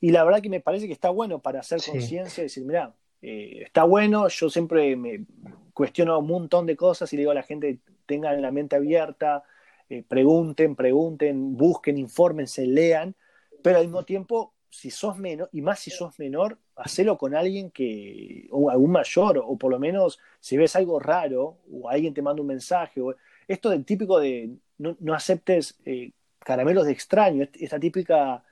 Y 0.00 0.10
la 0.10 0.24
verdad 0.24 0.42
que 0.42 0.50
me 0.50 0.60
parece 0.60 0.86
que 0.86 0.92
está 0.92 1.10
bueno 1.10 1.40
para 1.40 1.60
hacer 1.60 1.80
conciencia 1.82 2.42
y 2.42 2.44
decir, 2.44 2.64
mira, 2.64 2.94
eh, 3.22 3.62
está 3.64 3.84
bueno, 3.84 4.28
yo 4.28 4.50
siempre 4.50 4.96
me 4.96 5.24
cuestiono 5.72 6.18
un 6.18 6.26
montón 6.26 6.66
de 6.66 6.76
cosas 6.76 7.12
y 7.12 7.16
le 7.16 7.22
digo 7.22 7.30
a 7.30 7.34
la 7.34 7.42
gente, 7.42 7.78
tengan 8.06 8.40
la 8.42 8.50
mente 8.50 8.76
abierta, 8.76 9.44
eh, 9.88 10.02
pregunten, 10.06 10.76
pregunten, 10.76 11.56
busquen, 11.56 11.98
infórmense, 11.98 12.66
lean, 12.66 13.14
pero 13.62 13.78
al 13.78 13.84
mismo 13.84 14.04
tiempo, 14.04 14.54
si 14.68 14.90
sos 14.90 15.16
menor, 15.16 15.48
y 15.52 15.62
más 15.62 15.80
si 15.80 15.90
sos 15.90 16.18
menor, 16.18 16.58
hacelo 16.76 17.16
con 17.16 17.34
alguien 17.34 17.70
que, 17.70 18.46
o 18.50 18.70
algún 18.70 18.92
mayor, 18.92 19.42
o 19.44 19.56
por 19.56 19.70
lo 19.70 19.78
menos 19.78 20.18
si 20.40 20.56
ves 20.56 20.76
algo 20.76 20.98
raro, 20.98 21.58
o 21.70 21.88
alguien 21.88 22.12
te 22.12 22.22
manda 22.22 22.42
un 22.42 22.48
mensaje, 22.48 23.00
o 23.00 23.14
esto 23.46 23.70
del 23.70 23.84
típico 23.84 24.18
de 24.18 24.50
no, 24.78 25.14
aceptes 25.14 25.78
eh, 25.84 26.12
caramelos 26.38 26.86
de 26.86 26.92
extraño, 26.92 27.48
esta 27.54 27.78
típica 27.78 28.42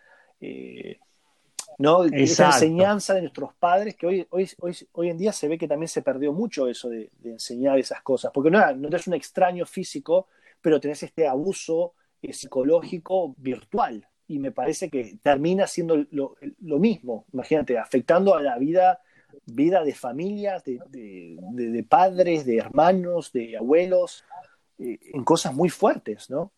¿no? 1.79 2.05
Esa 2.05 2.47
enseñanza 2.47 3.15
de 3.15 3.23
nuestros 3.23 3.55
padres, 3.55 3.97
que 3.97 4.07
hoy, 4.07 4.27
hoy, 4.31 4.49
hoy, 4.59 4.77
hoy, 4.93 5.11
en 5.11 5.19
día 5.19 5.33
se 5.33 5.49
ve 5.49 5.59
que 5.59 5.69
también 5.69 5.89
se 5.89 6.03
perdió 6.03 6.33
mucho 6.33 6.69
eso 6.69 6.89
de, 6.89 7.11
enseñar 7.25 7.79
esas 7.79 8.03
cosas, 8.03 8.31
porque 8.33 8.51
no, 8.51 8.75
no 8.75 8.89
eres 8.89 9.07
un 9.07 9.15
extraño 9.15 9.67
físico, 9.67 10.29
pero 10.61 10.81
tenés 10.81 11.03
este 11.03 11.27
abuso 11.27 11.95
eh, 12.21 12.33
psicológico 12.33 13.35
virtual, 13.39 14.07
y 14.29 14.39
me 14.39 14.53
parece 14.53 14.89
que 14.89 15.19
termina 15.23 15.67
siendo 15.67 16.07
lo, 16.11 16.79
mismo, 16.79 17.27
imagínate, 17.33 17.79
afectando 17.79 18.35
a 18.35 18.43
la 18.43 18.57
vida, 18.59 19.01
vida 19.47 19.85
de 19.85 19.95
familias, 19.95 20.65
de, 20.65 20.81
de, 20.89 21.83
padres, 21.83 22.47
de 22.47 22.59
hermanos, 22.59 23.33
de 23.33 23.59
abuelos, 23.59 24.25
eh, 24.25 24.52
en 24.79 25.25
cosas 25.25 25.55
muy 25.55 25.69
fuertes, 25.69 26.31
¿no? 26.31 26.53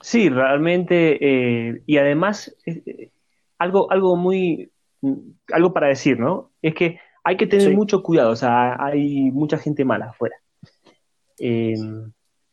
Sí, 0.00 0.28
realmente, 0.28 1.18
eh, 1.20 1.82
y 1.86 1.96
además, 1.96 2.54
eh, 2.66 3.10
algo, 3.58 3.90
algo 3.90 4.16
muy, 4.16 4.70
algo 5.52 5.72
para 5.72 5.88
decir, 5.88 6.18
¿no? 6.18 6.50
Es 6.60 6.74
que 6.74 6.98
hay 7.22 7.36
que 7.36 7.46
tener 7.46 7.72
mucho 7.72 8.02
cuidado, 8.02 8.30
o 8.30 8.36
sea, 8.36 8.76
hay 8.84 9.30
mucha 9.30 9.58
gente 9.58 9.84
mala 9.84 10.06
afuera. 10.06 10.36
Eh, 11.38 11.74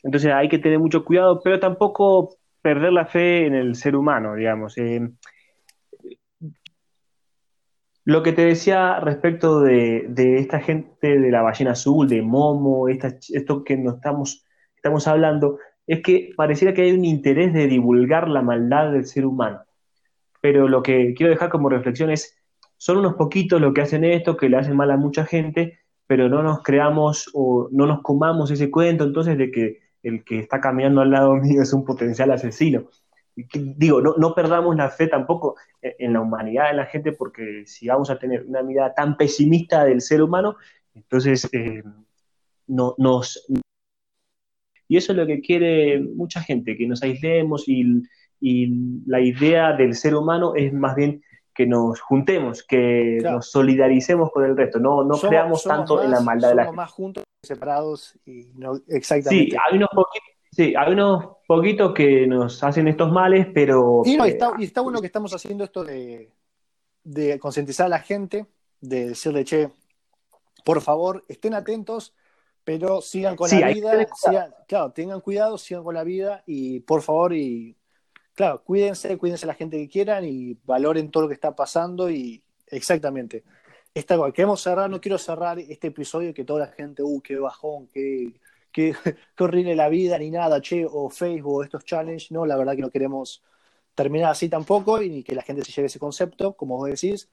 entonces 0.04 0.32
hay 0.32 0.48
que 0.48 0.60
tener 0.60 0.80
mucho 0.80 1.04
cuidado, 1.04 1.42
pero 1.44 1.60
tampoco 1.60 2.38
perder 2.62 2.94
la 2.94 3.06
fe 3.06 3.48
en 3.48 3.56
el 3.56 3.76
ser 3.76 3.96
humano, 3.96 4.36
digamos. 4.36 4.76
Lo 8.06 8.24
que 8.24 8.34
te 8.34 8.44
decía 8.44 9.00
respecto 9.00 9.62
de, 9.62 10.06
de, 10.10 10.38
esta 10.38 10.60
gente 10.60 11.20
de 11.20 11.32
la 11.32 11.42
ballena 11.42 11.72
azul, 11.72 12.08
de 12.08 12.22
Momo, 12.22 12.88
esto 12.88 13.64
que 13.64 13.78
nos 13.78 13.96
estamos, 13.96 14.46
estamos 14.76 15.08
hablando, 15.08 15.60
es 15.86 16.02
que 16.02 16.32
pareciera 16.36 16.74
que 16.74 16.84
hay 16.84 16.92
un 16.92 17.06
interés 17.06 17.54
de 17.54 17.68
divulgar 17.68 18.30
la 18.30 18.42
maldad 18.42 18.92
del 18.92 19.06
ser 19.06 19.26
humano. 19.26 19.62
Pero 20.42 20.68
lo 20.68 20.82
que 20.82 21.14
quiero 21.16 21.32
dejar 21.32 21.50
como 21.50 21.70
reflexión 21.70 22.10
es, 22.12 22.38
son 22.78 22.98
unos 22.98 23.16
poquitos 23.16 23.60
los 23.60 23.74
que 23.74 23.82
hacen 23.82 24.04
esto, 24.04 24.38
que 24.38 24.50
le 24.50 24.58
hacen 24.58 24.76
mal 24.76 24.92
a 24.92 24.98
mucha 24.98 25.26
gente, 25.26 25.80
pero 26.08 26.30
no 26.30 26.42
nos 26.42 26.64
creamos 26.64 27.30
o 27.34 27.70
no 27.72 27.86
nos 27.86 28.02
comamos 28.02 28.50
ese 28.52 28.72
cuento 28.72 29.04
entonces 29.04 29.38
de 29.38 29.52
que 29.52 29.80
el 30.02 30.24
que 30.24 30.40
está 30.40 30.62
caminando 30.62 31.02
al 31.02 31.12
lado 31.12 31.36
mío 31.36 31.62
es 31.62 31.74
un 31.74 31.86
potencial 31.86 32.32
asesino. 32.32 32.86
Digo, 33.54 34.02
no, 34.02 34.34
perdamos 34.36 34.76
la 34.76 34.90
fe 34.90 35.08
tampoco 35.08 35.56
en 35.82 36.14
la 36.14 36.22
humanidad, 36.22 36.72
en 36.72 36.78
la 36.78 36.86
gente, 36.86 37.12
porque 37.12 37.64
si 37.66 37.88
vamos 37.88 38.10
a 38.10 38.20
tener 38.20 38.46
una 38.46 38.64
mirada 38.64 38.94
tan 38.94 39.18
pesimista 39.18 39.86
del 39.86 40.02
ser 40.02 40.22
humano, 40.22 40.58
entonces 40.94 41.48
eh, 41.54 41.84
no, 42.68 42.96
nos, 42.98 43.46
y 44.90 44.98
eso 44.98 45.14
es 45.14 45.18
lo 45.18 45.28
que 45.28 45.40
quiere 45.40 46.00
mucha 46.00 46.42
gente, 46.42 46.76
que 46.76 46.88
nos 46.88 47.02
aislemos 47.04 47.64
y, 47.68 48.04
la 49.06 49.20
idea 49.20 49.74
del 49.74 49.96
ser 49.96 50.16
humano 50.16 50.54
es 50.56 50.72
más 50.72 50.96
bien 50.96 51.22
que 51.54 51.68
nos 51.68 52.00
juntemos, 52.00 52.64
que 52.64 53.20
nos 53.22 53.52
solidaricemos 53.52 54.32
con 54.32 54.46
el 54.46 54.56
resto, 54.56 54.80
no, 54.80 55.04
no 55.04 55.18
creamos 55.18 55.62
tanto 55.66 56.02
en 56.02 56.12
la 56.12 56.22
maldad 56.22 56.50
de 56.50 56.56
la 56.56 56.64
gente. 56.64 56.78
más 56.78 56.92
juntos, 56.92 57.24
separados 57.44 58.18
y 58.26 58.46
no 58.56 58.80
exactamente. 58.88 59.52
Sí, 59.52 59.58
hay 59.70 59.76
unos 59.76 59.90
poquitos. 59.94 60.39
Sí, 60.60 60.74
hay 60.78 60.92
unos 60.92 61.38
poquitos 61.48 61.94
que 61.94 62.28
nos 62.28 62.62
hacen 62.66 62.90
estos 62.90 63.10
males, 63.14 63.48
pero... 63.54 64.02
Y, 64.04 64.20
está, 64.20 64.52
y 64.60 64.66
está 64.66 64.82
bueno 64.82 65.00
que 65.00 65.08
estamos 65.08 65.34
haciendo 65.34 65.64
esto 65.64 65.86
de, 65.86 66.34
de 67.02 67.40
concientizar 67.40 67.86
a 67.86 67.90
la 67.90 68.00
gente, 68.00 68.46
de 68.82 69.08
decirle, 69.08 69.46
che, 69.46 69.70
por 70.66 70.82
favor, 70.82 71.24
estén 71.30 71.54
atentos, 71.54 72.14
pero 72.66 73.00
sigan 73.00 73.38
con 73.38 73.50
la 73.50 73.70
vida, 73.70 74.06
claro, 74.68 74.92
tengan 74.92 75.22
cuidado, 75.22 75.58
sigan 75.58 75.82
con 75.82 75.96
la 75.96 76.04
vida 76.04 76.44
y 76.46 76.82
por 76.82 77.04
favor, 77.04 77.34
y 77.34 77.78
claro, 78.34 78.62
cuídense, 78.62 79.18
cuídense 79.18 79.48
la 79.48 79.54
gente 79.54 79.78
que 79.78 79.88
quieran 79.88 80.26
y 80.26 80.58
valoren 80.66 81.10
todo 81.10 81.24
lo 81.24 81.30
que 81.30 81.36
está 81.36 81.56
pasando 81.56 82.10
y 82.10 82.44
exactamente. 82.68 83.46
Esta, 83.94 84.18
queremos 84.34 84.60
cerrar, 84.60 84.90
no 84.90 85.00
quiero 85.00 85.18
cerrar 85.18 85.58
este 85.58 85.88
episodio 85.88 86.34
que 86.34 86.44
toda 86.44 86.66
la 86.66 86.74
gente, 86.74 87.02
uh, 87.02 87.22
qué 87.22 87.38
bajón, 87.38 87.88
qué, 87.94 88.34
qué, 88.72 88.96
horrible 89.40 89.76
la 89.76 89.90
vida, 89.90 90.18
ni 90.18 90.32
nada, 90.32 90.62
che, 90.62 90.86
o 90.90 91.10
Facebook, 91.10 91.56
o 91.56 91.64
estos 91.64 91.86
challenges, 91.86 92.32
no, 92.32 92.46
la 92.46 92.58
verdad 92.58 92.76
que 92.76 92.82
no 92.82 92.90
queremos 92.90 93.44
terminar 93.96 94.32
así 94.32 94.50
tampoco 94.50 95.02
y 95.02 95.10
ni 95.10 95.24
que 95.24 95.36
la 95.36 95.42
gente 95.42 95.64
se 95.64 95.72
lleve 95.72 95.88
ese 95.88 96.00
concepto, 96.00 96.54
como 96.56 96.78
vos 96.78 96.90
decís. 96.90 97.30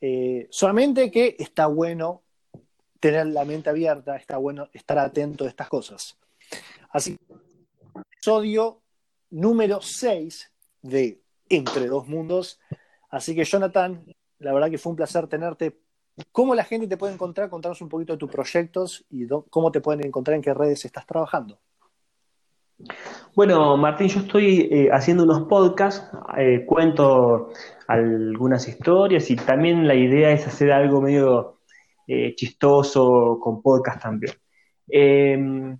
Eh, 0.00 0.46
solamente 0.50 1.10
que 1.10 1.36
está 1.38 1.66
bueno 1.66 2.22
tener 3.00 3.26
la 3.26 3.44
mente 3.44 3.68
abierta, 3.70 4.16
está 4.16 4.38
bueno 4.38 4.68
estar 4.72 4.98
atento 4.98 5.44
a 5.44 5.48
estas 5.48 5.68
cosas. 5.68 6.18
Así 6.90 7.18
episodio 8.26 8.82
número 9.30 9.80
6 9.80 10.50
de 10.82 11.22
Entre 11.48 11.86
dos 11.86 12.08
mundos. 12.08 12.58
Así 13.08 13.36
que 13.36 13.44
Jonathan, 13.44 14.04
la 14.40 14.52
verdad 14.52 14.68
que 14.68 14.78
fue 14.78 14.90
un 14.90 14.96
placer 14.96 15.28
tenerte. 15.28 15.78
¿Cómo 16.32 16.54
la 16.54 16.64
gente 16.64 16.86
te 16.86 16.96
puede 16.96 17.12
encontrar? 17.12 17.50
Contanos 17.50 17.80
un 17.82 17.88
poquito 17.88 18.14
de 18.14 18.18
tus 18.18 18.30
proyectos 18.30 19.04
y 19.10 19.26
cómo 19.50 19.70
te 19.70 19.80
pueden 19.80 20.06
encontrar, 20.06 20.36
en 20.36 20.42
qué 20.42 20.54
redes 20.54 20.84
estás 20.84 21.06
trabajando. 21.06 21.58
Bueno, 23.34 23.76
Martín, 23.76 24.08
yo 24.08 24.20
estoy 24.20 24.68
eh, 24.70 24.88
haciendo 24.92 25.24
unos 25.24 25.42
podcasts, 25.42 26.10
eh, 26.38 26.64
cuento 26.66 27.50
algunas 27.86 28.66
historias 28.66 29.30
y 29.30 29.36
también 29.36 29.86
la 29.86 29.94
idea 29.94 30.30
es 30.30 30.46
hacer 30.46 30.72
algo 30.72 31.00
medio 31.00 31.60
eh, 32.06 32.34
chistoso, 32.34 33.38
con 33.40 33.60
podcast 33.62 34.02
también. 34.02 34.32
Em, 34.88 35.78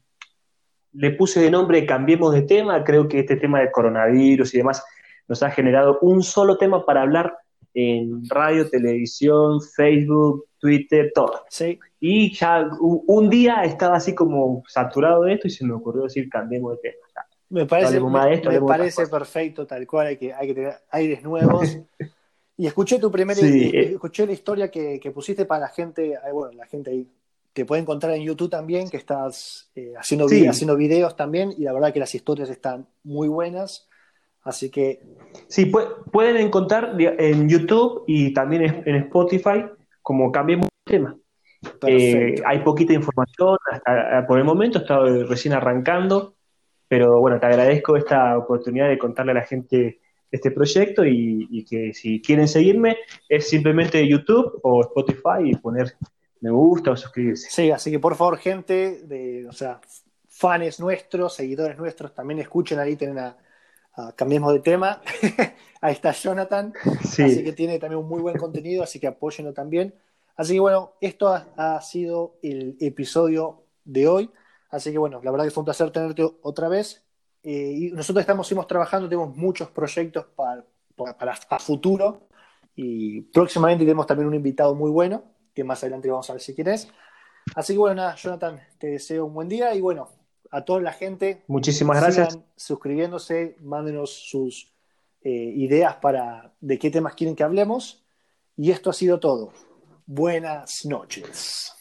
le 0.93 1.11
puse 1.13 1.41
de 1.41 1.51
nombre 1.51 1.87
Cambiemos 1.87 2.33
de 2.35 2.43
tema, 2.43 2.83
creo 2.85 3.09
que 3.09 3.21
este 3.21 3.37
tema 3.37 3.61
del 3.61 3.71
coronavirus 3.71 4.55
y 4.55 4.59
demás 4.59 4.85
nos 5.29 5.43
ha 5.43 5.51
generado 5.51 5.99
un 6.03 6.23
solo 6.23 6.57
tema 6.59 6.85
para 6.85 7.03
hablar 7.03 7.39
en 7.79 8.27
radio, 8.27 8.69
televisión, 8.71 9.61
Facebook, 9.61 10.47
Twitter, 10.59 11.13
todo. 11.15 11.45
Sí. 11.51 11.79
Y 12.01 12.35
ya 12.35 12.67
un, 12.81 13.29
día 13.29 13.65
estaba 13.65 13.97
así 13.97 14.15
como 14.15 14.63
saturado 14.67 15.25
de 15.25 15.35
esto 15.35 15.47
y 15.47 15.51
se 15.51 15.67
me 15.67 15.75
ocurrió 15.75 16.05
decir 16.05 16.29
cambiemos 16.31 16.73
de 16.73 16.91
tema. 16.91 17.27
Me 17.51 17.67
parece, 17.67 18.01
me, 18.01 18.61
parece 18.61 19.07
perfecto, 19.07 19.67
tal 19.67 19.87
cual, 19.87 20.09
hay 20.09 20.17
que, 20.17 20.33
hay 20.33 20.49
que 20.49 20.55
tener 20.55 20.75
aires 20.91 21.23
nuevos. 21.23 21.79
Y 22.59 22.67
escuché 22.67 22.99
tu 22.99 23.11
primera, 23.11 23.39
eh. 23.39 23.93
escuché 23.93 24.25
la 24.25 24.33
historia 24.33 24.71
que, 24.71 25.13
pusiste 25.15 25.45
para 25.45 25.61
la 25.61 25.69
gente, 25.69 26.19
bueno, 26.33 26.55
la 26.57 26.65
gente 26.65 26.91
ahí 26.91 27.07
te 27.53 27.67
puede 27.67 27.83
encontrar 27.83 28.15
en 28.15 28.23
YouTube 28.23 28.49
también, 28.49 28.89
que 28.89 28.97
estás 28.97 29.71
eh, 29.75 29.93
haciendo, 29.95 30.25
haciendo 30.25 30.75
videos 30.75 31.17
también, 31.17 31.53
y 31.55 31.65
la 31.65 31.75
verdad 31.75 31.93
que 31.93 32.01
las 32.01 32.15
historias 32.15 32.49
están 32.49 32.87
muy 33.05 33.29
buenas. 33.29 33.91
Así 34.47 34.71
que. 34.71 35.01
Sí, 35.49 35.71
pueden 36.13 36.37
encontrar 36.39 36.95
en 36.99 37.49
YouTube 37.49 38.05
y 38.07 38.33
también 38.33 38.83
en 38.87 38.95
Spotify 38.97 39.65
como 40.03 40.31
cambiemos 40.31 40.69
de 40.87 40.93
tema. 40.93 41.17
Eh, 41.87 42.37
hay 42.45 42.61
poquita 42.61 42.93
información 42.93 43.57
por 44.29 44.39
el 44.39 44.45
momento, 44.45 44.79
está 44.79 45.01
recién 45.01 45.53
arrancando, 45.53 46.37
pero 46.87 47.21
bueno, 47.21 47.41
te 47.41 47.47
agradezco 47.47 47.97
esta 47.97 48.39
oportunidad 48.39 48.89
de 48.89 48.99
contarle 48.99 49.33
a 49.33 49.37
la 49.37 49.45
gente 49.45 50.01
este 50.31 50.53
proyecto 50.53 51.05
y, 51.05 51.65
que 51.69 51.93
si 51.93 52.23
quieren 52.23 52.47
seguirme 52.47 52.99
es 53.29 53.49
simplemente 53.49 54.07
YouTube 54.07 54.61
o 54.63 54.81
Spotify 54.83 55.43
y 55.45 55.57
poner 55.57 55.95
me 56.41 56.51
gusta 56.51 56.93
o 56.93 56.97
suscribirse. 56.97 57.49
Sí, 57.51 57.71
así 57.71 57.91
que 57.91 57.99
por 57.99 58.15
favor 58.15 58.39
gente, 58.39 59.03
de, 59.03 59.47
o 59.49 59.53
sea, 59.53 59.81
fans 60.29 60.79
nuestros, 60.79 61.35
seguidores 61.35 61.79
nuestros, 61.79 62.15
también 62.15 62.41
escuchen 62.41 62.79
ahí, 62.79 62.95
tienen 62.95 63.19
a, 63.19 63.37
cambiemos 64.15 64.53
de 64.53 64.61
tema. 64.61 65.01
ahí 65.81 65.93
está 65.93 66.13
Jonathan, 66.13 66.73
así 67.01 67.45
que 67.45 67.53
tiene 67.53 67.79
también 67.79 68.01
un 68.01 68.09
muy 68.09 68.21
buen 68.21 68.37
contenido, 68.37 68.83
así 68.83 69.01
que 69.01 69.07
apóyenlo 69.07 69.53
también. 69.53 69.95
Así 70.37 70.55
que 70.55 70.61
bueno, 70.61 70.93
esto 71.01 71.29
ha, 71.29 71.81
sido 71.81 72.37
el 72.43 72.77
episodio 72.81 73.65
de 73.85 74.07
hoy. 74.07 74.31
Así 74.71 74.93
que 74.93 74.99
bueno, 74.99 75.21
la 75.23 75.31
verdad 75.31 75.47
que 75.47 75.51
fue 75.51 75.63
un 75.63 75.67
placer 75.67 75.91
tenerte 75.91 76.23
otra 76.43 76.69
vez. 76.69 77.03
Eh, 77.43 77.73
y 77.77 77.91
nosotros 77.93 78.21
estamos, 78.21 78.47
seguimos 78.47 78.67
trabajando, 78.67 79.09
tenemos 79.09 79.35
muchos 79.35 79.71
proyectos 79.71 80.27
para, 80.35 80.65
para, 81.19 81.59
futuro 81.61 82.29
y 82.75 83.23
próximamente 83.23 83.85
tenemos 83.85 84.07
también 84.07 84.27
un 84.27 84.35
invitado 84.35 84.75
muy 84.75 84.91
bueno, 84.91 85.23
que 85.55 85.63
más 85.63 85.83
adelante 85.83 86.11
vamos 86.11 86.29
a 86.29 86.35
ver 86.35 86.43
si 86.43 86.55
quieres. 86.55 86.89
Así 87.55 87.75
que 87.75 87.79
bueno, 87.79 87.95
nada, 87.95 88.17
Jonathan, 88.17 88.61
te 88.79 88.89
deseo 88.89 89.27
un 89.27 89.35
buen 89.35 89.49
día 89.49 89.75
y 89.75 89.81
bueno, 89.81 90.09
a 90.51 90.65
toda 90.65 90.81
la 90.81 90.93
gente. 90.93 91.43
Muchísimas 91.47 92.01
gracias. 92.01 92.39
suscribiéndose, 92.57 93.57
mándenos 93.61 94.11
sus 94.11 94.73
eh, 95.23 95.31
ideas 95.31 95.97
para 95.97 96.55
de 96.61 96.79
qué 96.79 96.91
temas 96.91 97.15
quieren 97.15 97.37
que 97.37 97.43
hablemos. 97.43 98.05
Y 98.57 98.71
esto 98.71 98.91
ha 98.91 98.95
sido 98.95 99.21
todo. 99.21 99.53
Buenas 100.07 100.87
noches. 100.87 101.76